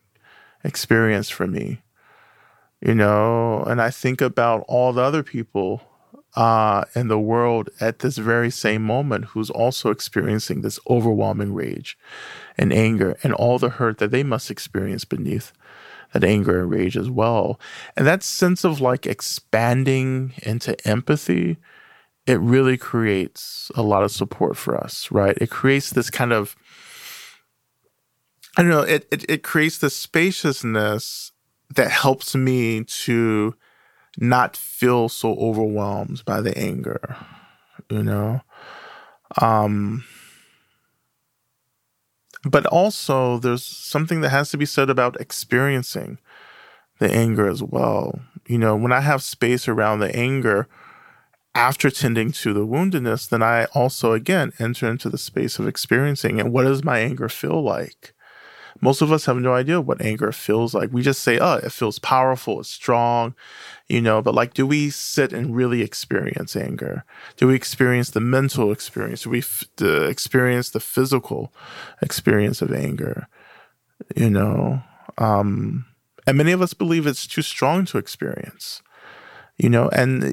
experience 0.64 1.28
for 1.28 1.46
me. 1.46 1.82
You 2.80 2.94
know, 2.94 3.62
and 3.62 3.80
I 3.80 3.90
think 3.90 4.20
about 4.20 4.64
all 4.68 4.92
the 4.92 5.02
other 5.02 5.22
people 5.22 5.82
uh, 6.36 6.84
in 6.94 7.08
the 7.08 7.18
world 7.18 7.70
at 7.80 8.00
this 8.00 8.18
very 8.18 8.50
same 8.50 8.82
moment 8.82 9.26
who's 9.26 9.50
also 9.50 9.90
experiencing 9.90 10.60
this 10.60 10.78
overwhelming 10.88 11.54
rage 11.54 11.98
and 12.58 12.72
anger 12.72 13.16
and 13.22 13.32
all 13.32 13.58
the 13.58 13.70
hurt 13.70 13.98
that 13.98 14.10
they 14.10 14.22
must 14.22 14.50
experience 14.50 15.04
beneath 15.04 15.52
that 16.12 16.22
anger 16.22 16.60
and 16.60 16.70
rage 16.70 16.96
as 16.96 17.10
well. 17.10 17.58
And 17.96 18.06
that 18.06 18.22
sense 18.22 18.64
of 18.64 18.80
like 18.80 19.06
expanding 19.06 20.34
into 20.42 20.76
empathy, 20.86 21.56
it 22.26 22.38
really 22.38 22.76
creates 22.76 23.70
a 23.74 23.82
lot 23.82 24.02
of 24.02 24.10
support 24.10 24.56
for 24.56 24.76
us, 24.76 25.10
right? 25.10 25.36
It 25.40 25.50
creates 25.50 25.90
this 25.90 26.10
kind 26.10 26.32
of, 26.32 26.54
I 28.58 28.62
don't 28.62 28.70
know, 28.70 28.82
it, 28.82 29.08
it, 29.10 29.24
it 29.28 29.42
creates 29.42 29.78
this 29.78 29.96
spaciousness 29.96 31.32
that 31.74 31.90
helps 31.90 32.34
me 32.34 32.84
to 32.84 33.54
not 34.18 34.56
feel 34.56 35.08
so 35.08 35.34
overwhelmed 35.36 36.24
by 36.24 36.40
the 36.40 36.56
anger, 36.56 37.16
you 37.90 38.02
know? 38.02 38.40
Um, 39.40 40.04
but 42.44 42.66
also, 42.66 43.38
there's 43.38 43.64
something 43.64 44.20
that 44.20 44.28
has 44.30 44.50
to 44.50 44.56
be 44.56 44.66
said 44.66 44.88
about 44.90 45.20
experiencing 45.20 46.18
the 46.98 47.12
anger 47.12 47.48
as 47.48 47.62
well. 47.62 48.20
You 48.48 48.58
know, 48.58 48.76
when 48.76 48.92
I 48.92 49.00
have 49.00 49.22
space 49.22 49.68
around 49.68 50.00
the 50.00 50.14
anger 50.16 50.68
after 51.54 51.90
tending 51.90 52.32
to 52.32 52.54
the 52.54 52.66
woundedness, 52.66 53.28
then 53.30 53.42
I 53.42 53.66
also, 53.66 54.14
again, 54.14 54.52
enter 54.60 54.90
into 54.90 55.10
the 55.10 55.18
space 55.18 55.58
of 55.60 55.68
experiencing 55.68 56.40
and 56.40 56.52
what 56.52 56.64
does 56.64 56.84
my 56.84 57.00
anger 57.00 57.30
feel 57.30 57.62
like? 57.62 58.14
Most 58.80 59.02
of 59.02 59.12
us 59.12 59.26
have 59.26 59.36
no 59.36 59.54
idea 59.54 59.80
what 59.80 60.00
anger 60.00 60.32
feels 60.32 60.74
like. 60.74 60.92
We 60.92 61.02
just 61.02 61.22
say, 61.22 61.38
oh, 61.38 61.54
it 61.56 61.72
feels 61.72 61.98
powerful, 61.98 62.60
it's 62.60 62.68
strong, 62.68 63.34
you 63.88 64.00
know, 64.00 64.22
but 64.22 64.34
like, 64.34 64.54
do 64.54 64.66
we 64.66 64.90
sit 64.90 65.32
and 65.32 65.54
really 65.54 65.82
experience 65.82 66.56
anger? 66.56 67.04
Do 67.36 67.48
we 67.48 67.54
experience 67.54 68.10
the 68.10 68.20
mental 68.20 68.72
experience? 68.72 69.22
Do 69.22 69.30
we 69.30 69.38
f- 69.38 69.64
experience 69.80 70.70
the 70.70 70.80
physical 70.80 71.52
experience 72.02 72.62
of 72.62 72.72
anger? 72.72 73.28
You 74.14 74.30
know, 74.30 74.82
um, 75.18 75.86
and 76.26 76.36
many 76.36 76.52
of 76.52 76.60
us 76.60 76.74
believe 76.74 77.06
it's 77.06 77.26
too 77.26 77.42
strong 77.42 77.84
to 77.86 77.98
experience, 77.98 78.82
you 79.56 79.68
know, 79.68 79.88
and 79.88 80.24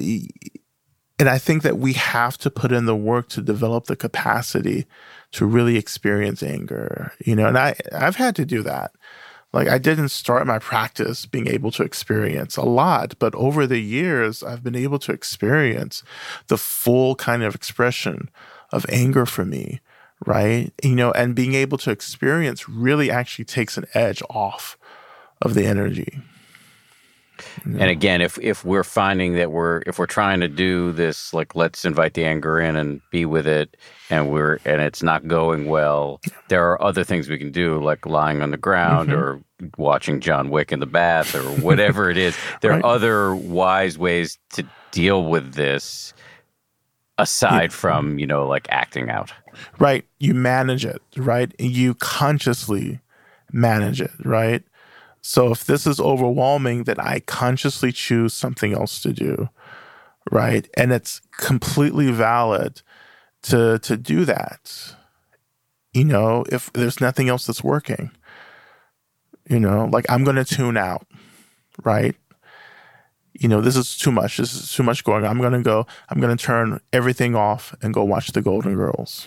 and 1.18 1.28
I 1.28 1.38
think 1.38 1.62
that 1.62 1.78
we 1.78 1.92
have 1.92 2.36
to 2.38 2.50
put 2.50 2.72
in 2.72 2.86
the 2.86 2.96
work 2.96 3.28
to 3.30 3.40
develop 3.40 3.86
the 3.86 3.96
capacity 3.96 4.86
to 5.34 5.46
really 5.46 5.76
experience 5.76 6.42
anger, 6.44 7.12
you 7.24 7.34
know, 7.34 7.46
and 7.46 7.58
I 7.58 7.74
I've 7.92 8.16
had 8.16 8.36
to 8.36 8.44
do 8.44 8.62
that. 8.62 8.92
Like 9.52 9.68
I 9.68 9.78
didn't 9.78 10.10
start 10.10 10.46
my 10.46 10.60
practice 10.60 11.26
being 11.26 11.48
able 11.48 11.72
to 11.72 11.82
experience 11.82 12.56
a 12.56 12.62
lot, 12.62 13.18
but 13.18 13.34
over 13.34 13.66
the 13.66 13.80
years 13.80 14.42
I've 14.44 14.62
been 14.62 14.76
able 14.76 14.98
to 15.00 15.12
experience 15.12 16.04
the 16.46 16.56
full 16.56 17.16
kind 17.16 17.42
of 17.42 17.54
expression 17.54 18.30
of 18.72 18.86
anger 18.88 19.26
for 19.26 19.44
me, 19.44 19.80
right? 20.24 20.72
You 20.82 20.94
know, 20.94 21.10
and 21.12 21.34
being 21.34 21.54
able 21.54 21.78
to 21.78 21.90
experience 21.90 22.68
really 22.68 23.10
actually 23.10 23.44
takes 23.44 23.76
an 23.76 23.86
edge 23.92 24.22
off 24.30 24.78
of 25.42 25.54
the 25.54 25.66
energy. 25.66 26.22
And 27.64 27.90
again, 27.90 28.20
if 28.20 28.38
if 28.38 28.64
we're 28.64 28.84
finding 28.84 29.34
that 29.34 29.50
we're 29.50 29.82
if 29.86 29.98
we're 29.98 30.06
trying 30.06 30.40
to 30.40 30.48
do 30.48 30.92
this, 30.92 31.32
like 31.32 31.54
let's 31.54 31.84
invite 31.84 32.14
the 32.14 32.24
anger 32.24 32.60
in 32.60 32.76
and 32.76 33.00
be 33.10 33.24
with 33.24 33.46
it, 33.46 33.76
and 34.10 34.30
we're 34.30 34.58
and 34.64 34.80
it's 34.82 35.02
not 35.02 35.26
going 35.26 35.66
well, 35.66 36.20
there 36.48 36.70
are 36.70 36.82
other 36.82 37.04
things 37.04 37.28
we 37.28 37.38
can 37.38 37.50
do, 37.50 37.82
like 37.82 38.06
lying 38.06 38.42
on 38.42 38.50
the 38.50 38.56
ground 38.56 39.10
mm-hmm. 39.10 39.18
or 39.18 39.42
watching 39.78 40.20
John 40.20 40.50
Wick 40.50 40.72
in 40.72 40.80
the 40.80 40.86
bath 40.86 41.34
or 41.34 41.42
whatever 41.62 42.10
it 42.10 42.16
is. 42.16 42.36
There 42.60 42.70
right. 42.70 42.82
are 42.82 42.94
other 42.94 43.34
wise 43.34 43.98
ways 43.98 44.38
to 44.50 44.66
deal 44.90 45.24
with 45.24 45.54
this 45.54 46.14
aside 47.18 47.70
yeah. 47.70 47.76
from 47.76 48.18
you 48.18 48.26
know 48.26 48.46
like 48.46 48.66
acting 48.70 49.10
out. 49.10 49.32
Right, 49.78 50.04
you 50.18 50.34
manage 50.34 50.84
it. 50.84 51.02
Right, 51.16 51.52
you 51.58 51.94
consciously 51.94 53.00
manage 53.52 54.00
it. 54.00 54.10
Right 54.24 54.64
so 55.26 55.50
if 55.50 55.64
this 55.64 55.86
is 55.86 55.98
overwhelming, 55.98 56.84
then 56.84 57.00
I 57.00 57.20
consciously 57.20 57.92
choose 57.92 58.34
something 58.34 58.74
else 58.74 59.00
to 59.00 59.12
do. 59.14 59.48
Right. 60.30 60.68
And 60.76 60.92
it's 60.92 61.22
completely 61.38 62.10
valid 62.10 62.82
to 63.44 63.78
to 63.78 63.96
do 63.96 64.26
that. 64.26 64.94
You 65.94 66.04
know, 66.04 66.44
if 66.52 66.70
there's 66.74 67.00
nothing 67.00 67.30
else 67.30 67.46
that's 67.46 67.64
working. 67.64 68.10
You 69.48 69.60
know, 69.60 69.88
like 69.90 70.04
I'm 70.10 70.24
gonna 70.24 70.44
tune 70.44 70.76
out, 70.76 71.06
right? 71.82 72.14
You 73.32 73.48
know, 73.48 73.62
this 73.62 73.76
is 73.76 73.96
too 73.96 74.12
much. 74.12 74.36
This 74.36 74.54
is 74.54 74.72
too 74.72 74.82
much 74.82 75.04
going 75.04 75.24
on. 75.24 75.30
I'm 75.30 75.40
gonna 75.40 75.62
go, 75.62 75.86
I'm 76.10 76.20
gonna 76.20 76.36
turn 76.36 76.80
everything 76.92 77.34
off 77.34 77.74
and 77.80 77.94
go 77.94 78.04
watch 78.04 78.32
the 78.32 78.42
Golden 78.42 78.74
Girls 78.74 79.26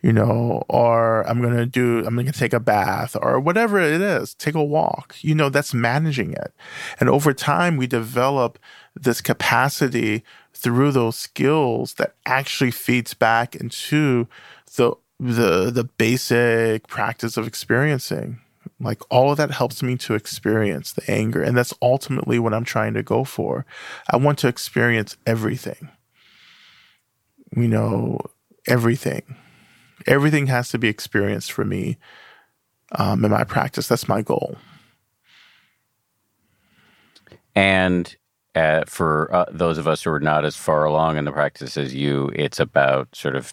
you 0.00 0.12
know, 0.12 0.64
or 0.68 1.28
I'm 1.28 1.40
going 1.42 1.56
to 1.56 1.66
do, 1.66 2.04
I'm 2.06 2.14
going 2.14 2.26
to 2.26 2.32
take 2.32 2.52
a 2.52 2.60
bath 2.60 3.16
or 3.20 3.40
whatever 3.40 3.80
it 3.80 4.00
is, 4.00 4.34
take 4.34 4.54
a 4.54 4.62
walk. 4.62 5.16
You 5.20 5.34
know, 5.34 5.48
that's 5.48 5.74
managing 5.74 6.32
it. 6.32 6.52
And 7.00 7.08
over 7.08 7.32
time, 7.32 7.76
we 7.76 7.86
develop 7.88 8.58
this 8.94 9.20
capacity 9.20 10.22
through 10.54 10.92
those 10.92 11.16
skills 11.16 11.94
that 11.94 12.14
actually 12.26 12.70
feeds 12.70 13.14
back 13.14 13.56
into 13.56 14.28
the 14.76 14.94
the 15.20 15.70
the 15.70 15.84
basic 15.84 16.86
practice 16.86 17.36
of 17.36 17.46
experiencing 17.46 18.40
like 18.80 19.02
all 19.10 19.32
of 19.32 19.36
that 19.36 19.50
helps 19.50 19.82
me 19.82 19.96
to 19.96 20.14
experience 20.14 20.92
the 20.92 21.10
anger 21.10 21.42
and 21.42 21.56
that's 21.56 21.74
ultimately 21.82 22.38
what 22.38 22.54
i'm 22.54 22.64
trying 22.64 22.94
to 22.94 23.02
go 23.02 23.24
for 23.24 23.66
i 24.10 24.16
want 24.16 24.38
to 24.38 24.46
experience 24.46 25.16
everything 25.26 25.88
you 27.56 27.66
know 27.66 28.20
everything 28.68 29.36
everything 30.06 30.46
has 30.46 30.68
to 30.68 30.78
be 30.78 30.88
experienced 30.88 31.52
for 31.52 31.64
me 31.64 31.98
um, 32.92 33.24
in 33.24 33.30
my 33.30 33.44
practice 33.44 33.88
that's 33.88 34.08
my 34.08 34.22
goal 34.22 34.56
and 37.54 38.16
uh, 38.54 38.84
for 38.86 39.32
uh, 39.34 39.44
those 39.50 39.78
of 39.78 39.86
us 39.86 40.02
who 40.02 40.10
are 40.10 40.20
not 40.20 40.44
as 40.44 40.56
far 40.56 40.84
along 40.84 41.16
in 41.16 41.24
the 41.24 41.32
practice 41.32 41.76
as 41.76 41.94
you, 41.94 42.30
it's 42.34 42.58
about 42.58 43.08
sort 43.14 43.36
of 43.36 43.52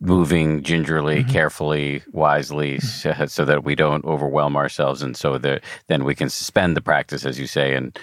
moving 0.00 0.62
gingerly, 0.62 1.20
mm-hmm. 1.20 1.30
carefully, 1.30 2.02
wisely, 2.12 2.78
mm-hmm. 2.78 2.86
so, 2.86 3.26
so, 3.26 3.44
that 3.44 3.64
we 3.64 3.74
don't 3.74 4.04
overwhelm 4.04 4.56
ourselves, 4.56 5.02
and 5.02 5.16
so 5.16 5.38
that 5.38 5.62
then 5.88 6.04
we 6.04 6.14
can 6.14 6.28
suspend 6.28 6.76
the 6.76 6.80
practice, 6.80 7.24
as 7.24 7.38
you 7.38 7.46
say, 7.46 7.74
and 7.74 7.98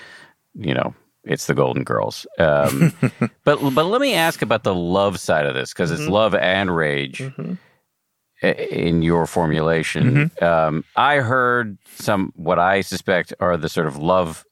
you 0.54 0.74
know. 0.74 0.94
It's 1.26 1.48
the 1.48 1.54
Golden 1.54 1.84
Girls, 1.84 2.28
um, 2.40 2.94
but 3.44 3.60
but 3.74 3.86
let 3.86 4.02
me 4.02 4.14
ask 4.14 4.42
about 4.42 4.64
the 4.64 4.76
love 4.76 5.20
side 5.20 5.46
of 5.46 5.56
this 5.56 5.74
because 5.74 5.92
mm-hmm. 5.92 6.04
it's 6.04 6.10
love 6.10 6.36
and 6.36 6.76
rage 6.76 7.20
mm-hmm. 7.20 7.54
in 8.48 9.02
your 9.02 9.26
formulation. 9.26 10.30
Mm-hmm. 10.40 10.44
Um, 10.44 10.84
I 10.96 11.18
heard 11.18 11.78
some 11.96 12.32
what 12.36 12.60
I 12.60 12.82
suspect 12.82 13.34
are 13.40 13.58
the 13.58 13.70
sort 13.70 13.88
of 13.88 13.98
love 13.98 14.46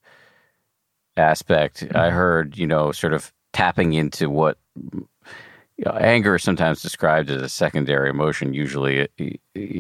aspect. 1.18 1.82
Mm-hmm. 1.82 1.98
I 1.98 2.10
heard, 2.10 2.58
you 2.58 2.68
know, 2.68 2.92
sort 2.92 3.14
of 3.14 3.32
tapping 3.54 3.94
into 3.94 4.30
what 4.30 4.58
you 5.78 5.86
know, 5.86 5.98
anger 5.98 6.36
is 6.36 6.44
sometimes 6.44 6.82
described 6.82 7.30
as 7.30 7.42
a 7.42 7.50
secondary 7.50 8.10
emotion. 8.10 8.54
Usually, 8.54 9.08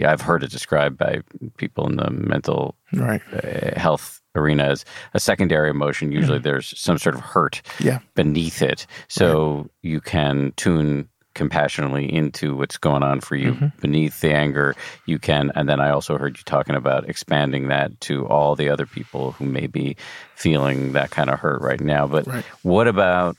I've 0.03 0.21
heard 0.21 0.43
it 0.43 0.51
described 0.51 0.97
by 0.97 1.21
people 1.57 1.87
in 1.87 1.97
the 1.97 2.09
mental 2.09 2.75
right. 2.93 3.21
Uh, 3.31 3.79
health 3.79 4.21
arena 4.35 4.63
as 4.63 4.85
a 5.13 5.19
secondary 5.19 5.69
emotion. 5.69 6.11
Usually, 6.11 6.39
mm-hmm. 6.39 6.45
there's 6.45 6.79
some 6.79 6.97
sort 6.97 7.15
of 7.15 7.21
hurt 7.21 7.61
yeah. 7.79 7.99
beneath 8.15 8.61
it, 8.61 8.87
so 9.07 9.57
right. 9.57 9.71
you 9.81 10.01
can 10.01 10.53
tune 10.57 11.09
compassionately 11.35 12.11
into 12.11 12.55
what's 12.55 12.77
going 12.77 13.03
on 13.03 13.19
for 13.19 13.35
you 13.35 13.53
mm-hmm. 13.53 13.67
beneath 13.81 14.21
the 14.21 14.31
anger 14.31 14.75
you 15.07 15.17
can 15.17 15.51
and 15.55 15.67
then 15.67 15.79
i 15.79 15.89
also 15.89 16.15
heard 16.15 16.37
you 16.37 16.43
talking 16.43 16.75
about 16.75 17.09
expanding 17.09 17.69
that 17.69 17.99
to 17.99 18.27
all 18.27 18.55
the 18.55 18.69
other 18.69 18.85
people 18.85 19.31
who 19.31 19.45
may 19.45 19.65
be 19.65 19.97
feeling 20.35 20.93
that 20.93 21.09
kind 21.09 21.31
of 21.31 21.39
hurt 21.39 21.59
right 21.59 21.81
now 21.81 22.05
but 22.05 22.27
right. 22.27 22.45
what 22.61 22.87
about 22.87 23.35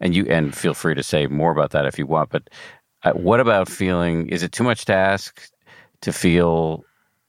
and 0.00 0.14
you 0.14 0.26
and 0.26 0.56
feel 0.56 0.74
free 0.74 0.94
to 0.94 1.02
say 1.02 1.26
more 1.26 1.52
about 1.52 1.70
that 1.70 1.86
if 1.86 1.98
you 1.98 2.06
want 2.06 2.30
but 2.30 2.48
uh, 3.02 3.12
what 3.12 3.40
about 3.40 3.68
feeling 3.68 4.28
is 4.28 4.42
it 4.42 4.52
too 4.52 4.64
much 4.64 4.84
to 4.84 4.94
ask 4.94 5.50
to 6.00 6.12
feel 6.12 6.84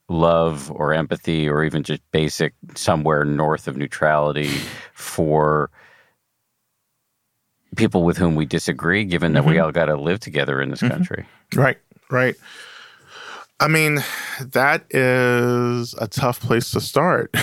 love 0.09 0.71
or 0.71 0.93
empathy 0.93 1.47
or 1.47 1.63
even 1.63 1.83
just 1.83 2.01
basic 2.11 2.53
somewhere 2.75 3.23
north 3.23 3.67
of 3.67 3.77
neutrality 3.77 4.49
for 4.93 5.71
people 7.75 8.03
with 8.03 8.17
whom 8.17 8.35
we 8.35 8.45
disagree, 8.45 9.05
given 9.05 9.33
that 9.33 9.41
mm-hmm. 9.41 9.51
we 9.51 9.59
all 9.59 9.71
got 9.71 9.85
to 9.85 9.95
live 9.95 10.19
together 10.19 10.61
in 10.61 10.69
this 10.69 10.81
mm-hmm. 10.81 10.93
country. 10.93 11.25
Right, 11.55 11.77
right. 12.09 12.35
I 13.61 13.67
mean, 13.67 14.03
that 14.39 14.85
is 14.89 15.93
a 15.99 16.07
tough 16.07 16.39
place 16.39 16.71
to 16.71 16.81
start. 16.81 17.29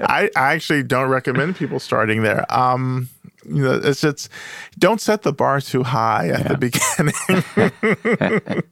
I, 0.00 0.30
I, 0.34 0.54
actually 0.54 0.82
don't 0.82 1.10
recommend 1.10 1.56
people 1.56 1.78
starting 1.78 2.22
there. 2.22 2.46
Um, 2.48 3.10
you 3.44 3.62
know, 3.62 3.80
it's 3.82 4.00
just 4.00 4.28
don't 4.78 5.00
set 5.00 5.22
the 5.22 5.32
bar 5.32 5.60
too 5.60 5.82
high 5.82 6.28
at 6.28 6.40
yeah. 6.40 6.48
the 6.48 6.58
beginning. 6.58 7.14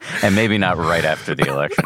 and 0.22 0.36
maybe 0.36 0.58
not 0.58 0.76
right 0.76 1.04
after 1.04 1.34
the 1.34 1.46
election. 1.46 1.84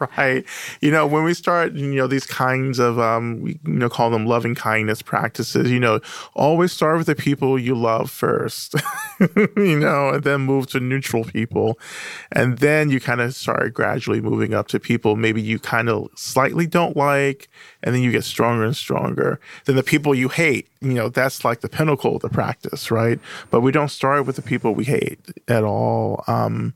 right. 0.16 0.44
You 0.80 0.90
know, 0.90 1.06
when 1.06 1.24
we 1.24 1.34
start, 1.34 1.72
you 1.72 1.94
know, 1.94 2.06
these 2.06 2.26
kinds 2.26 2.78
of, 2.78 2.98
um, 2.98 3.40
we, 3.40 3.58
you 3.64 3.74
know, 3.74 3.88
call 3.88 4.10
them 4.10 4.26
loving 4.26 4.54
kindness 4.54 5.02
practices, 5.02 5.70
you 5.70 5.80
know, 5.80 6.00
always 6.34 6.72
start 6.72 6.98
with 6.98 7.06
the 7.06 7.14
people 7.14 7.58
you 7.58 7.74
love 7.74 8.10
first, 8.10 8.74
you 9.56 9.78
know, 9.78 10.10
and 10.10 10.24
then 10.24 10.42
move 10.42 10.66
to 10.68 10.80
neutral 10.80 11.24
people. 11.24 11.78
And 12.32 12.58
then 12.58 12.90
you 12.90 13.00
kind 13.00 13.20
of 13.20 13.34
start 13.34 13.74
gradually 13.74 14.20
moving 14.20 14.54
up 14.54 14.68
to 14.68 14.80
people 14.80 15.16
maybe 15.16 15.42
you 15.42 15.58
kind 15.58 15.88
of 15.88 16.08
slightly 16.14 16.66
don't 16.66 16.96
like, 16.96 17.48
and 17.86 17.94
then 17.94 18.02
you 18.02 18.10
get 18.10 18.24
stronger 18.24 18.64
and 18.64 18.76
stronger. 18.76 19.38
Then 19.64 19.76
the 19.76 19.84
people 19.84 20.12
you 20.12 20.28
hate, 20.28 20.68
you 20.80 20.92
know, 20.92 21.08
that's 21.08 21.44
like 21.44 21.60
the 21.60 21.68
pinnacle 21.68 22.16
of 22.16 22.22
the 22.22 22.28
practice, 22.28 22.90
right? 22.90 23.20
But 23.52 23.60
we 23.60 23.70
don't 23.70 23.92
start 23.92 24.26
with 24.26 24.34
the 24.34 24.42
people 24.42 24.74
we 24.74 24.84
hate 24.84 25.20
at 25.46 25.62
all. 25.62 26.24
Um, 26.26 26.74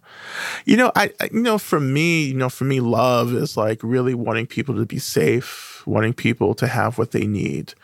you 0.64 0.76
know, 0.76 0.92
I, 0.94 1.12
I, 1.20 1.28
you 1.32 1.42
know, 1.42 1.58
for 1.58 1.80
me, 1.80 2.26
you 2.26 2.34
know, 2.34 2.48
for 2.48 2.62
me, 2.62 2.78
love 2.78 3.34
is 3.34 3.56
like 3.56 3.80
really 3.82 4.14
wanting 4.14 4.46
people 4.46 4.76
to 4.76 4.86
be 4.86 5.00
safe, 5.00 5.82
wanting 5.84 6.14
people 6.14 6.54
to 6.54 6.68
have 6.68 6.96
what 6.96 7.10
they 7.10 7.26
need 7.26 7.74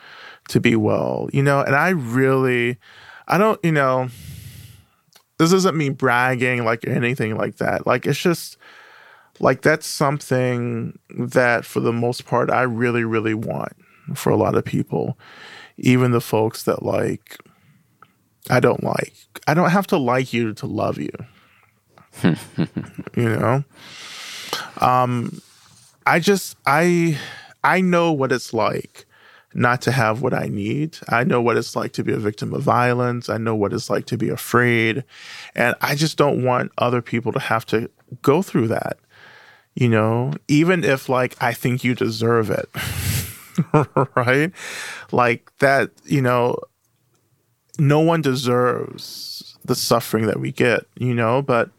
to 0.48 0.60
be 0.60 0.76
well, 0.76 1.28
you 1.32 1.42
know, 1.42 1.60
and 1.60 1.74
I 1.74 1.88
really, 1.88 2.78
I 3.26 3.38
don't, 3.38 3.58
you 3.64 3.72
know, 3.72 4.08
this 5.38 5.52
isn't 5.52 5.76
me 5.76 5.88
bragging 5.88 6.64
like 6.64 6.86
anything 6.86 7.36
like 7.36 7.56
that. 7.56 7.88
Like, 7.88 8.06
it's 8.06 8.20
just, 8.20 8.56
like 9.40 9.62
that's 9.62 9.86
something 9.86 10.98
that 11.10 11.64
for 11.64 11.80
the 11.80 11.92
most 11.92 12.26
part 12.26 12.50
I 12.50 12.62
really 12.62 13.04
really 13.04 13.34
want 13.34 13.72
for 14.14 14.30
a 14.30 14.36
lot 14.36 14.54
of 14.54 14.64
people 14.64 15.18
even 15.78 16.10
the 16.10 16.20
folks 16.20 16.62
that 16.64 16.82
like 16.82 17.38
I 18.48 18.60
don't 18.60 18.84
like. 18.84 19.14
I 19.46 19.54
don't 19.54 19.70
have 19.70 19.88
to 19.88 19.96
like 19.96 20.32
you 20.32 20.54
to 20.54 20.66
love 20.66 20.98
you. 20.98 21.10
you 22.22 22.36
know? 23.16 23.64
Um 24.80 25.40
I 26.06 26.20
just 26.20 26.56
I 26.66 27.18
I 27.64 27.80
know 27.80 28.12
what 28.12 28.32
it's 28.32 28.54
like 28.54 29.06
not 29.54 29.80
to 29.82 29.90
have 29.90 30.20
what 30.20 30.34
I 30.34 30.48
need. 30.48 30.98
I 31.08 31.24
know 31.24 31.40
what 31.40 31.56
it's 31.56 31.74
like 31.74 31.92
to 31.94 32.04
be 32.04 32.12
a 32.12 32.18
victim 32.18 32.52
of 32.52 32.62
violence. 32.62 33.28
I 33.28 33.38
know 33.38 33.54
what 33.54 33.72
it's 33.72 33.88
like 33.88 34.04
to 34.06 34.18
be 34.18 34.28
afraid. 34.28 35.02
And 35.54 35.74
I 35.80 35.94
just 35.94 36.18
don't 36.18 36.44
want 36.44 36.72
other 36.78 37.00
people 37.00 37.32
to 37.32 37.38
have 37.38 37.64
to 37.66 37.90
go 38.22 38.42
through 38.42 38.68
that. 38.68 38.98
You 39.76 39.88
know, 39.90 40.32
even 40.48 40.82
if 40.82 41.08
like 41.08 41.36
I 41.40 41.52
think 41.52 41.84
you 41.84 41.94
deserve 41.94 42.50
it. 42.50 42.68
right? 44.16 44.52
Like 45.12 45.50
that, 45.58 45.90
you 46.04 46.22
know, 46.22 46.56
no 47.78 48.00
one 48.00 48.22
deserves 48.22 49.56
the 49.64 49.74
suffering 49.74 50.26
that 50.26 50.40
we 50.40 50.52
get, 50.52 50.86
you 50.98 51.14
know, 51.14 51.42
but 51.42 51.70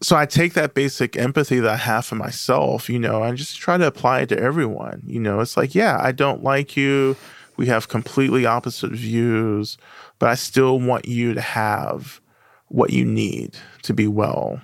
so 0.00 0.16
I 0.16 0.26
take 0.26 0.54
that 0.54 0.74
basic 0.74 1.16
empathy 1.16 1.58
that 1.60 1.70
I 1.70 1.76
have 1.76 2.06
for 2.06 2.14
myself, 2.14 2.88
you 2.88 2.98
know, 2.98 3.22
and 3.22 3.36
just 3.36 3.58
try 3.58 3.76
to 3.76 3.86
apply 3.86 4.20
it 4.20 4.28
to 4.28 4.38
everyone. 4.38 5.02
You 5.04 5.20
know, 5.20 5.40
it's 5.40 5.56
like, 5.56 5.74
yeah, 5.74 5.98
I 6.00 6.12
don't 6.12 6.42
like 6.42 6.76
you. 6.76 7.16
We 7.56 7.66
have 7.66 7.88
completely 7.88 8.46
opposite 8.46 8.92
views, 8.92 9.76
but 10.18 10.28
I 10.28 10.36
still 10.36 10.78
want 10.78 11.08
you 11.08 11.34
to 11.34 11.40
have 11.40 12.20
what 12.68 12.90
you 12.90 13.04
need 13.04 13.56
to 13.82 13.92
be 13.92 14.06
well 14.06 14.60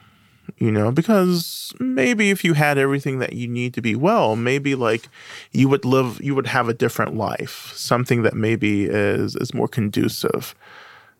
you 0.58 0.70
know, 0.70 0.92
because 0.92 1.72
maybe 1.80 2.30
if 2.30 2.44
you 2.44 2.54
had 2.54 2.78
everything 2.78 3.18
that 3.18 3.32
you 3.32 3.48
need 3.48 3.74
to 3.74 3.82
be 3.82 3.94
well, 3.94 4.36
maybe 4.36 4.74
like 4.74 5.08
you 5.52 5.68
would 5.68 5.84
live, 5.84 6.20
you 6.22 6.34
would 6.34 6.46
have 6.46 6.68
a 6.68 6.74
different 6.74 7.16
life, 7.16 7.72
something 7.74 8.22
that 8.22 8.34
maybe 8.34 8.84
is 8.84 9.36
is 9.36 9.54
more 9.54 9.68
conducive, 9.68 10.54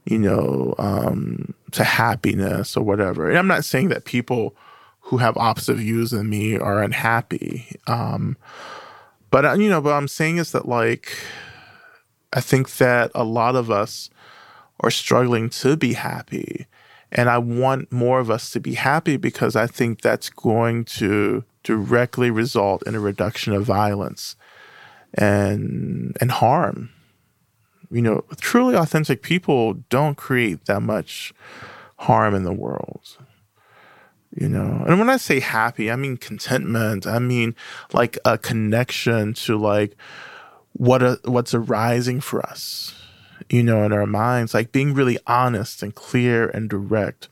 you 0.04 0.18
know, 0.18 0.74
um, 0.78 1.54
to 1.72 1.84
happiness 1.84 2.76
or 2.76 2.84
whatever. 2.84 3.28
And 3.28 3.38
I'm 3.38 3.46
not 3.46 3.64
saying 3.64 3.88
that 3.88 4.04
people 4.04 4.54
who 5.00 5.18
have 5.18 5.36
opposite 5.36 5.76
views 5.76 6.10
than 6.10 6.30
me 6.30 6.56
are 6.56 6.82
unhappy, 6.82 7.76
um, 7.86 8.36
but 9.30 9.44
uh, 9.44 9.52
you 9.54 9.68
know, 9.68 9.80
what 9.80 9.94
I'm 9.94 10.08
saying 10.08 10.36
is 10.36 10.52
that 10.52 10.68
like 10.68 11.12
I 12.32 12.40
think 12.40 12.76
that 12.76 13.10
a 13.14 13.24
lot 13.24 13.56
of 13.56 13.70
us 13.70 14.10
are 14.80 14.90
struggling 14.90 15.48
to 15.48 15.76
be 15.76 15.94
happy 15.94 16.66
and 17.14 17.30
I 17.30 17.38
want 17.38 17.92
more 17.92 18.18
of 18.18 18.30
us 18.30 18.50
to 18.50 18.60
be 18.60 18.74
happy 18.74 19.16
because 19.16 19.54
I 19.54 19.66
think 19.66 20.00
that's 20.00 20.28
going 20.28 20.84
to 20.86 21.44
directly 21.62 22.30
result 22.30 22.82
in 22.86 22.94
a 22.94 23.00
reduction 23.00 23.52
of 23.52 23.64
violence 23.64 24.36
and 25.14 26.16
and 26.20 26.30
harm. 26.32 26.90
You 27.90 28.02
know, 28.02 28.24
truly 28.40 28.74
authentic 28.74 29.22
people 29.22 29.74
don't 29.88 30.16
create 30.16 30.66
that 30.66 30.82
much 30.82 31.32
harm 31.98 32.34
in 32.34 32.42
the 32.42 32.52
world. 32.52 33.16
You 34.34 34.48
know, 34.48 34.84
and 34.88 34.98
when 34.98 35.08
I 35.08 35.16
say 35.16 35.38
happy, 35.38 35.92
I 35.92 35.96
mean 35.96 36.16
contentment. 36.16 37.06
I 37.06 37.20
mean 37.20 37.54
like 37.92 38.18
a 38.24 38.36
connection 38.36 39.34
to 39.34 39.56
like 39.56 39.96
what 40.72 41.04
a, 41.04 41.20
what's 41.24 41.54
arising 41.54 42.20
for 42.20 42.44
us 42.44 43.03
you 43.50 43.62
know, 43.62 43.84
in 43.84 43.92
our 43.92 44.06
minds, 44.06 44.54
like 44.54 44.72
being 44.72 44.94
really 44.94 45.18
honest 45.26 45.82
and 45.82 45.94
clear 45.94 46.48
and 46.48 46.68
direct 46.68 47.28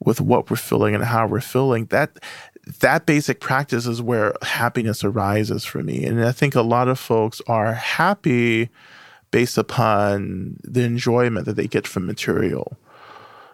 with 0.00 0.20
what 0.20 0.50
we're 0.50 0.56
feeling 0.56 0.94
and 0.94 1.04
how 1.04 1.26
we're 1.26 1.40
feeling. 1.40 1.86
That 1.86 2.18
that 2.80 3.06
basic 3.06 3.40
practice 3.40 3.86
is 3.86 4.00
where 4.00 4.34
happiness 4.42 5.04
arises 5.04 5.64
for 5.64 5.82
me. 5.82 6.04
And 6.04 6.24
I 6.24 6.32
think 6.32 6.54
a 6.54 6.62
lot 6.62 6.88
of 6.88 6.98
folks 6.98 7.42
are 7.46 7.74
happy 7.74 8.70
based 9.30 9.58
upon 9.58 10.58
the 10.62 10.82
enjoyment 10.82 11.46
that 11.46 11.56
they 11.56 11.66
get 11.66 11.86
from 11.86 12.06
material, 12.06 12.76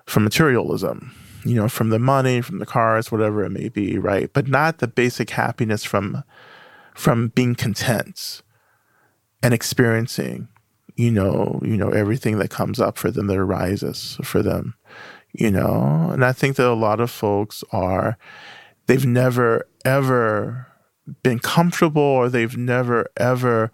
from 0.06 0.24
materialism, 0.24 1.12
you 1.44 1.54
know, 1.54 1.68
from 1.68 1.88
the 1.88 1.98
money, 1.98 2.40
from 2.40 2.58
the 2.58 2.66
cars, 2.66 3.10
whatever 3.10 3.44
it 3.44 3.50
may 3.50 3.68
be, 3.68 3.98
right? 3.98 4.32
But 4.32 4.46
not 4.46 4.78
the 4.78 4.88
basic 4.88 5.30
happiness 5.30 5.84
from 5.84 6.22
from 6.94 7.28
being 7.28 7.54
content 7.54 8.42
and 9.42 9.54
experiencing, 9.54 10.48
you 11.00 11.10
know, 11.10 11.58
you 11.62 11.78
know, 11.78 11.88
everything 11.88 12.38
that 12.38 12.50
comes 12.50 12.78
up 12.78 12.98
for 12.98 13.10
them 13.10 13.26
that 13.28 13.38
arises 13.38 14.18
for 14.22 14.42
them, 14.42 14.74
you 15.32 15.50
know. 15.50 16.10
And 16.12 16.22
I 16.22 16.32
think 16.32 16.56
that 16.56 16.66
a 16.66 16.74
lot 16.74 17.00
of 17.00 17.10
folks 17.10 17.64
are 17.72 18.18
they've 18.86 19.06
never 19.06 19.66
ever 19.82 20.66
been 21.22 21.38
comfortable 21.38 22.02
or 22.02 22.28
they've 22.28 22.56
never 22.56 23.10
ever 23.16 23.72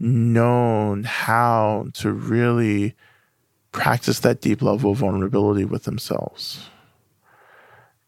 known 0.00 1.04
how 1.04 1.86
to 1.92 2.10
really 2.10 2.96
practice 3.70 4.18
that 4.20 4.40
deep 4.40 4.60
level 4.60 4.90
of 4.90 4.98
vulnerability 4.98 5.64
with 5.64 5.84
themselves 5.84 6.68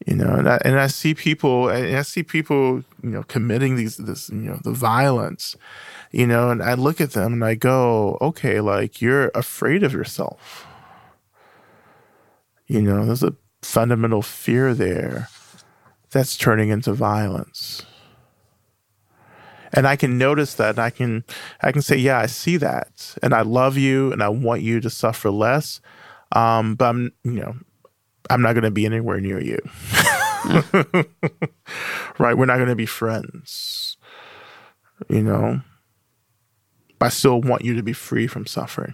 you 0.05 0.15
know 0.15 0.33
and 0.33 0.49
I, 0.49 0.59
and 0.65 0.79
I 0.79 0.87
see 0.87 1.13
people 1.13 1.69
and 1.69 1.95
I 1.95 2.01
see 2.01 2.23
people 2.23 2.83
you 3.03 3.09
know 3.09 3.23
committing 3.23 3.75
these 3.75 3.97
this 3.97 4.29
you 4.29 4.37
know 4.37 4.59
the 4.63 4.71
violence 4.71 5.55
you 6.11 6.27
know 6.27 6.49
and 6.49 6.61
I 6.61 6.73
look 6.73 7.01
at 7.01 7.11
them 7.11 7.33
and 7.33 7.45
I 7.45 7.55
go 7.55 8.17
okay 8.21 8.59
like 8.61 9.01
you're 9.01 9.31
afraid 9.33 9.83
of 9.83 9.93
yourself 9.93 10.67
you 12.67 12.81
know 12.81 13.05
there's 13.05 13.23
a 13.23 13.35
fundamental 13.61 14.21
fear 14.21 14.73
there 14.73 15.29
that's 16.11 16.35
turning 16.35 16.69
into 16.69 16.93
violence 16.93 17.85
and 19.73 19.87
I 19.87 19.95
can 19.95 20.17
notice 20.17 20.55
that 20.55 20.71
and 20.71 20.79
I 20.79 20.89
can 20.89 21.23
I 21.61 21.71
can 21.71 21.81
say 21.81 21.97
yeah 21.97 22.19
I 22.19 22.25
see 22.25 22.57
that 22.57 23.15
and 23.23 23.33
I 23.33 23.41
love 23.41 23.77
you 23.77 24.11
and 24.11 24.21
I 24.21 24.29
want 24.29 24.61
you 24.61 24.79
to 24.81 24.89
suffer 24.89 25.31
less 25.31 25.81
um, 26.33 26.75
but 26.75 26.85
I'm 26.85 27.11
you 27.23 27.33
know 27.33 27.55
I'm 28.29 28.41
not 28.41 28.53
going 28.53 28.63
to 28.63 28.71
be 28.71 28.85
anywhere 28.85 29.19
near 29.19 29.41
you. 29.41 29.59
right? 32.17 32.37
We're 32.37 32.45
not 32.45 32.57
going 32.57 32.69
to 32.69 32.75
be 32.75 32.85
friends. 32.85 33.97
You 35.09 35.23
know? 35.23 35.61
I 37.01 37.09
still 37.09 37.41
want 37.41 37.63
you 37.63 37.75
to 37.75 37.83
be 37.83 37.93
free 37.93 38.27
from 38.27 38.45
suffering. 38.45 38.93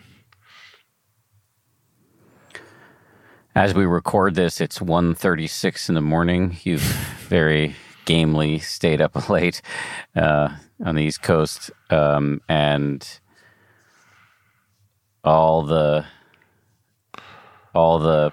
As 3.56 3.74
we 3.74 3.86
record 3.86 4.36
this, 4.36 4.62
it's 4.62 4.80
1.36 4.80 5.90
in 5.90 5.96
the 5.96 6.02
morning. 6.02 6.58
You've 6.64 6.82
very 7.28 7.76
gamely 8.06 8.60
stayed 8.60 9.02
up 9.02 9.30
late 9.32 9.62
uh, 10.16 10.50
on 10.86 10.96
the 10.96 11.04
East 11.04 11.22
Coast. 11.22 11.72
Um, 11.90 12.42
and 12.48 13.20
all 15.24 15.64
the 15.64 16.06
all 17.74 18.00
the 18.00 18.32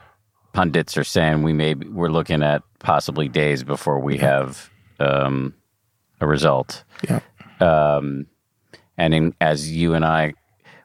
pundits 0.52 0.96
are 0.96 1.04
saying 1.04 1.42
we 1.42 1.52
may 1.52 1.74
be, 1.74 1.88
we're 1.88 2.08
looking 2.08 2.42
at 2.42 2.62
possibly 2.78 3.28
days 3.28 3.64
before 3.64 3.98
we 3.98 4.18
have 4.18 4.70
um, 5.00 5.54
a 6.20 6.26
result. 6.26 6.84
Yeah. 7.08 7.20
Um, 7.60 8.26
and 8.96 9.14
in, 9.14 9.34
as 9.40 9.70
you 9.70 9.94
and 9.94 10.04
I 10.04 10.34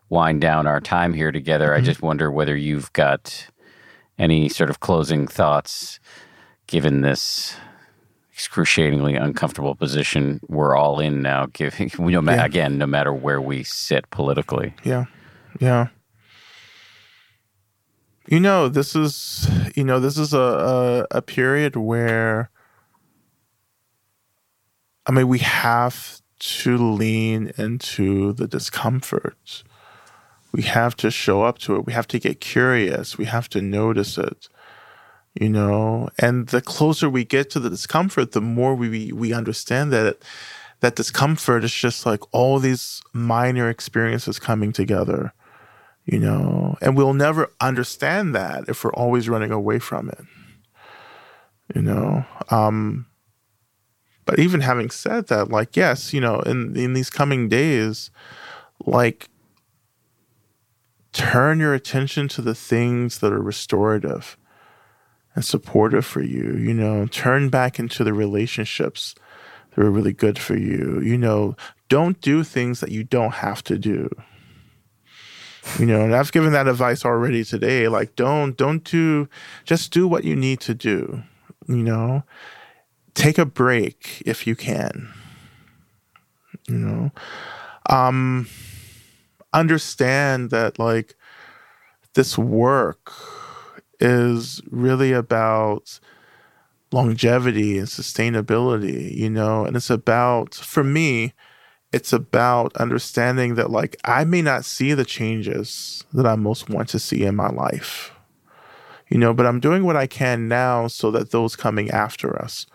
wind 0.10 0.42
down 0.42 0.68
our 0.68 0.82
time 0.82 1.14
here 1.14 1.32
together, 1.32 1.68
mm-hmm. 1.70 1.82
I 1.82 1.86
just 1.86 2.02
wonder 2.02 2.32
whether 2.32 2.56
you've 2.56 2.92
got 2.94 3.48
any 4.18 4.50
sort 4.50 4.70
of 4.70 4.80
closing 4.80 5.28
thoughts, 5.28 6.00
given 6.68 7.02
this 7.02 7.56
excruciatingly 8.34 9.16
uncomfortable 9.16 9.76
position 9.76 10.40
we're 10.48 10.76
all 10.76 11.00
in 11.00 11.22
now. 11.22 11.48
Giving 11.48 11.92
no 12.00 12.22
ma- 12.22 12.34
yeah. 12.34 12.46
again, 12.46 12.78
no 12.78 12.88
matter 12.88 13.14
where 13.14 13.42
we 13.42 13.64
sit 13.64 14.10
politically. 14.12 14.74
Yeah. 14.84 15.06
Yeah. 15.60 15.88
You 18.28 18.40
know, 18.40 18.70
this 18.70 18.96
is 18.96 19.50
you 19.76 19.84
know 19.84 20.00
this 20.00 20.18
is 20.18 20.34
a, 20.34 21.06
a, 21.12 21.18
a 21.18 21.22
period 21.22 21.76
where 21.76 22.50
I 25.06 25.12
mean 25.12 25.28
we 25.28 25.40
have 25.40 26.19
to 26.40 26.78
lean 26.78 27.52
into 27.58 28.34
the 28.34 28.48
discomfort. 28.48 29.64
We 30.52 30.64
have 30.64 30.96
to 30.98 31.12
show 31.12 31.44
up 31.44 31.60
to 31.60 31.76
it. 31.76 31.86
We 31.86 31.94
have 31.94 32.08
to 32.08 32.20
get 32.20 32.42
curious. 32.42 33.18
We 33.18 33.26
have 33.26 33.50
to 33.50 33.62
notice 33.62 34.18
it. 34.18 34.50
You 35.40 35.50
know, 35.50 36.10
and 36.18 36.48
the 36.48 36.62
closer 36.62 37.10
we 37.10 37.24
get 37.24 37.50
to 37.52 37.60
the 37.60 37.70
discomfort, 37.70 38.32
the 38.32 38.42
more 38.42 38.74
we 38.74 39.12
we 39.12 39.32
understand 39.32 39.94
that 39.94 40.18
that 40.80 40.96
discomfort 40.96 41.64
is 41.64 41.74
just 41.74 42.06
like 42.06 42.22
all 42.32 42.58
these 42.58 43.02
minor 43.14 43.70
experiences 43.70 44.40
coming 44.40 44.72
together 44.72 45.34
you 46.12 46.18
know, 46.18 46.76
and 46.82 46.98
we'll 46.98 47.14
never 47.14 47.52
understand 47.62 48.34
that 48.34 48.68
if 48.68 48.84
we're 48.84 48.94
always 48.94 49.30
running 49.30 49.52
away 49.52 49.78
from 49.78 50.10
it, 50.10 50.26
you 51.76 51.84
know. 51.84 52.26
Um, 52.50 53.06
but 54.30 54.38
even 54.38 54.62
having 54.62 54.92
said 54.92 55.26
that, 55.30 55.50
like, 55.50 55.76
yes, 55.76 56.14
you 56.14 56.22
know, 56.22 56.42
in 56.42 56.76
in 56.78 56.94
these 56.94 57.10
coming 57.10 57.50
days, 57.50 58.12
like, 58.86 59.28
turn 61.14 61.60
your 61.60 61.74
attention 61.74 62.28
to 62.28 62.44
the 62.44 62.54
things 62.54 63.22
that 63.22 63.34
are 63.34 63.42
restorative 63.42 64.38
and 65.34 65.44
supportive 65.44 66.06
for 66.06 66.22
you. 66.22 66.56
You 66.58 66.76
know, 66.76 67.08
turn 67.08 67.50
back 67.50 67.80
into 67.80 68.04
the 68.04 68.14
relationships 68.14 69.16
that 69.72 69.84
are 69.84 69.90
really 69.90 70.14
good 70.14 70.38
for 70.38 70.56
you. 70.56 71.02
You 71.04 71.18
know, 71.18 71.56
don't 71.88 72.22
do 72.22 72.44
things 72.44 72.82
that 72.82 72.92
you 72.92 73.04
don't 73.04 73.34
have 73.34 73.64
to 73.64 73.80
do 73.80 74.12
you 75.78 75.86
know 75.86 76.02
and 76.02 76.16
i've 76.16 76.32
given 76.32 76.54
that 76.54 76.70
advice 76.70 77.04
already 77.04 77.44
today 77.44 77.90
like 77.90 78.16
don't 78.16 78.56
don't 78.56 78.86
do 78.86 79.28
just 79.66 79.92
do 79.92 80.08
what 80.08 80.24
you 80.24 80.36
need 80.36 80.60
to 80.62 80.74
do 80.74 81.22
you 81.68 81.84
know 81.84 82.24
take 83.14 83.38
a 83.38 83.46
break 83.46 84.22
if 84.26 84.46
you 84.46 84.56
can 84.56 85.10
you 86.68 86.76
know 86.76 87.12
um 87.90 88.48
understand 89.54 90.50
that 90.52 90.78
like 90.80 91.16
this 92.14 92.38
work 92.38 93.12
is 94.00 94.62
really 94.70 95.12
about 95.12 96.00
longevity 96.92 97.78
and 97.78 97.88
sustainability 97.88 99.16
you 99.16 99.30
know 99.30 99.66
and 99.66 99.76
it's 99.76 99.90
about 99.90 100.56
for 100.56 100.84
me 100.84 101.34
it's 101.92 102.14
about 102.14 102.76
understanding 102.78 103.56
that 103.56 103.72
like 103.72 103.98
I 104.04 104.24
may 104.24 104.42
not 104.42 104.66
see 104.66 104.94
the 104.94 105.06
changes 105.06 106.04
that 106.14 106.26
I 106.26 106.36
most 106.36 106.70
want 106.70 106.90
to 106.90 107.00
see 107.00 107.24
in 107.24 107.36
my 107.36 107.50
life. 107.50 108.12
You 109.10 109.18
know, 109.18 109.34
but 109.34 109.48
I'm 109.48 109.60
doing 109.60 109.86
what 109.86 109.96
I 109.96 110.06
can 110.06 110.48
now 110.48 110.86
so 110.88 111.10
that 111.12 111.32
those 111.32 111.56
coming 111.56 111.90
after 111.90 112.40
us 112.40 112.68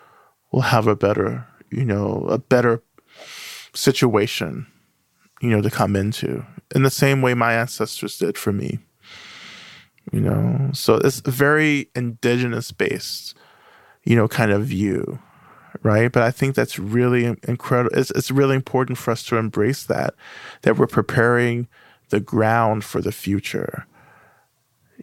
will 0.55 0.63
have 0.63 0.87
a 0.87 0.95
better, 0.95 1.45
you 1.71 1.85
know, 1.85 2.25
a 2.29 2.39
better 2.39 2.81
situation, 3.75 4.67
you 5.43 5.51
know, 5.51 5.61
to 5.61 5.71
come 5.71 5.97
into 5.97 6.45
in 6.75 6.85
the 6.85 6.91
same 6.91 7.23
way 7.23 7.35
my 7.35 7.55
ancestors 7.55 8.19
did 8.19 8.39
for 8.39 8.53
me. 8.53 8.79
You 10.13 10.21
know, 10.21 10.71
so 10.73 10.95
it's 10.97 11.21
very 11.21 11.89
indigenous 11.97 12.71
based, 12.71 13.35
you 14.05 14.15
know, 14.15 14.29
kind 14.29 14.53
of 14.53 14.67
view 14.67 15.19
right? 15.83 16.13
But 16.13 16.23
I 16.23 16.31
think 16.31 16.55
that's 16.55 16.79
really 16.79 17.25
incredible. 17.25 17.99
It's, 17.99 18.13
it's 18.13 18.31
really 18.31 18.55
important 18.55 18.97
for 18.97 19.11
us 19.11 19.25
to 19.25 19.37
embrace 19.37 19.85
that, 19.87 20.15
that 20.63 20.79
we're 20.79 20.87
preparing 20.87 21.67
the 22.11 22.21
ground 22.21 22.85
for 22.85 23.01
the 23.01 23.11
future. 23.11 23.85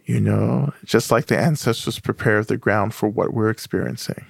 You 0.06 0.18
know, 0.18 0.72
just 0.82 1.10
like 1.10 1.26
the 1.26 1.38
ancestors 1.38 2.00
prepared 2.00 2.48
the 2.48 2.56
ground 2.56 2.94
for 2.94 3.06
what 3.06 3.34
we're 3.34 3.50
experiencing. 3.50 4.24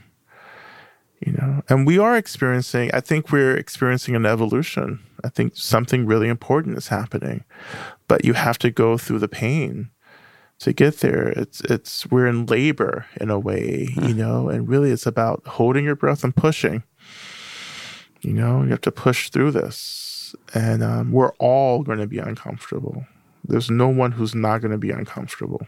You 1.24 1.32
know, 1.32 1.62
and 1.68 1.86
we 1.86 1.98
are 1.98 2.16
experiencing, 2.16 2.90
I 2.92 3.00
think 3.00 3.30
we're 3.30 3.56
experiencing 3.56 4.16
an 4.16 4.26
evolution. 4.26 4.98
I 5.22 5.28
think 5.28 5.56
something 5.56 6.04
really 6.04 6.28
important 6.28 6.76
is 6.76 6.88
happening, 6.88 7.44
but 8.08 8.24
you 8.24 8.32
have 8.32 8.58
to 8.58 8.70
go 8.70 8.98
through 8.98 9.20
the 9.20 9.28
pain 9.28 9.90
to 10.58 10.72
get 10.72 10.98
there. 10.98 11.28
It's 11.28 11.60
it's 11.62 12.10
we're 12.10 12.26
in 12.26 12.46
labor 12.46 13.06
in 13.20 13.30
a 13.30 13.38
way, 13.38 13.88
you 13.96 14.12
hmm. 14.12 14.18
know, 14.18 14.48
and 14.48 14.68
really 14.68 14.90
it's 14.90 15.06
about 15.06 15.46
holding 15.46 15.84
your 15.84 15.96
breath 15.96 16.24
and 16.24 16.34
pushing. 16.34 16.82
You 18.20 18.32
know, 18.32 18.62
you 18.62 18.70
have 18.70 18.80
to 18.82 18.92
push 18.92 19.30
through 19.30 19.50
this, 19.52 20.34
and 20.54 20.82
um, 20.82 21.12
we're 21.12 21.32
all 21.38 21.82
going 21.82 21.98
to 21.98 22.06
be 22.06 22.18
uncomfortable. 22.18 23.04
There's 23.44 23.70
no 23.70 23.88
one 23.88 24.12
who's 24.12 24.34
not 24.34 24.58
going 24.58 24.70
to 24.70 24.78
be 24.78 24.90
uncomfortable. 24.90 25.66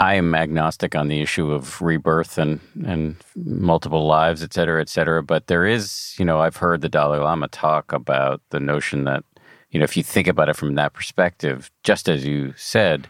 I 0.00 0.14
am 0.14 0.32
agnostic 0.32 0.94
on 0.94 1.08
the 1.08 1.20
issue 1.20 1.50
of 1.50 1.82
rebirth 1.82 2.38
and, 2.38 2.60
and 2.86 3.16
multiple 3.34 4.06
lives, 4.06 4.44
et 4.44 4.54
cetera, 4.54 4.80
et 4.80 4.88
cetera. 4.88 5.24
But 5.24 5.48
there 5.48 5.66
is, 5.66 6.14
you 6.18 6.24
know, 6.24 6.40
I've 6.40 6.56
heard 6.56 6.82
the 6.82 6.88
Dalai 6.88 7.18
Lama 7.18 7.48
talk 7.48 7.92
about 7.92 8.40
the 8.50 8.60
notion 8.60 9.04
that, 9.04 9.24
you 9.70 9.80
know, 9.80 9.84
if 9.84 9.96
you 9.96 10.04
think 10.04 10.28
about 10.28 10.48
it 10.48 10.54
from 10.54 10.76
that 10.76 10.92
perspective, 10.92 11.70
just 11.82 12.08
as 12.08 12.24
you 12.24 12.54
said, 12.56 13.08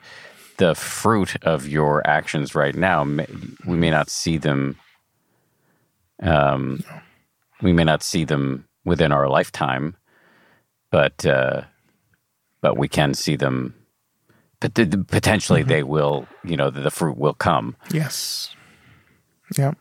the 0.56 0.74
fruit 0.74 1.36
of 1.42 1.68
your 1.68 2.04
actions 2.06 2.54
right 2.54 2.74
now, 2.74 3.04
we 3.04 3.76
may 3.76 3.90
not 3.90 4.08
see 4.08 4.38
them. 4.38 4.76
Um, 6.22 6.82
we 7.62 7.72
may 7.72 7.84
not 7.84 8.02
see 8.02 8.24
them 8.24 8.66
within 8.84 9.12
our 9.12 9.28
lifetime, 9.28 9.94
but 10.90 11.24
uh, 11.26 11.62
but 12.60 12.78
we 12.78 12.88
can 12.88 13.14
see 13.14 13.36
them 13.36 13.74
potentially 14.60 15.60
mm-hmm. 15.60 15.68
they 15.68 15.82
will, 15.82 16.26
you 16.44 16.56
know, 16.56 16.70
the, 16.70 16.80
the, 16.80 16.90
fruit 16.90 17.16
will 17.16 17.34
come. 17.34 17.76
Yes. 17.92 18.54
Yeah. 19.56 19.72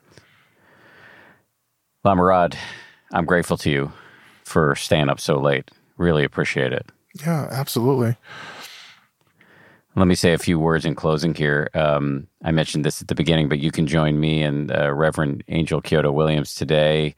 Lama 2.03 2.23
Rod, 2.23 2.57
I'm 3.11 3.25
grateful 3.25 3.57
to 3.57 3.69
you 3.69 3.91
for 4.43 4.75
staying 4.75 5.09
up 5.09 5.19
so 5.19 5.39
late. 5.39 5.71
Really 5.97 6.23
appreciate 6.23 6.73
it. 6.73 6.85
Yeah, 7.21 7.47
absolutely. 7.49 8.15
Let 9.95 10.07
me 10.07 10.15
say 10.15 10.33
a 10.33 10.37
few 10.37 10.59
words 10.59 10.85
in 10.85 10.93
closing 10.93 11.33
here. 11.33 11.69
Um, 11.73 12.27
I 12.43 12.51
mentioned 12.51 12.85
this 12.85 13.01
at 13.01 13.07
the 13.07 13.15
beginning, 13.15 13.49
but 13.49 13.57
you 13.57 13.71
can 13.71 13.87
join 13.87 14.19
me 14.19 14.43
and 14.43 14.71
uh, 14.71 14.93
Reverend 14.93 15.43
Angel 15.47 15.81
Kyodo 15.81 16.11
Williams 16.13 16.53
today 16.53 17.15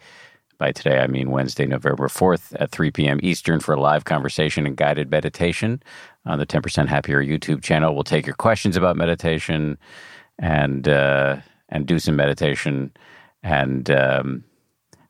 by 0.59 0.73
today, 0.73 0.99
I 0.99 1.07
mean 1.07 1.31
Wednesday, 1.31 1.65
November 1.65 2.07
4th 2.09 2.53
at 2.59 2.69
3 2.69 2.91
p.m. 2.91 3.19
Eastern 3.23 3.61
for 3.61 3.73
a 3.73 3.79
live 3.79 4.03
conversation 4.03 4.67
and 4.67 4.75
guided 4.75 5.09
meditation 5.09 5.81
on 6.29 6.39
the 6.39 6.45
10% 6.45 6.87
Happier 6.87 7.23
YouTube 7.23 7.61
channel. 7.63 7.93
We'll 7.93 8.03
take 8.03 8.25
your 8.25 8.35
questions 8.35 8.77
about 8.77 8.95
meditation 8.95 9.77
and 10.37 10.87
uh, 10.87 11.37
and 11.69 11.85
do 11.85 11.99
some 11.99 12.15
meditation. 12.15 12.91
And 13.43 13.89
um, 13.89 14.43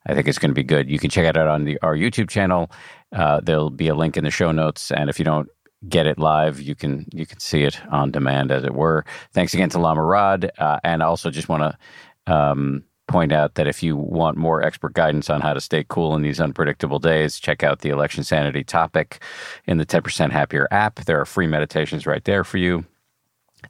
I 0.08 0.14
think 0.14 0.28
it's 0.28 0.40
going 0.40 0.52
to 0.52 0.56
be 0.56 0.64
good. 0.64 0.90
You 0.90 1.00
can 1.00 1.10
check 1.10 1.26
it 1.26 1.38
out 1.38 1.48
on 1.48 1.66
the, 1.66 1.78
our 1.82 1.96
YouTube 1.96 2.30
channel. 2.30 2.72
Uh, 3.12 3.42
there'll 3.42 3.70
be 3.70 3.88
a 3.88 3.96
link 3.96 4.18
in 4.18 4.24
the 4.24 4.32
show 4.32 4.52
notes. 4.52 4.92
And 4.92 5.10
if 5.10 5.20
you 5.20 5.26
don't 5.26 5.50
get 5.88 6.08
it 6.08 6.20
live, 6.20 6.60
you 6.60 6.76
can 6.76 7.06
you 7.14 7.26
can 7.26 7.40
see 7.40 7.64
it 7.64 7.80
on 7.92 8.12
demand, 8.12 8.52
as 8.52 8.64
it 8.64 8.74
were. 8.74 9.06
Thanks 9.34 9.54
again 9.54 9.70
to 9.70 9.80
Lama 9.80 10.04
Rod. 10.04 10.52
Uh, 10.58 10.80
and 10.84 11.04
I 11.04 11.06
also 11.06 11.30
just 11.30 11.50
want 11.50 11.64
to 11.64 12.34
um, 12.34 12.84
point 13.10 13.34
out 13.34 13.56
that 13.56 13.68
if 13.68 13.84
you 13.84 13.98
want 13.98 14.38
more 14.38 14.64
expert 14.64 14.94
guidance 14.94 15.30
on 15.30 15.42
how 15.42 15.54
to 15.54 15.60
stay 15.60 15.84
cool 15.90 16.16
in 16.16 16.22
these 16.22 16.40
unpredictable 16.40 17.00
days, 17.00 17.40
check 17.40 17.64
out 17.64 17.80
the 17.80 17.90
Election 17.90 18.24
Sanity 18.24 18.64
topic 18.64 19.22
in 19.66 19.78
the 19.78 19.86
10% 19.86 20.32
Happier 20.32 20.68
app. 20.72 20.96
There 21.06 21.20
are 21.20 21.26
free 21.26 21.48
meditations 21.48 22.06
right 22.06 22.24
there 22.24 22.44
for 22.44 22.58
you 22.58 22.86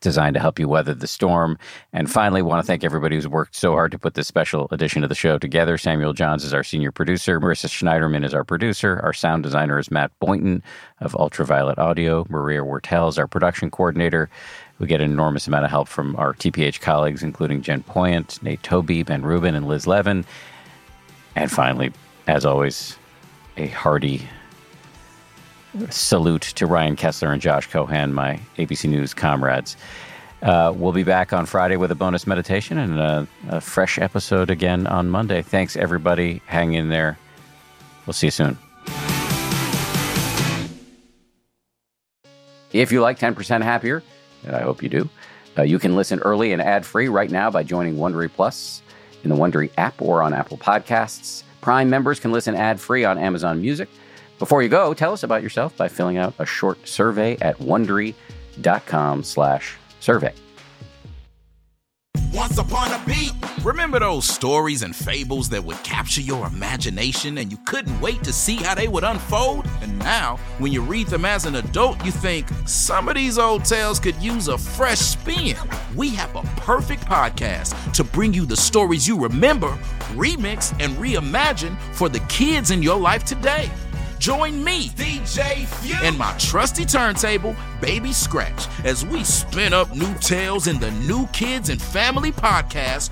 designed 0.02 0.36
to 0.36 0.40
help 0.40 0.60
you 0.60 0.68
weather 0.68 0.94
the 0.94 1.08
storm. 1.08 1.58
And 1.94 2.12
finally, 2.12 2.42
want 2.42 2.64
to 2.64 2.68
thank 2.68 2.84
everybody 2.84 3.16
who's 3.16 3.28
worked 3.28 3.56
so 3.56 3.72
hard 3.72 3.92
to 3.92 4.00
put 4.00 4.14
this 4.14 4.28
special 4.28 4.68
edition 4.72 5.04
of 5.04 5.10
the 5.10 5.16
show 5.16 5.38
together. 5.38 5.78
Samuel 5.78 6.14
Johns 6.14 6.44
is 6.44 6.54
our 6.54 6.64
senior 6.64 6.92
producer. 6.92 7.40
Marissa 7.40 7.68
Schneiderman 7.68 8.24
is 8.24 8.34
our 8.34 8.44
producer. 8.44 9.00
Our 9.04 9.14
sound 9.14 9.44
designer 9.44 9.80
is 9.80 9.90
Matt 9.90 10.12
Boynton 10.20 10.64
of 11.00 11.16
Ultraviolet 11.16 11.80
Audio. 11.80 12.26
Maria 12.30 12.62
Wortel 12.62 13.10
is 13.10 13.18
our 13.18 13.28
production 13.28 13.72
coordinator. 13.72 14.30
We 14.80 14.88
get 14.88 15.02
an 15.02 15.12
enormous 15.12 15.46
amount 15.48 15.66
of 15.66 15.72
help 15.72 15.90
from 15.90 16.16
our 16.16 16.34
TPH 16.34 16.80
colleagues, 16.80 17.22
including 17.22 17.62
Jen 17.62 17.84
Poyant, 17.84 18.42
Nate 18.42 18.64
Toby, 18.64 19.04
Ben 19.04 19.22
Rubin, 19.22 19.54
and 19.54 19.68
Liz 19.68 19.86
Levin. 19.86 20.26
And 21.36 21.52
finally, 21.52 21.92
as 22.28 22.46
always, 22.46 22.98
a 23.58 23.68
hearty 23.68 24.28
salute 25.90 26.42
to 26.42 26.66
Ryan 26.66 26.96
Kessler 26.96 27.32
and 27.32 27.42
Josh 27.42 27.68
Cohan, 27.68 28.14
my 28.14 28.40
ABC 28.58 28.90
News 28.90 29.14
comrades. 29.14 29.76
Uh, 30.42 30.74
we'll 30.74 30.94
be 30.94 31.04
back 31.04 31.34
on 31.34 31.46
Friday 31.46 31.76
with 31.76 31.92
a 31.92 31.96
bonus 31.96 32.26
meditation 32.26 32.78
and 32.78 32.98
a, 33.00 33.28
a 33.50 33.60
fresh 33.62 34.00
episode 34.00 34.50
again 34.50 34.88
on 34.88 35.10
Monday. 35.10 35.42
Thanks, 35.42 35.76
everybody. 35.76 36.42
Hang 36.46 36.74
in 36.74 36.88
there. 36.88 37.18
We'll 38.06 38.14
see 38.14 38.28
you 38.28 38.32
soon. 38.32 38.58
If 42.72 42.92
you 42.92 43.02
like 43.02 43.20
10% 43.20 43.64
Happier, 43.64 44.04
and 44.46 44.56
I 44.56 44.62
hope 44.62 44.84
you 44.84 44.90
do. 44.90 45.10
Uh, 45.58 45.64
you 45.64 45.80
can 45.80 45.96
listen 45.96 46.20
early 46.20 46.54
and 46.54 46.62
ad 46.62 46.86
free 46.86 47.10
right 47.10 47.32
now 47.32 47.50
by 47.50 47.64
joining 47.64 47.96
Wondery 47.96 48.32
Plus 48.32 48.84
in 49.24 49.30
the 49.30 49.36
Wondery 49.36 49.72
app 49.78 50.02
or 50.02 50.22
on 50.22 50.34
Apple 50.34 50.58
Podcasts. 50.58 51.44
Prime 51.62 51.90
members 51.90 52.20
can 52.20 52.32
listen 52.32 52.56
ad 52.56 52.80
free 52.80 53.04
on 53.04 53.18
Amazon 53.18 53.60
Music. 53.62 53.90
Before 54.38 54.62
you 54.64 54.70
go, 54.70 54.94
tell 54.94 55.12
us 55.12 55.24
about 55.24 55.44
yourself 55.44 55.76
by 55.76 55.90
filling 55.90 56.18
out 56.18 56.34
a 56.40 56.46
short 56.46 56.88
survey 56.88 57.38
at 57.42 57.58
wondery.com/survey. 57.58 60.34
Once 62.34 62.58
upon 62.58 62.92
a 62.92 63.06
beat. 63.06 63.34
Remember 63.64 64.00
those 64.00 64.26
stories 64.26 64.84
and 64.84 64.96
fables 64.96 65.50
that 65.50 65.64
would 65.64 65.82
capture 65.84 66.22
your 66.22 66.48
imagination 66.48 67.40
and 67.40 67.52
you 67.52 67.58
couldn't 67.66 68.00
wait 68.00 68.24
to 68.24 68.32
see 68.32 68.56
how 68.56 68.76
they 68.76 68.88
would 68.88 69.04
unfold? 69.04 69.66
And 69.90 69.98
now, 70.00 70.38
when 70.60 70.72
you 70.72 70.84
read 70.84 71.08
them 71.08 71.26
as 71.26 71.46
an 71.46 71.56
adult, 71.56 72.06
you 72.06 72.12
think 72.12 72.48
some 72.66 73.10
of 73.10 73.16
these 73.16 73.40
old 73.40 73.66
tales 73.66 74.00
could 74.00 74.16
use 74.18 74.48
a 74.48 74.58
fresh 74.58 75.00
spin. 75.00 75.56
We 75.96 76.10
have 76.12 76.36
a 76.36 76.44
perfect 76.58 77.06
podcast 77.06 77.94
to 77.94 78.04
bring 78.04 78.32
you 78.32 78.46
the 78.46 78.56
stories 78.56 79.08
you 79.08 79.20
remember, 79.20 79.70
remix, 80.14 80.72
and 80.80 80.96
reimagine 80.98 81.76
for 81.94 82.08
the 82.08 82.20
kids 82.22 82.70
in 82.70 82.84
your 82.84 83.00
life 83.00 83.24
today. 83.24 83.72
Join 84.20 84.64
me, 84.64 84.90
DJ 84.90 85.66
Few, 85.66 85.96
and 86.04 86.18
my 86.18 86.36
trusty 86.38 86.86
turntable, 86.86 87.56
Baby 87.82 88.12
Scratch, 88.12 88.68
as 88.84 89.06
we 89.06 89.24
spin 89.24 89.74
up 89.74 89.96
new 89.96 90.14
tales 90.16 90.68
in 90.68 90.78
the 90.78 90.92
New 90.92 91.26
Kids 91.28 91.70
and 91.70 91.82
Family 91.82 92.32
podcast, 92.32 93.12